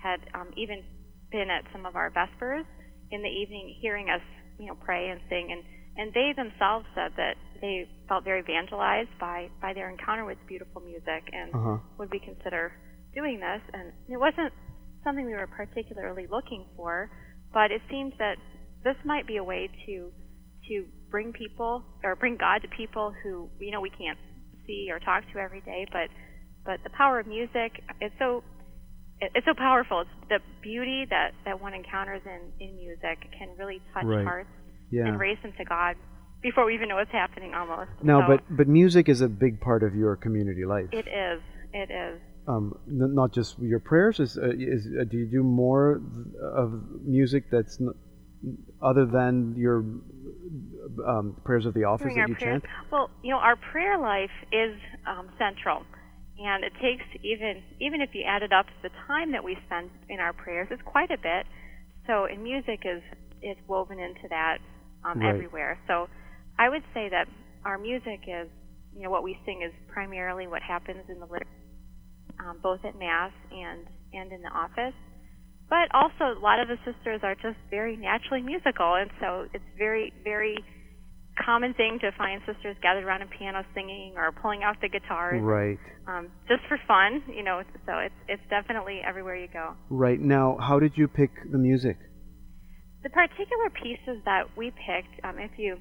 had 0.00 0.20
um, 0.38 0.50
even 0.56 0.84
been 1.32 1.50
at 1.50 1.64
some 1.72 1.84
of 1.84 1.96
our 1.96 2.10
vespers 2.10 2.64
in 3.12 3.22
the 3.22 3.28
evening, 3.28 3.76
hearing 3.80 4.08
us, 4.10 4.22
you 4.58 4.66
know, 4.66 4.74
pray 4.74 5.10
and 5.10 5.20
sing, 5.28 5.48
and 5.52 5.62
and 5.94 6.12
they 6.14 6.32
themselves 6.34 6.86
said 6.94 7.12
that 7.16 7.36
they 7.60 7.86
felt 8.08 8.24
very 8.24 8.40
evangelized 8.40 9.10
by 9.20 9.48
by 9.60 9.72
their 9.74 9.90
encounter 9.90 10.24
with 10.24 10.38
beautiful 10.48 10.80
music, 10.82 11.22
and 11.32 11.54
Uh-huh. 11.54 11.78
would 11.98 12.10
we 12.10 12.18
consider 12.20 12.72
doing 13.14 13.40
this? 13.40 13.60
And 13.72 13.92
it 14.08 14.16
wasn't 14.18 14.52
something 15.04 15.26
we 15.26 15.34
were 15.34 15.46
particularly 15.46 16.26
looking 16.30 16.64
for, 16.76 17.10
but 17.52 17.70
it 17.70 17.82
seemed 17.90 18.14
that 18.18 18.36
this 18.84 18.96
might 19.04 19.26
be 19.26 19.36
a 19.36 19.44
way 19.44 19.68
to 19.86 20.10
to 20.68 20.86
bring 21.10 21.32
people 21.32 21.82
or 22.04 22.16
bring 22.16 22.36
God 22.36 22.62
to 22.62 22.68
people 22.68 23.12
who 23.22 23.50
you 23.60 23.70
know 23.72 23.80
we 23.80 23.90
can't 23.90 24.18
see 24.66 24.88
or 24.90 24.98
talk 25.00 25.24
to 25.32 25.38
every 25.38 25.60
day, 25.60 25.86
but 25.92 26.08
but 26.64 26.78
the 26.84 26.90
power 26.96 27.18
of 27.20 27.26
music 27.26 27.82
it's 28.00 28.14
so 28.18 28.42
it's 29.34 29.46
so 29.46 29.54
powerful. 29.54 30.00
It's 30.00 30.10
the 30.28 30.38
beauty 30.62 31.06
that 31.10 31.32
that 31.44 31.60
one 31.60 31.74
encounters 31.74 32.22
in 32.26 32.40
in 32.66 32.76
music 32.76 33.18
can 33.38 33.48
really 33.58 33.80
touch 33.94 34.04
Right. 34.04 34.24
hearts 34.24 34.50
Yeah. 34.90 35.06
and 35.06 35.18
raise 35.18 35.38
them 35.42 35.52
to 35.58 35.64
God 35.64 35.96
before 36.42 36.64
we 36.66 36.74
even 36.74 36.88
know 36.88 36.96
what's 36.96 37.10
happening 37.12 37.54
almost. 37.54 37.90
No, 38.02 38.20
So 38.20 38.26
but 38.28 38.56
but 38.58 38.68
music 38.68 39.08
is 39.08 39.20
a 39.20 39.28
big 39.28 39.60
part 39.60 39.82
of 39.82 39.94
your 39.94 40.16
community 40.16 40.64
life. 40.64 40.88
it 40.92 41.06
is 41.08 41.40
it 41.72 41.90
is. 41.90 42.20
um, 42.48 42.74
n- 42.88 43.14
not 43.14 43.32
just 43.32 43.58
your 43.60 43.78
prayers. 43.80 44.18
Is, 44.20 44.36
uh, 44.36 44.50
is 44.50 44.86
uh, 45.00 45.04
do 45.04 45.16
you 45.16 45.26
do 45.26 45.42
more 45.44 46.00
of 46.42 46.68
music 47.06 47.44
that's 47.50 47.80
n- 47.80 47.94
other 48.82 49.06
than 49.06 49.54
your 49.56 49.84
um, 51.06 51.36
prayers 51.44 51.64
of 51.66 51.74
the 51.74 51.84
office 51.84 52.02
During 52.04 52.16
that 52.18 52.28
you 52.28 52.34
prayers, 52.34 52.62
chant? 52.62 52.72
well, 52.90 53.10
you 53.22 53.30
know, 53.30 53.38
our 53.38 53.56
prayer 53.56 53.96
life 53.98 54.30
is 54.52 54.74
um, 55.06 55.28
central, 55.38 55.82
and 56.42 56.64
it 56.64 56.72
takes 56.82 57.04
even 57.22 57.62
even 57.80 58.00
if 58.02 58.10
you 58.14 58.24
added 58.26 58.52
up 58.52 58.66
the 58.82 58.90
time 59.06 59.32
that 59.32 59.44
we 59.44 59.56
spend 59.66 59.90
in 60.08 60.20
our 60.20 60.32
prayers, 60.32 60.68
it's 60.70 60.82
quite 60.84 61.10
a 61.10 61.18
bit. 61.18 61.46
So, 62.06 62.26
and 62.26 62.42
music 62.42 62.80
is 62.84 63.02
is 63.42 63.56
woven 63.68 63.98
into 63.98 64.28
that 64.30 64.58
um, 65.04 65.18
Right. 65.18 65.22
everywhere. 65.22 65.78
So, 65.88 66.08
I 66.58 66.68
would 66.68 66.82
say 66.94 67.08
that 67.10 67.26
our 67.64 67.78
music 67.78 68.20
is, 68.26 68.48
you 68.94 69.02
know, 69.02 69.10
what 69.10 69.22
we 69.22 69.38
sing 69.46 69.62
is 69.66 69.72
primarily 69.88 70.46
what 70.46 70.62
happens 70.62 71.04
in 71.08 71.20
the 71.20 71.26
liturgy, 71.26 71.50
um, 72.40 72.58
both 72.62 72.80
at 72.84 72.98
mass 72.98 73.32
and 73.50 73.86
and 74.12 74.32
in 74.32 74.42
the 74.42 74.50
office. 74.50 74.94
But 75.70 75.88
also, 75.94 76.38
a 76.38 76.40
lot 76.42 76.60
of 76.60 76.68
the 76.68 76.78
sisters 76.84 77.20
are 77.22 77.34
just 77.34 77.58
very 77.70 77.96
naturally 77.96 78.42
musical, 78.42 78.94
and 78.96 79.10
so 79.20 79.46
it's 79.54 79.64
very, 79.78 80.12
very 80.24 80.56
common 81.44 81.72
thing 81.74 81.98
to 82.00 82.10
find 82.18 82.40
sisters 82.46 82.76
gathered 82.82 83.04
around 83.04 83.22
a 83.22 83.26
piano 83.26 83.64
singing 83.74 84.14
or 84.16 84.32
pulling 84.32 84.62
out 84.62 84.76
the 84.82 84.88
guitars, 84.88 85.40
Right, 85.42 85.78
um, 86.06 86.28
just 86.48 86.60
for 86.68 86.78
fun, 86.86 87.22
you 87.34 87.42
know. 87.42 87.62
So 87.86 87.92
it's 87.98 88.14
it's 88.28 88.42
definitely 88.50 89.00
everywhere 89.06 89.36
you 89.36 89.48
go. 89.52 89.74
right. 89.88 90.20
Now, 90.20 90.56
how 90.60 90.78
did 90.78 90.92
you 90.96 91.08
pick 91.08 91.30
the 91.50 91.58
music? 91.58 91.96
The 93.02 93.10
particular 93.10 93.70
pieces 93.82 94.22
that 94.24 94.56
we 94.56 94.70
picked, 94.70 95.24
um, 95.24 95.38
if 95.38 95.50
you 95.58 95.78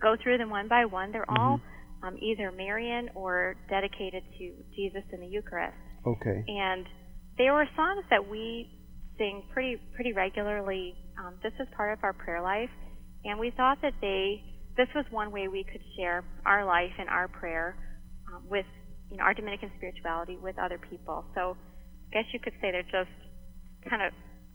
go 0.00 0.16
through 0.22 0.38
them 0.38 0.48
one 0.50 0.68
by 0.68 0.84
one, 0.86 1.12
they're 1.12 1.30
all 1.30 1.60
um, 2.02 2.16
either 2.22 2.50
Marian 2.52 3.10
or 3.14 3.56
dedicated 3.68 4.22
to 4.38 4.44
Jesus 4.74 5.02
in 5.12 5.20
the 5.20 5.26
Eucharist. 5.26 5.76
Okay. 6.06 6.44
and 6.46 6.86
they 7.36 7.50
were 7.50 7.66
songs 7.76 8.04
that 8.10 8.28
we 8.30 8.70
sing 9.18 9.42
pretty 9.52 9.76
pretty 9.94 10.12
regularly. 10.12 10.94
Um, 11.18 11.34
this 11.42 11.52
is 11.60 11.66
part 11.76 11.92
of 11.92 12.02
our 12.04 12.12
prayer 12.12 12.40
life, 12.42 12.70
and 13.24 13.38
we 13.38 13.50
thought 13.56 13.78
that 13.82 13.94
they 14.00 14.40
this 14.78 14.88
was 14.94 15.04
one 15.10 15.32
way 15.32 15.48
we 15.48 15.64
could 15.64 15.82
share 15.98 16.24
our 16.46 16.64
life 16.64 16.94
and 16.98 17.08
our 17.10 17.26
prayer 17.28 17.76
um, 18.32 18.44
with 18.48 18.64
you 19.10 19.18
know 19.18 19.24
our 19.24 19.34
Dominican 19.34 19.70
spirituality 19.76 20.38
with 20.40 20.56
other 20.58 20.78
people. 20.88 21.26
So 21.34 21.56
I 22.08 22.22
guess 22.22 22.24
you 22.32 22.40
could 22.40 22.54
say 22.62 22.70
they're 22.70 22.82
just 22.84 23.12
kind 23.90 24.00
of 24.02 24.12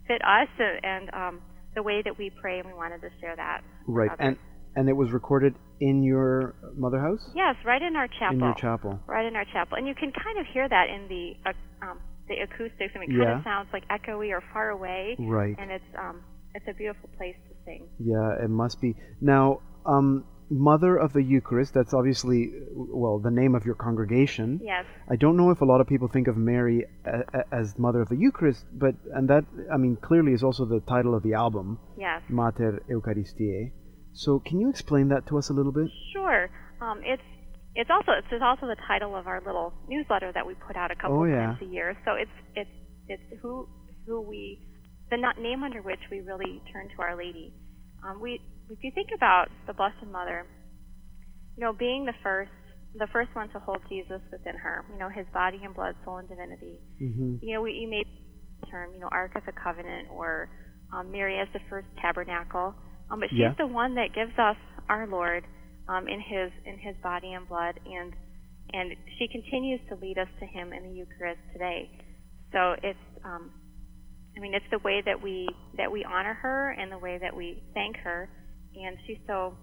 fit 0.07 0.21
us 0.23 0.47
and, 0.57 0.79
and 0.83 1.13
um, 1.13 1.41
the 1.75 1.83
way 1.83 2.01
that 2.03 2.17
we 2.17 2.31
pray, 2.41 2.59
and 2.59 2.67
we 2.67 2.73
wanted 2.73 3.01
to 3.01 3.09
share 3.19 3.35
that. 3.35 3.61
Right, 3.85 4.09
and 4.17 4.37
and 4.75 4.89
it 4.89 4.93
was 4.93 5.11
recorded 5.11 5.55
in 5.81 6.03
your 6.03 6.55
mother 6.75 6.99
house. 6.99 7.21
Yes, 7.35 7.55
right 7.65 7.81
in 7.81 7.95
our 7.95 8.07
chapel. 8.07 8.37
In 8.37 8.39
your 8.39 8.55
chapel. 8.55 8.99
Right 9.05 9.25
in 9.25 9.35
our 9.35 9.45
chapel, 9.51 9.77
and 9.77 9.85
you 9.85 9.93
can 9.93 10.11
kind 10.11 10.39
of 10.39 10.45
hear 10.53 10.67
that 10.69 10.87
in 10.87 11.07
the 11.09 11.33
uh, 11.49 11.85
um, 11.85 11.99
the 12.29 12.35
acoustics. 12.39 12.93
I 12.95 12.99
mean, 12.99 13.11
it 13.11 13.19
kind 13.19 13.39
of 13.39 13.43
sounds 13.43 13.67
like 13.73 13.83
echoey 13.89 14.31
or 14.31 14.41
far 14.53 14.69
away. 14.69 15.17
Right. 15.19 15.55
And 15.59 15.69
it's 15.69 15.91
um, 15.99 16.23
it's 16.55 16.65
a 16.69 16.73
beautiful 16.73 17.09
place 17.17 17.35
to 17.49 17.55
sing. 17.65 17.89
Yeah, 17.99 18.43
it 18.43 18.49
must 18.49 18.79
be. 18.79 18.95
Now, 19.19 19.59
um, 19.85 20.25
Mother 20.49 20.97
of 20.97 21.13
the 21.13 21.23
Eucharist, 21.23 21.73
that's 21.73 21.93
obviously, 21.93 22.51
well, 22.75 23.17
the 23.19 23.31
name 23.31 23.55
of 23.55 23.65
your 23.65 23.75
congregation. 23.75 24.59
Yes. 24.63 24.85
I 25.09 25.15
don't 25.15 25.35
know 25.37 25.49
if 25.51 25.61
a 25.61 25.65
lot 25.65 25.81
of 25.81 25.87
people 25.87 26.07
think 26.09 26.27
of 26.27 26.37
Mary 26.37 26.85
a- 27.05 27.23
a- 27.39 27.53
as 27.55 27.77
Mother 27.79 28.01
of 28.01 28.09
the 28.09 28.17
Eucharist, 28.17 28.65
but, 28.73 28.95
and 29.13 29.27
that, 29.29 29.45
I 29.73 29.77
mean, 29.77 29.95
clearly 29.95 30.33
is 30.33 30.43
also 30.43 30.65
the 30.65 30.79
title 30.81 31.15
of 31.15 31.23
the 31.23 31.33
album, 31.33 31.79
Yes. 31.97 32.21
Mater 32.29 32.83
Eucharistiae. 32.89 33.71
So, 34.11 34.39
can 34.39 34.59
you 34.59 34.69
explain 34.69 35.07
that 35.09 35.25
to 35.27 35.37
us 35.39 35.49
a 35.49 35.53
little 35.53 35.71
bit? 35.71 35.89
Sure. 36.13 36.49
Um, 36.81 37.01
it's 37.03 37.23
it's 37.75 37.89
also 37.89 38.11
it's 38.11 38.43
also 38.43 38.67
the 38.67 38.75
title 38.87 39.15
of 39.15 39.25
our 39.25 39.41
little 39.43 39.73
newsletter 39.87 40.31
that 40.33 40.45
we 40.45 40.53
put 40.53 40.75
out 40.75 40.91
a 40.91 40.95
couple 40.95 41.21
Oh, 41.21 41.23
yeah. 41.23 41.47
times 41.47 41.61
a 41.63 41.65
year. 41.65 41.97
So 42.05 42.11
it's 42.13 42.29
it's 42.55 42.69
it's 43.07 43.41
who 43.41 43.67
who 44.05 44.21
we 44.21 44.59
the 45.09 45.17
not 45.17 45.39
name 45.39 45.63
under 45.63 45.81
which 45.81 46.01
we 46.11 46.19
really 46.19 46.61
turn 46.71 46.89
to 46.95 47.01
Our 47.01 47.15
Lady. 47.17 47.51
Um, 48.05 48.21
we 48.21 48.39
if 48.69 48.79
you 48.83 48.91
think 48.95 49.09
about 49.15 49.47
the 49.67 49.73
Blessed 49.73 50.05
Mother, 50.11 50.45
you 51.57 51.63
know, 51.63 51.73
being 51.73 52.05
the 52.05 52.13
first 52.23 52.51
the 52.95 53.07
first 53.11 53.33
one 53.33 53.49
to 53.49 53.59
hold 53.59 53.79
Jesus 53.89 54.21
within 54.31 54.55
her, 54.55 54.85
you 54.93 54.99
know, 54.99 55.09
his 55.09 55.25
body 55.33 55.59
and 55.63 55.73
blood, 55.73 55.95
soul 56.05 56.17
and 56.17 56.29
divinity. 56.29 56.77
Mm-hmm. 57.01 57.37
You 57.41 57.55
know, 57.55 57.61
we, 57.63 57.71
you 57.73 57.89
may 57.89 58.03
term, 58.69 58.93
you 58.93 58.99
know, 58.99 59.09
Ark 59.11 59.31
of 59.35 59.41
the 59.45 59.51
Covenant 59.51 60.09
or 60.11 60.47
um, 60.93 61.11
Mary 61.11 61.39
as 61.39 61.47
the 61.53 61.59
first 61.71 61.87
tabernacle. 61.99 62.75
Um, 63.09 63.19
but 63.19 63.29
she's 63.29 63.39
Yeah. 63.39 63.53
the 63.57 63.65
one 63.67 63.95
that 63.95 64.13
gives 64.13 64.37
us 64.37 64.57
our 64.89 65.07
Lord 65.07 65.43
um, 65.89 66.07
in 66.07 66.21
his 66.21 66.51
in 66.65 66.77
his 66.77 66.95
body 67.01 67.33
and 67.33 67.47
blood, 67.47 67.79
and 67.85 68.13
and 68.73 68.93
she 69.19 69.27
continues 69.27 69.81
to 69.89 69.95
lead 69.95 70.17
us 70.17 70.27
to 70.39 70.45
Him 70.45 70.73
in 70.73 70.83
the 70.83 70.89
Eucharist 70.95 71.39
today. 71.51 71.89
So 72.51 72.73
it's, 72.81 72.97
um, 73.25 73.51
I 74.37 74.39
mean, 74.39 74.53
it's 74.53 74.65
the 74.71 74.79
way 74.79 75.01
that 75.05 75.21
we 75.21 75.47
that 75.77 75.91
we 75.91 76.03
honor 76.05 76.33
her 76.33 76.71
and 76.71 76.91
the 76.91 76.97
way 76.97 77.19
that 77.21 77.35
we 77.35 77.61
thank 77.73 77.97
her, 77.97 78.29
and 78.75 78.97
she's 79.05 79.19
so 79.27 79.55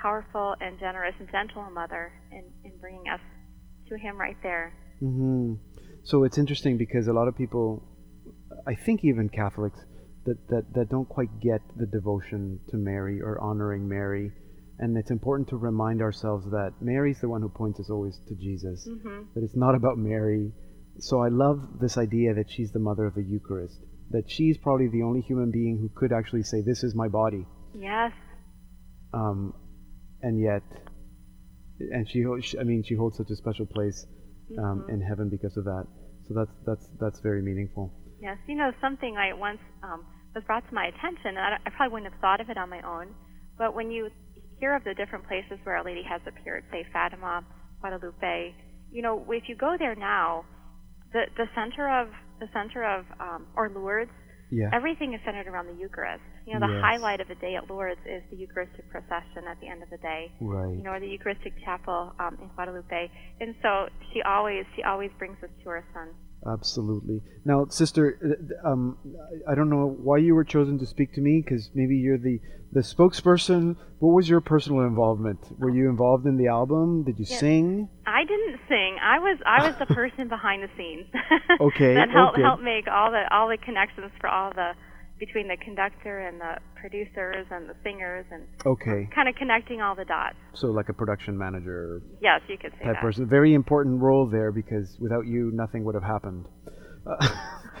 powerful 0.00 0.54
and 0.60 0.78
generous 0.78 1.14
and 1.18 1.28
gentle 1.30 1.62
a 1.62 1.70
mother 1.70 2.12
in 2.32 2.44
in 2.64 2.78
bringing 2.80 3.04
us 3.12 3.20
to 3.88 3.98
Him 3.98 4.18
right 4.18 4.36
there. 4.42 4.72
Mm-hmm. 5.02 5.54
So 6.04 6.24
it's 6.24 6.38
interesting 6.38 6.78
because 6.78 7.08
a 7.08 7.12
lot 7.12 7.28
of 7.28 7.36
people, 7.36 7.82
I 8.66 8.74
think 8.74 9.04
even 9.04 9.28
Catholics, 9.28 9.80
that, 10.24 10.48
that, 10.48 10.74
that 10.74 10.88
don't 10.90 11.08
quite 11.08 11.40
get 11.40 11.60
the 11.76 11.86
devotion 11.86 12.60
to 12.68 12.76
Mary 12.76 13.20
or 13.20 13.40
honoring 13.40 13.88
Mary. 13.88 14.32
And 14.78 14.96
it's 14.96 15.10
important 15.10 15.48
to 15.48 15.56
remind 15.56 16.00
ourselves 16.00 16.46
that 16.50 16.72
Mary's 16.80 17.20
the 17.20 17.28
one 17.28 17.42
who 17.42 17.50
points 17.50 17.80
us 17.80 17.90
always 17.90 18.18
to 18.28 18.34
Jesus. 18.34 18.88
Mhm. 18.88 19.26
That 19.34 19.44
it's 19.44 19.56
not 19.56 19.74
about 19.74 19.98
Mary. 19.98 20.52
So 20.98 21.20
I 21.20 21.28
love 21.28 21.80
this 21.80 21.98
idea 21.98 22.34
that 22.34 22.50
she's 22.50 22.72
the 22.72 22.78
mother 22.78 23.04
of 23.04 23.14
the 23.14 23.22
Eucharist. 23.22 23.78
That 24.10 24.30
she's 24.30 24.56
probably 24.56 24.88
the 24.88 25.02
only 25.02 25.20
human 25.20 25.50
being 25.50 25.78
who 25.78 25.90
could 25.94 26.12
actually 26.12 26.42
say, 26.44 26.62
This 26.62 26.82
is 26.82 26.94
my 26.94 27.08
body. 27.08 27.46
Yes. 27.74 28.12
Um, 29.12 29.54
and 30.22 30.40
yet, 30.40 30.62
and 31.78 32.08
she, 32.08 32.24
I 32.58 32.62
mean, 32.64 32.82
she 32.86 32.94
holds 32.94 33.16
such 33.16 33.30
a 33.30 33.36
special 33.36 33.66
place 33.66 34.06
um, 34.58 34.84
Mhm. 34.86 34.88
in 34.94 35.00
heaven 35.00 35.28
because 35.28 35.56
of 35.56 35.64
that. 35.64 35.86
So 36.26 36.34
that's 36.34 36.52
that's 36.66 36.86
that's 37.00 37.20
very 37.20 37.42
meaningful. 37.42 37.92
Yes, 38.20 38.38
you 38.46 38.54
know 38.54 38.72
something 38.80 39.16
I 39.16 39.32
once 39.32 39.60
um, 39.82 40.04
was 40.34 40.44
brought 40.44 40.66
to 40.68 40.74
my 40.74 40.86
attention, 40.86 41.36
and 41.38 41.38
I, 41.38 41.58
I 41.66 41.70
probably 41.70 41.92
wouldn't 41.94 42.12
have 42.12 42.20
thought 42.20 42.40
of 42.40 42.50
it 42.50 42.58
on 42.58 42.68
my 42.68 42.82
own. 42.82 43.14
But 43.58 43.74
when 43.74 43.90
you 43.90 44.10
hear 44.58 44.74
of 44.76 44.84
the 44.84 44.94
different 44.94 45.26
places 45.26 45.58
where 45.64 45.76
Our 45.76 45.84
Lady 45.84 46.02
has 46.02 46.20
appeared, 46.26 46.64
say 46.70 46.84
Fatima, 46.92 47.42
Guadalupe, 47.80 48.54
you 48.92 49.02
know, 49.02 49.24
if 49.30 49.48
you 49.48 49.56
go 49.56 49.76
there 49.78 49.94
now, 49.94 50.44
the 51.12 51.22
the 51.36 51.46
center 51.54 51.88
of 51.88 52.08
the 52.40 52.48
center 52.52 52.84
of 52.84 53.06
um, 53.20 53.46
or 53.56 53.70
Lourdes, 53.70 54.10
Yeah. 54.50 54.70
everything 54.72 55.14
is 55.14 55.20
centered 55.24 55.46
around 55.48 55.66
the 55.66 55.74
Eucharist. 55.80 56.22
You 56.46 56.58
know, 56.58 56.66
the 56.66 56.72
Yes. 56.72 56.82
highlight 56.82 57.20
of 57.20 57.28
the 57.28 57.34
day 57.36 57.54
at 57.56 57.68
Lourdes 57.70 58.00
is 58.06 58.22
the 58.30 58.36
Eucharistic 58.36 58.88
procession 58.90 59.44
at 59.50 59.60
the 59.60 59.68
end 59.68 59.82
of 59.82 59.90
the 59.90 59.98
day. 59.98 60.32
Right. 60.40 60.76
You 60.76 60.82
know, 60.82 60.92
or 60.92 61.00
the 61.00 61.06
Eucharistic 61.08 61.52
chapel 61.64 62.12
um, 62.18 62.38
in 62.40 62.48
Guadalupe, 62.54 63.10
and 63.40 63.54
so 63.62 63.88
she 64.12 64.22
always 64.22 64.64
she 64.76 64.82
always 64.82 65.10
brings 65.18 65.36
us 65.42 65.50
to 65.62 65.68
our 65.68 65.84
Son 65.92 66.08
Absolutely. 66.46 67.20
Now, 67.44 67.66
sister, 67.68 68.16
uh, 68.64 68.68
um, 68.68 68.96
I 69.46 69.54
don't 69.54 69.68
know 69.68 69.88
why 70.02 70.18
you 70.18 70.34
were 70.34 70.44
chosen 70.44 70.78
to 70.78 70.86
speak 70.86 71.12
to 71.14 71.20
me 71.20 71.42
because 71.44 71.70
maybe 71.74 71.96
you're 71.96 72.18
the 72.18 72.40
the 72.72 72.80
spokesperson. 72.80 73.76
What 73.98 74.14
was 74.14 74.28
your 74.28 74.40
personal 74.40 74.80
involvement? 74.86 75.38
Were 75.58 75.70
you 75.70 75.90
involved 75.90 76.24
in 76.26 76.36
the 76.38 76.46
album? 76.46 77.02
Did 77.04 77.18
you 77.18 77.26
Yeah. 77.28 77.38
sing? 77.38 77.88
I 78.06 78.24
didn't 78.24 78.58
sing. 78.68 78.96
I 79.02 79.18
was 79.18 79.38
I 79.44 79.68
was 79.68 79.74
the 79.78 79.86
person 79.94 80.28
behind 80.28 80.62
the 80.62 80.70
scenes. 80.76 81.06
Okay, 81.60 81.94
that 82.00 82.08
helped 82.10 82.34
okay. 82.38 82.42
helped 82.42 82.62
make 82.62 82.86
all 82.88 83.10
the 83.10 83.24
all 83.30 83.48
the 83.48 83.58
connections 83.58 84.10
for 84.20 84.28
all 84.28 84.50
the 84.50 84.72
between 85.20 85.46
the 85.48 85.56
conductor 85.58 86.18
and 86.26 86.40
the 86.40 86.56
producers 86.80 87.46
and 87.50 87.68
the 87.68 87.74
singers 87.84 88.24
and 88.32 88.42
Okay, 88.66 89.08
kind 89.14 89.28
of 89.28 89.34
connecting 89.36 89.80
all 89.80 89.94
the 89.94 90.04
dots. 90.06 90.34
so 90.54 90.68
like 90.68 90.88
a 90.88 90.92
production 90.94 91.36
manager 91.38 92.02
Yes, 92.20 92.40
you 92.48 92.56
could 92.58 92.72
say 92.78 92.86
type 92.86 92.94
that. 92.94 93.00
person. 93.02 93.28
Very 93.28 93.52
important 93.54 94.00
role 94.00 94.26
there 94.26 94.50
because 94.50 94.96
without 94.98 95.26
you, 95.26 95.50
nothing 95.52 95.84
would 95.84 95.94
have 95.94 96.02
happened. 96.04 96.46
Uh, 97.06 97.28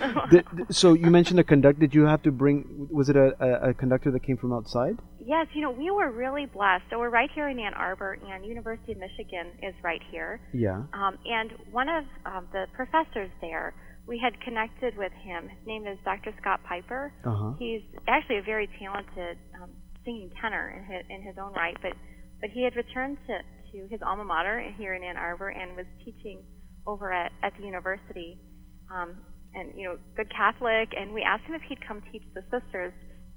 did, 0.30 0.44
so 0.70 0.92
you 0.94 1.10
mentioned 1.10 1.38
a 1.40 1.44
conductor. 1.44 1.80
Did 1.80 1.94
you 1.94 2.04
have 2.06 2.22
to 2.22 2.30
bring? 2.32 2.88
Was 2.90 3.08
it 3.08 3.16
a, 3.16 3.32
a, 3.40 3.70
a 3.70 3.74
conductor 3.74 4.10
that 4.12 4.22
came 4.22 4.36
from 4.36 4.52
outside? 4.52 4.96
Yes, 5.24 5.46
you 5.54 5.62
know, 5.62 5.70
we 5.70 5.90
were 5.90 6.10
really 6.10 6.46
blessed. 6.46 6.84
So 6.90 6.98
we're 6.98 7.10
right 7.10 7.30
here 7.34 7.48
in 7.48 7.58
Ann 7.58 7.74
Arbor, 7.74 8.18
and 8.30 8.44
University 8.44 8.92
of 8.92 8.98
Michigan 8.98 9.52
is 9.62 9.74
right 9.82 10.00
here. 10.10 10.40
Yeah. 10.54 10.84
Um, 10.94 11.18
and 11.26 11.52
one 11.70 11.88
of 11.88 12.04
um, 12.24 12.46
the 12.52 12.66
professors 12.74 13.30
there, 13.40 13.74
we 14.10 14.18
had 14.18 14.34
connected 14.42 14.98
with 14.98 15.12
him. 15.22 15.48
His 15.48 15.64
name 15.64 15.86
is 15.86 15.96
Dr. 16.04 16.34
Scott 16.42 16.58
Piper. 16.68 17.14
Uh-huh. 17.24 17.54
He's 17.60 17.80
actually 18.08 18.38
a 18.38 18.42
very 18.42 18.68
talented 18.76 19.38
um, 19.54 19.70
singing 20.04 20.28
tenor 20.42 20.74
in 20.74 20.82
his, 20.82 21.06
in 21.08 21.22
his 21.22 21.36
own 21.38 21.52
right, 21.54 21.76
but 21.80 21.92
but 22.40 22.50
he 22.50 22.64
had 22.64 22.74
returned 22.74 23.18
to, 23.28 23.38
to 23.70 23.86
his 23.88 24.00
alma 24.04 24.24
mater 24.24 24.64
here 24.76 24.94
in 24.94 25.04
Ann 25.04 25.16
Arbor 25.16 25.50
and 25.50 25.76
was 25.76 25.86
teaching 26.04 26.42
over 26.86 27.12
at, 27.12 27.30
at 27.44 27.52
the 27.56 27.64
university. 27.64 28.40
Um, 28.90 29.14
and 29.54 29.72
you 29.76 29.86
know, 29.86 29.96
good 30.16 30.32
Catholic. 30.34 30.88
And 30.98 31.12
we 31.12 31.22
asked 31.22 31.44
him 31.44 31.54
if 31.54 31.62
he'd 31.68 31.86
come 31.86 32.02
teach 32.10 32.24
the 32.34 32.42
sisters 32.50 32.92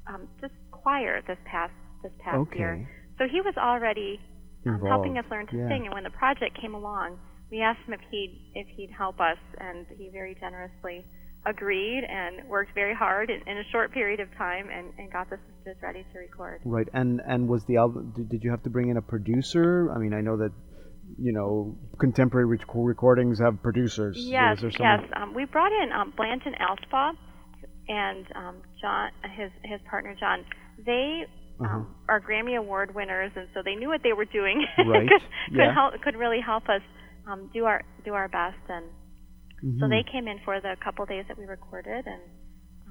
um, 0.08 0.28
just 0.42 0.54
choir 0.72 1.22
this 1.28 1.38
past 1.46 1.74
this 2.02 2.14
past 2.24 2.50
Okay. 2.50 2.60
year. 2.60 2.90
So 3.20 3.26
he 3.30 3.42
was 3.42 3.54
already 3.58 4.20
um, 4.66 4.82
helping 4.88 5.20
us 5.20 5.26
learn 5.30 5.46
to 5.48 5.58
yeah. 5.58 5.70
sing. 5.70 5.86
And 5.86 5.94
when 5.94 6.04
the 6.04 6.16
project 6.18 6.58
came 6.60 6.74
along, 6.74 7.20
we 7.54 7.62
asked 7.62 7.86
him 7.88 7.94
if 7.94 8.02
he'd 8.12 8.34
if 8.56 8.68
he'd 8.76 8.90
help 8.98 9.20
us, 9.22 9.38
and 9.60 9.86
he 9.98 10.10
very 10.10 10.36
generously 10.40 11.06
agreed 11.46 12.04
and 12.10 12.48
worked 12.48 12.74
very 12.74 12.96
hard 12.96 13.30
in, 13.30 13.40
in 13.52 13.58
a 13.58 13.64
short 13.72 13.92
period 13.92 14.20
of 14.22 14.30
time 14.38 14.68
and, 14.76 14.88
and 14.98 15.12
got 15.12 15.30
the 15.30 15.38
sisters 15.58 15.76
ready 15.84 16.04
to 16.14 16.20
record. 16.20 16.62
Right. 16.66 16.88
And 16.94 17.22
and 17.28 17.48
was 17.48 17.64
the 17.66 17.78
album? 17.78 18.14
Did, 18.16 18.30
did 18.30 18.44
you 18.44 18.52
have 18.52 18.64
to 18.64 18.70
bring 18.70 18.90
in 18.90 18.98
a 18.98 19.02
producer? 19.02 19.92
I 19.96 20.00
mean, 20.00 20.14
I 20.14 20.22
know 20.22 20.38
that 20.38 20.52
you 21.18 21.34
know 21.34 21.78
contemporary 22.00 22.48
rec- 22.48 22.74
recordings 22.74 23.40
have 23.40 23.62
producers. 23.62 24.16
Yes, 24.20 24.58
yes. 24.62 25.00
Um, 25.16 25.34
we 25.36 25.46
brought 25.46 25.72
in 25.72 25.92
um, 25.92 26.14
Blanton 26.18 26.54
Alspaugh 26.60 27.12
and 27.88 28.26
um, 28.36 28.56
John, 28.82 29.10
his 29.38 29.52
his 29.64 29.80
partner 29.90 30.16
John. 30.20 30.46
They 30.86 31.26
Uh-huh. 31.62 31.76
um, 31.76 31.96
are 32.10 32.20
Grammy 32.20 32.58
Award 32.58 32.96
winners, 32.96 33.32
and 33.36 33.48
so 33.54 33.62
they 33.64 33.76
knew 33.76 33.88
what 33.88 34.02
they 34.02 34.14
were 34.14 34.26
doing. 34.26 34.66
Right, 34.94 35.08
could 35.08 35.22
yeah. 35.52 35.72
help, 35.74 35.94
could 36.02 36.16
really 36.16 36.42
help 36.42 36.64
us 36.68 36.82
um, 37.28 37.50
do 37.54 37.66
our 37.66 37.84
do 38.06 38.14
our 38.14 38.28
best, 38.28 38.58
and 38.70 38.86
so 39.80 39.86
Mhm. 39.86 39.90
they 39.90 40.04
came 40.04 40.28
in 40.28 40.40
for 40.46 40.60
the 40.60 40.76
couple 40.84 41.06
days 41.06 41.26
that 41.28 41.38
we 41.38 41.46
recorded, 41.46 42.06
and 42.06 42.22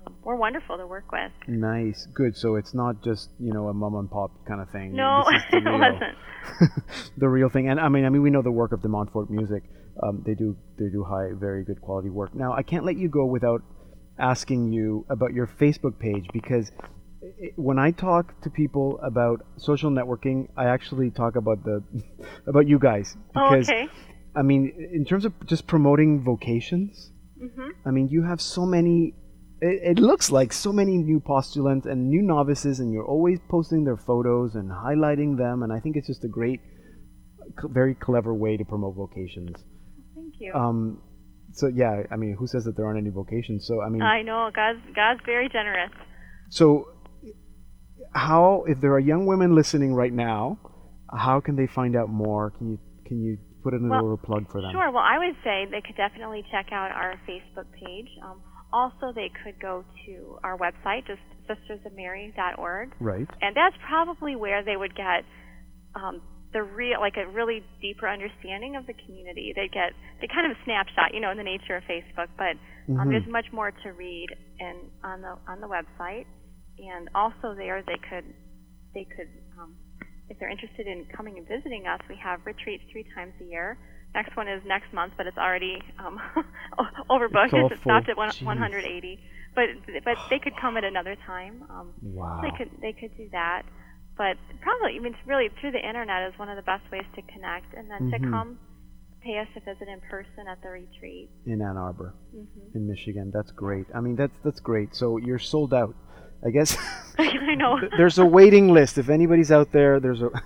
um, 0.06 0.14
were 0.24 0.36
wonderful 0.36 0.76
to 0.78 0.86
work 0.86 1.12
with. 1.12 1.32
Nice, 1.48 2.06
good. 2.06 2.36
So 2.36 2.56
it's 2.56 2.74
not 2.74 3.02
just 3.02 3.30
you 3.38 3.52
know 3.52 3.68
a 3.68 3.74
mom 3.74 3.94
and 3.96 4.10
pop 4.10 4.30
kind 4.46 4.60
of 4.60 4.70
thing. 4.70 4.94
No, 4.94 5.22
it 5.52 5.64
wasn't. 5.64 6.16
the 7.18 7.28
real 7.28 7.48
thing. 7.48 7.68
And 7.68 7.78
I 7.80 7.88
mean, 7.88 8.04
I 8.04 8.08
mean, 8.08 8.22
we 8.22 8.30
know 8.30 8.42
the 8.42 8.50
work 8.50 8.72
of 8.72 8.82
De 8.82 8.88
Montfort 8.88 9.30
Music. 9.30 9.62
Um, 10.02 10.22
they 10.24 10.34
do 10.34 10.56
they 10.78 10.88
do 10.88 11.04
high, 11.04 11.32
very 11.34 11.64
good 11.64 11.80
quality 11.82 12.08
work. 12.10 12.34
Now, 12.34 12.52
I 12.54 12.62
can't 12.62 12.84
let 12.84 12.96
you 12.96 13.08
go 13.08 13.26
without 13.26 13.62
asking 14.18 14.72
you 14.72 15.04
about 15.08 15.32
your 15.34 15.46
Facebook 15.46 15.98
page 15.98 16.26
because 16.32 16.70
when 17.56 17.78
I 17.78 17.90
talk 17.92 18.40
to 18.42 18.50
people 18.50 18.98
about 19.02 19.44
social 19.56 19.90
networking, 19.90 20.48
I 20.56 20.66
actually 20.66 21.10
talk 21.10 21.36
about 21.36 21.62
the 21.64 21.82
about 22.46 22.66
you 22.66 22.78
guys 22.78 23.16
Oh, 23.36 23.50
because 23.50 23.68
okay. 23.68 23.88
I 24.34 24.42
mean, 24.42 24.72
in 24.92 25.04
terms 25.04 25.24
of 25.24 25.32
just 25.46 25.66
promoting 25.66 26.24
vocations, 26.24 27.10
hmm 27.38 27.70
I 27.86 27.90
mean, 27.90 28.08
you 28.08 28.22
have 28.22 28.40
so 28.40 28.64
many. 28.64 29.14
It, 29.60 29.98
it 29.98 30.02
looks 30.02 30.30
like 30.30 30.52
so 30.52 30.72
many 30.72 30.96
new 30.96 31.20
postulants 31.20 31.86
and 31.86 32.08
new 32.08 32.22
novices, 32.22 32.80
and 32.80 32.92
you're 32.92 33.06
always 33.06 33.38
posting 33.48 33.84
their 33.84 33.96
photos 33.96 34.54
and 34.54 34.70
highlighting 34.70 35.36
them. 35.36 35.62
And 35.62 35.72
I 35.72 35.80
think 35.80 35.96
it's 35.96 36.06
just 36.06 36.24
a 36.24 36.28
great, 36.28 36.60
very 37.64 37.94
clever 37.94 38.34
way 38.34 38.56
to 38.56 38.64
promote 38.64 38.96
vocations. 38.96 39.56
Thank 40.14 40.34
you. 40.40 40.52
Um, 40.54 41.02
so 41.52 41.66
yeah, 41.66 42.02
I 42.10 42.16
mean, 42.16 42.34
who 42.38 42.46
says 42.46 42.64
that 42.64 42.76
there 42.76 42.86
aren't 42.86 42.98
any 42.98 43.10
vocations? 43.10 43.66
So 43.66 43.82
I 43.82 43.88
mean, 43.90 44.02
I 44.02 44.22
know 44.22 44.50
God's 44.54 44.80
God's 44.94 45.20
very 45.26 45.48
generous. 45.48 45.90
so 46.48 46.88
how 48.14 48.64
if 48.66 48.80
there 48.80 48.92
are 48.92 49.00
young 49.00 49.26
women 49.26 49.54
listening 49.54 49.94
right 49.94 50.12
now, 50.12 50.58
how 51.12 51.40
can 51.40 51.56
they 51.56 51.66
find 51.66 51.96
out 51.96 52.08
more? 52.08 52.50
Can 52.50 52.70
you 52.70 52.78
can 53.06 53.20
you 53.22 53.38
put 53.62 53.74
in 53.74 53.84
a 53.86 53.88
Well, 53.88 54.02
little 54.02 54.18
plug 54.18 54.50
for 54.50 54.60
them? 54.60 54.72
Sure. 54.72 54.90
Well, 54.90 55.02
I 55.04 55.18
would 55.18 55.36
say 55.44 55.66
they 55.70 55.80
could 55.80 55.96
definitely 55.96 56.44
check 56.50 56.66
out 56.72 56.90
our 56.92 57.14
Facebook 57.28 57.70
page. 57.72 58.08
Um, 58.22 58.42
also, 58.72 59.12
they 59.14 59.30
could 59.44 59.60
go 59.60 59.84
to 60.06 60.38
our 60.42 60.56
website, 60.58 61.06
just 61.06 61.20
sistersofmary.org, 61.48 62.94
Right. 63.00 63.28
and 63.40 63.54
that's 63.56 63.76
probably 63.86 64.36
where 64.36 64.62
they 64.64 64.76
would 64.76 64.94
get 64.94 65.24
um, 65.94 66.22
the 66.52 66.62
real, 66.62 67.00
like 67.00 67.16
a 67.16 67.26
really 67.28 67.62
deeper 67.80 68.08
understanding 68.08 68.76
of 68.76 68.86
the 68.86 68.94
community. 69.04 69.52
They 69.54 69.68
get 69.68 69.92
they 70.20 70.28
kind 70.28 70.50
of 70.50 70.56
a 70.56 70.60
snapshot, 70.64 71.14
you 71.14 71.20
know, 71.20 71.30
in 71.30 71.36
the 71.36 71.44
nature 71.44 71.76
of 71.76 71.84
Facebook, 71.84 72.28
but 72.36 72.56
um, 72.88 73.08
Mhm. 73.08 73.10
there's 73.10 73.26
much 73.28 73.46
more 73.52 73.70
to 73.70 73.92
read 73.92 74.28
and 74.60 74.78
on 75.04 75.20
the 75.22 75.36
on 75.48 75.60
the 75.60 75.68
website, 75.68 76.26
and 76.78 77.08
also 77.14 77.54
there 77.54 77.82
they 77.82 77.98
could 78.08 78.24
they 78.94 79.04
could 79.04 79.28
um, 79.58 79.76
if 80.32 80.38
they're 80.40 80.48
interested 80.48 80.86
in 80.86 81.04
coming 81.14 81.36
and 81.36 81.46
visiting 81.46 81.86
us, 81.86 82.00
we 82.08 82.16
have 82.16 82.40
retreats 82.46 82.82
three 82.90 83.04
times 83.14 83.34
a 83.40 83.44
year. 83.44 83.76
Next 84.14 84.34
one 84.36 84.48
is 84.48 84.62
next 84.66 84.92
month, 84.92 85.12
but 85.16 85.26
it's 85.26 85.36
already 85.36 85.76
um, 85.98 86.18
overbooked. 87.10 87.52
It's 87.52 87.54
all 87.54 87.70
It 87.72 87.80
stopped 87.84 88.08
at 88.08 88.16
one, 88.16 88.32
180. 88.40 89.20
But 89.54 89.64
but 90.04 90.16
they 90.30 90.38
could 90.38 90.54
come 90.60 90.76
at 90.78 90.84
another 90.84 91.16
time. 91.26 91.64
Um, 91.70 91.92
Wow. 92.02 92.40
They 92.42 92.50
could 92.56 92.70
they 92.80 92.92
could 92.92 93.14
do 93.16 93.28
that. 93.32 93.62
But 94.16 94.36
probably, 94.60 94.96
I 94.96 95.00
mean, 95.00 95.14
really 95.26 95.48
through 95.60 95.72
the 95.72 95.86
internet 95.86 96.28
is 96.28 96.38
one 96.38 96.48
of 96.48 96.56
the 96.56 96.62
best 96.62 96.84
ways 96.92 97.04
to 97.16 97.22
connect, 97.22 97.72
and 97.74 97.90
then 97.90 98.08
Mhm. 98.08 98.12
to 98.12 98.18
come 98.30 98.58
pay 99.22 99.38
us 99.38 99.48
a 99.56 99.60
visit 99.60 99.88
in 99.88 100.00
person 100.00 100.48
at 100.48 100.60
the 100.62 100.68
retreat. 100.68 101.28
in 101.46 101.62
Ann 101.62 101.76
Arbor, 101.76 102.14
Mhm. 102.34 102.74
in 102.74 102.86
Michigan. 102.88 103.30
That's 103.32 103.52
great. 103.52 103.86
I 103.94 104.00
mean, 104.00 104.16
that's 104.16 104.36
that's 104.44 104.60
great. 104.60 104.94
So 104.94 105.16
you're 105.18 105.38
sold 105.38 105.72
out. 105.72 105.94
I 106.44 106.50
guess 106.50 106.76
I 107.18 107.54
know. 107.54 107.78
there's 107.96 108.18
a 108.18 108.24
waiting 108.26 108.72
list. 108.72 108.98
If 108.98 109.08
anybody's 109.08 109.52
out 109.52 109.72
there, 109.72 110.00
there's 110.00 110.22
a. 110.22 110.30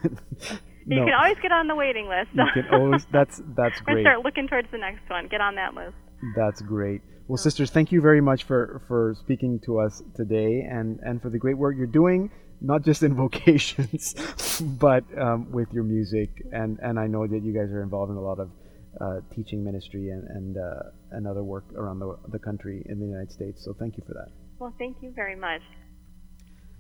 You 0.88 1.05
can 1.05 1.14
always 1.14 1.36
get 1.42 1.51
on 1.51 1.66
the 1.66 1.74
waiting 1.74 2.09
list. 2.09 2.30
you 2.32 2.62
can 2.62 2.72
always. 2.72 3.05
That's 3.11 3.42
that's 3.57 3.80
great. 3.80 4.05
start 4.05 4.24
looking 4.24 4.47
towards 4.47 4.70
the 4.70 4.78
next 4.78 5.11
one. 5.11 5.26
Get 5.26 5.40
on 5.40 5.57
that 5.57 5.74
list. 5.74 5.97
That's 6.36 6.61
great. 6.62 7.01
Well, 7.26 7.38
sisters, 7.38 7.70
thank 7.70 7.90
you 7.90 8.01
very 8.01 8.20
much 8.20 8.44
for 8.44 8.82
for 8.86 9.16
speaking 9.18 9.59
to 9.64 9.80
us 9.80 10.01
today, 10.14 10.61
and 10.61 11.01
and 11.01 11.20
for 11.20 11.28
the 11.28 11.38
great 11.38 11.59
work 11.59 11.74
you're 11.76 11.88
doing, 11.88 12.30
not 12.61 12.84
just 12.84 13.03
in 13.03 13.14
vocations, 13.16 14.14
but 14.78 15.03
um, 15.18 15.51
with 15.51 15.72
your 15.72 15.82
music. 15.82 16.30
And 16.53 16.78
and 16.80 17.01
I 17.01 17.09
know 17.09 17.26
that 17.26 17.42
you 17.42 17.53
guys 17.53 17.72
are 17.72 17.82
involved 17.82 18.12
in 18.12 18.16
a 18.16 18.22
lot 18.22 18.38
of 18.38 18.51
uh, 19.01 19.20
teaching 19.34 19.64
ministry 19.64 20.11
and 20.11 20.22
and 20.28 20.57
uh, 20.57 20.82
and 21.11 21.26
other 21.26 21.42
work 21.42 21.64
around 21.74 21.99
the 21.99 22.16
the 22.28 22.38
country 22.38 22.86
in 22.88 23.01
the 23.01 23.07
United 23.07 23.32
States. 23.32 23.64
So 23.64 23.74
thank 23.76 23.97
you 23.97 24.05
for 24.07 24.14
that. 24.14 24.28
Well, 24.61 24.72
thank 24.78 24.99
you 25.03 25.11
very 25.11 25.34
much. 25.34 25.62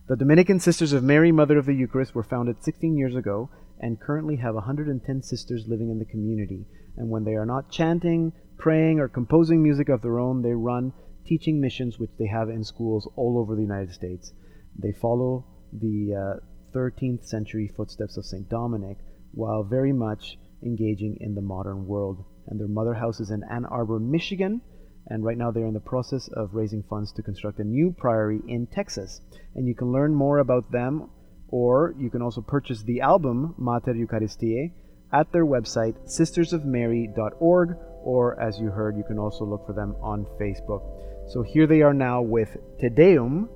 The 0.08 0.14
Dominican 0.14 0.60
Sisters 0.60 0.92
of 0.92 1.02
Mary, 1.02 1.32
Mother 1.32 1.58
of 1.58 1.66
the 1.66 1.74
Eucharist, 1.74 2.14
were 2.14 2.22
founded 2.22 2.62
16 2.62 2.96
years 2.96 3.16
ago 3.16 3.50
and 3.80 4.00
currently 4.00 4.36
have 4.36 4.54
110 4.54 5.22
sisters 5.22 5.66
living 5.66 5.90
in 5.90 5.98
the 5.98 6.04
community. 6.04 6.64
And 6.96 7.10
when 7.10 7.24
they 7.24 7.34
are 7.34 7.44
not 7.44 7.72
chanting, 7.72 8.32
praying, 8.56 9.00
or 9.00 9.08
composing 9.08 9.64
music 9.64 9.88
of 9.88 10.02
their 10.02 10.20
own, 10.20 10.42
they 10.42 10.52
run 10.52 10.92
teaching 11.26 11.60
missions 11.60 11.98
which 11.98 12.12
they 12.20 12.28
have 12.28 12.48
in 12.48 12.62
schools 12.62 13.10
all 13.16 13.36
over 13.36 13.56
the 13.56 13.62
United 13.62 13.92
States. 13.92 14.32
They 14.78 14.92
follow 14.92 15.44
the 15.72 16.14
uh, 16.14 16.78
13th 16.78 17.26
century 17.26 17.68
footsteps 17.76 18.16
of 18.16 18.24
St. 18.24 18.48
Dominic 18.48 18.98
while 19.32 19.64
very 19.64 19.92
much 19.92 20.38
engaging 20.62 21.16
in 21.20 21.34
the 21.34 21.42
modern 21.42 21.84
world. 21.84 22.24
And 22.46 22.60
their 22.60 22.68
mother 22.68 22.94
house 22.94 23.18
is 23.18 23.32
in 23.32 23.42
Ann 23.50 23.64
Arbor, 23.64 23.98
Michigan, 23.98 24.60
and 25.08 25.24
right 25.24 25.38
now 25.38 25.50
they're 25.50 25.66
in 25.66 25.74
the 25.74 25.80
process 25.80 26.28
of 26.28 26.54
raising 26.54 26.82
funds 26.82 27.12
to 27.12 27.22
construct 27.22 27.58
a 27.58 27.64
new 27.64 27.94
priory 27.96 28.40
in 28.48 28.66
Texas. 28.66 29.20
And 29.54 29.66
you 29.66 29.74
can 29.74 29.92
learn 29.92 30.14
more 30.14 30.38
about 30.38 30.70
them, 30.72 31.10
or 31.48 31.94
you 31.98 32.10
can 32.10 32.22
also 32.22 32.40
purchase 32.40 32.82
the 32.82 33.00
album 33.00 33.54
Mater 33.56 33.94
Eucharistiae 33.94 34.72
at 35.12 35.32
their 35.32 35.46
website 35.46 35.94
sistersofmary.org, 36.06 37.76
or 38.04 38.40
as 38.40 38.58
you 38.58 38.70
heard, 38.70 38.96
you 38.96 39.04
can 39.04 39.18
also 39.18 39.44
look 39.44 39.66
for 39.66 39.72
them 39.72 39.94
on 40.02 40.26
Facebook. 40.40 40.82
So 41.28 41.42
here 41.42 41.66
they 41.66 41.82
are 41.82 41.94
now 41.94 42.22
with 42.22 42.56
Te 42.80 42.88
Deum 42.88 43.48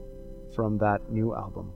from 0.55 0.79
that 0.79 1.11
new 1.11 1.35
album. 1.35 1.73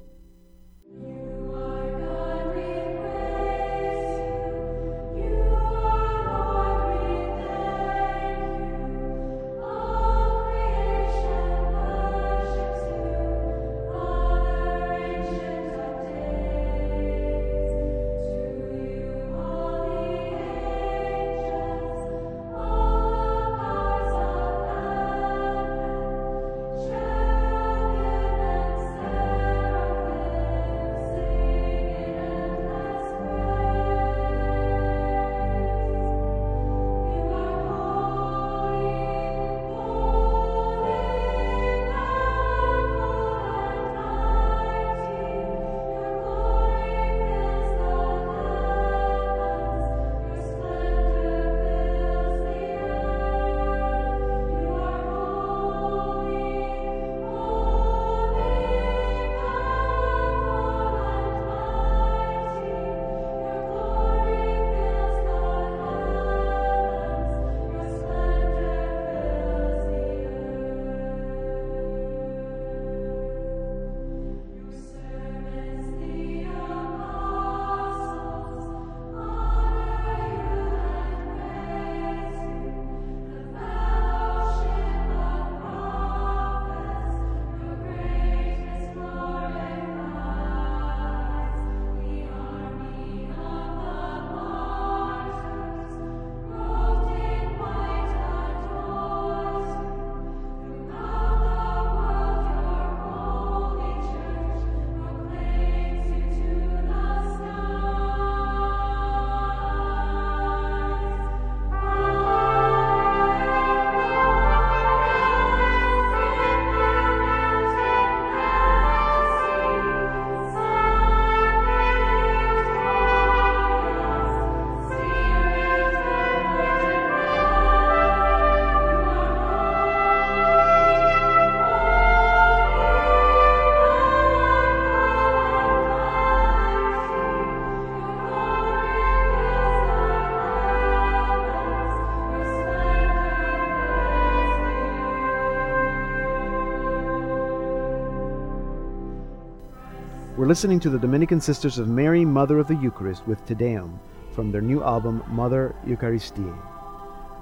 We're 150.45 150.49
listening 150.49 150.79
to 150.81 150.91
the 150.91 150.99
Dominican 150.99 151.41
Sisters 151.41 151.79
of 151.79 151.89
Mary, 151.89 152.23
Mother 152.23 152.59
of 152.59 152.69
the 152.69 152.75
Eucharist, 152.75 153.27
with 153.27 153.43
Te 153.47 153.55
Deum 153.55 153.99
from 154.33 154.53
their 154.53 154.61
new 154.61 154.85
album, 154.85 155.25
Mater 155.29 155.75
Eucharistiae. 155.87 156.55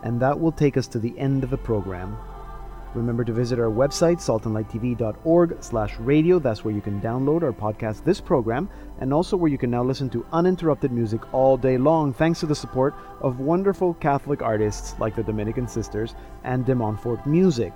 And 0.05 0.20
that 0.20 0.38
will 0.38 0.53
take 0.53 0.76
us 0.76 0.86
to 0.86 1.00
the 1.00 1.18
end 1.18 1.42
of 1.42 1.50
the 1.50 1.59
program. 1.59 2.16
Remember 2.95 3.24
to 3.24 3.32
visit 3.32 3.59
our 3.59 3.70
website, 3.70 4.18
saltandlighttv.org 4.18 5.57
slash 5.62 5.97
radio. 5.99 6.38
That's 6.38 6.62
where 6.62 6.74
you 6.74 6.82
can 6.82 7.01
download 7.01 7.43
our 7.43 7.53
podcast 7.53 8.05
this 8.05 8.20
program, 8.20 8.68
and 9.01 9.14
also 9.14 9.34
where 9.34 9.51
you 9.51 9.57
can 9.57 9.70
now 9.70 9.82
listen 9.82 10.11
to 10.11 10.26
uninterrupted 10.32 10.93
music 10.93 11.32
all 11.32 11.57
day 11.57 11.78
long, 11.78 12.12
thanks 12.12 12.40
to 12.40 12.47
the 12.47 12.55
support 12.55 12.95
of 13.22 13.40
wonderful 13.40 13.95
Catholic 13.95 14.43
artists 14.43 14.95
like 14.99 15.16
the 15.16 15.22
Dominican 15.22 15.66
Sisters 15.66 16.14
and 16.45 16.66
De 16.66 16.74
Montfort 16.74 17.26
Music. 17.26 17.72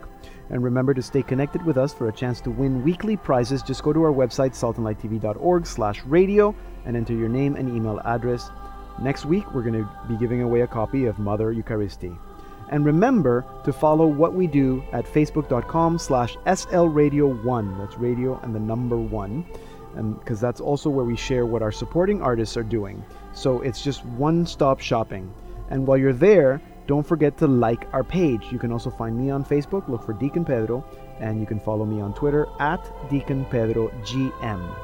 And 0.50 0.62
remember 0.62 0.92
to 0.92 1.02
stay 1.02 1.22
connected 1.22 1.64
with 1.64 1.78
us 1.78 1.94
for 1.94 2.08
a 2.08 2.12
chance 2.12 2.42
to 2.42 2.50
win 2.50 2.84
weekly 2.84 3.16
prizes. 3.16 3.62
Just 3.62 3.82
go 3.82 3.94
to 3.94 4.02
our 4.02 4.12
website, 4.12 4.52
saltandlighttv.org 4.52 5.66
slash 5.66 6.04
radio, 6.04 6.54
and 6.84 6.94
enter 6.94 7.14
your 7.14 7.30
name 7.30 7.56
and 7.56 7.74
email 7.74 8.00
address. 8.04 8.50
Next 9.00 9.24
week, 9.24 9.50
we're 9.54 9.62
going 9.62 9.82
to 9.82 9.88
be 10.08 10.16
giving 10.18 10.42
away 10.42 10.60
a 10.60 10.66
copy 10.66 11.06
of 11.06 11.18
Mater 11.18 11.52
Eucharistiae. 11.54 12.18
And 12.70 12.84
remember 12.84 13.44
to 13.64 13.72
follow 13.72 14.06
what 14.06 14.34
we 14.34 14.46
do 14.46 14.82
at 14.92 15.04
facebook.com 15.04 15.98
slash 15.98 16.36
slradio1. 16.46 17.78
That's 17.78 17.96
radio 17.98 18.38
and 18.42 18.54
the 18.54 18.60
number 18.60 18.96
one. 18.96 19.44
And 19.94 20.18
because 20.18 20.40
that's 20.40 20.60
also 20.60 20.90
where 20.90 21.04
we 21.04 21.16
share 21.16 21.46
what 21.46 21.62
our 21.62 21.72
supporting 21.72 22.20
artists 22.20 22.56
are 22.56 22.62
doing. 22.62 23.02
So 23.32 23.60
it's 23.62 23.82
just 23.82 24.04
one-stop 24.04 24.80
shopping. 24.80 25.32
And 25.70 25.86
while 25.86 25.96
you're 25.96 26.12
there, 26.12 26.60
don't 26.86 27.06
forget 27.06 27.36
to 27.38 27.46
like 27.46 27.86
our 27.92 28.04
page. 28.04 28.46
You 28.52 28.58
can 28.58 28.72
also 28.72 28.90
find 28.90 29.16
me 29.18 29.30
on 29.30 29.44
Facebook, 29.44 29.88
look 29.88 30.04
for 30.04 30.12
Deacon 30.12 30.44
Pedro, 30.44 30.84
and 31.18 31.40
you 31.40 31.46
can 31.46 31.58
follow 31.58 31.84
me 31.84 32.00
on 32.00 32.14
Twitter 32.14 32.46
at 32.60 32.80
Deacon 33.10 33.44
Pedro 33.46 33.88
GM. 34.02 34.76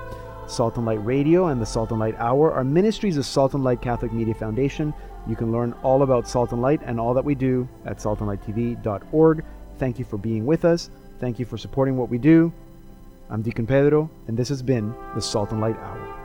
Salt 0.49 0.76
and 0.76 0.87
Light 0.87 1.05
Radio 1.05 1.47
and 1.47 1.61
the 1.61 1.66
Salt 1.66 1.91
and 1.91 2.01
Light 2.01 2.16
Hour 2.18 2.53
are 2.53 2.64
ministries 2.64 3.16
of 3.16 3.24
Salt 3.24 3.55
and 3.55 3.62
Light 3.62 3.80
Catholic 3.80 4.12
Media 4.12 4.35
Foundation. 4.35 4.93
You 5.27 5.37
can 5.37 5.53
learn 5.53 5.73
all 5.83 6.03
about 6.03 6.29
Salt 6.29 6.53
and 6.53 6.61
Light 6.61 6.81
and 6.85 6.99
all 6.99 7.14
that 7.14 7.25
we 7.25 7.35
do 7.35 7.68
at 7.87 7.99
saltandlighttv.org. 7.99 9.45
Thank 9.79 9.99
you 9.99 10.05
for 10.05 10.18
being 10.18 10.47
with 10.47 10.64
us. 10.64 10.91
Thank 11.18 11.39
you 11.39 11.45
for 11.45 11.57
supporting 11.57 11.97
what 11.97 12.09
we 12.09 12.18
do. 12.18 12.53
I'm 13.31 13.43
Deacon 13.43 13.66
Pedro, 13.66 14.11
and 14.27 14.37
this 14.37 14.49
has 14.49 14.62
been 14.62 14.95
the 15.14 15.23
Salt 15.23 15.53
and 15.53 15.61
Light 15.61 15.77
Hour. 15.79 16.22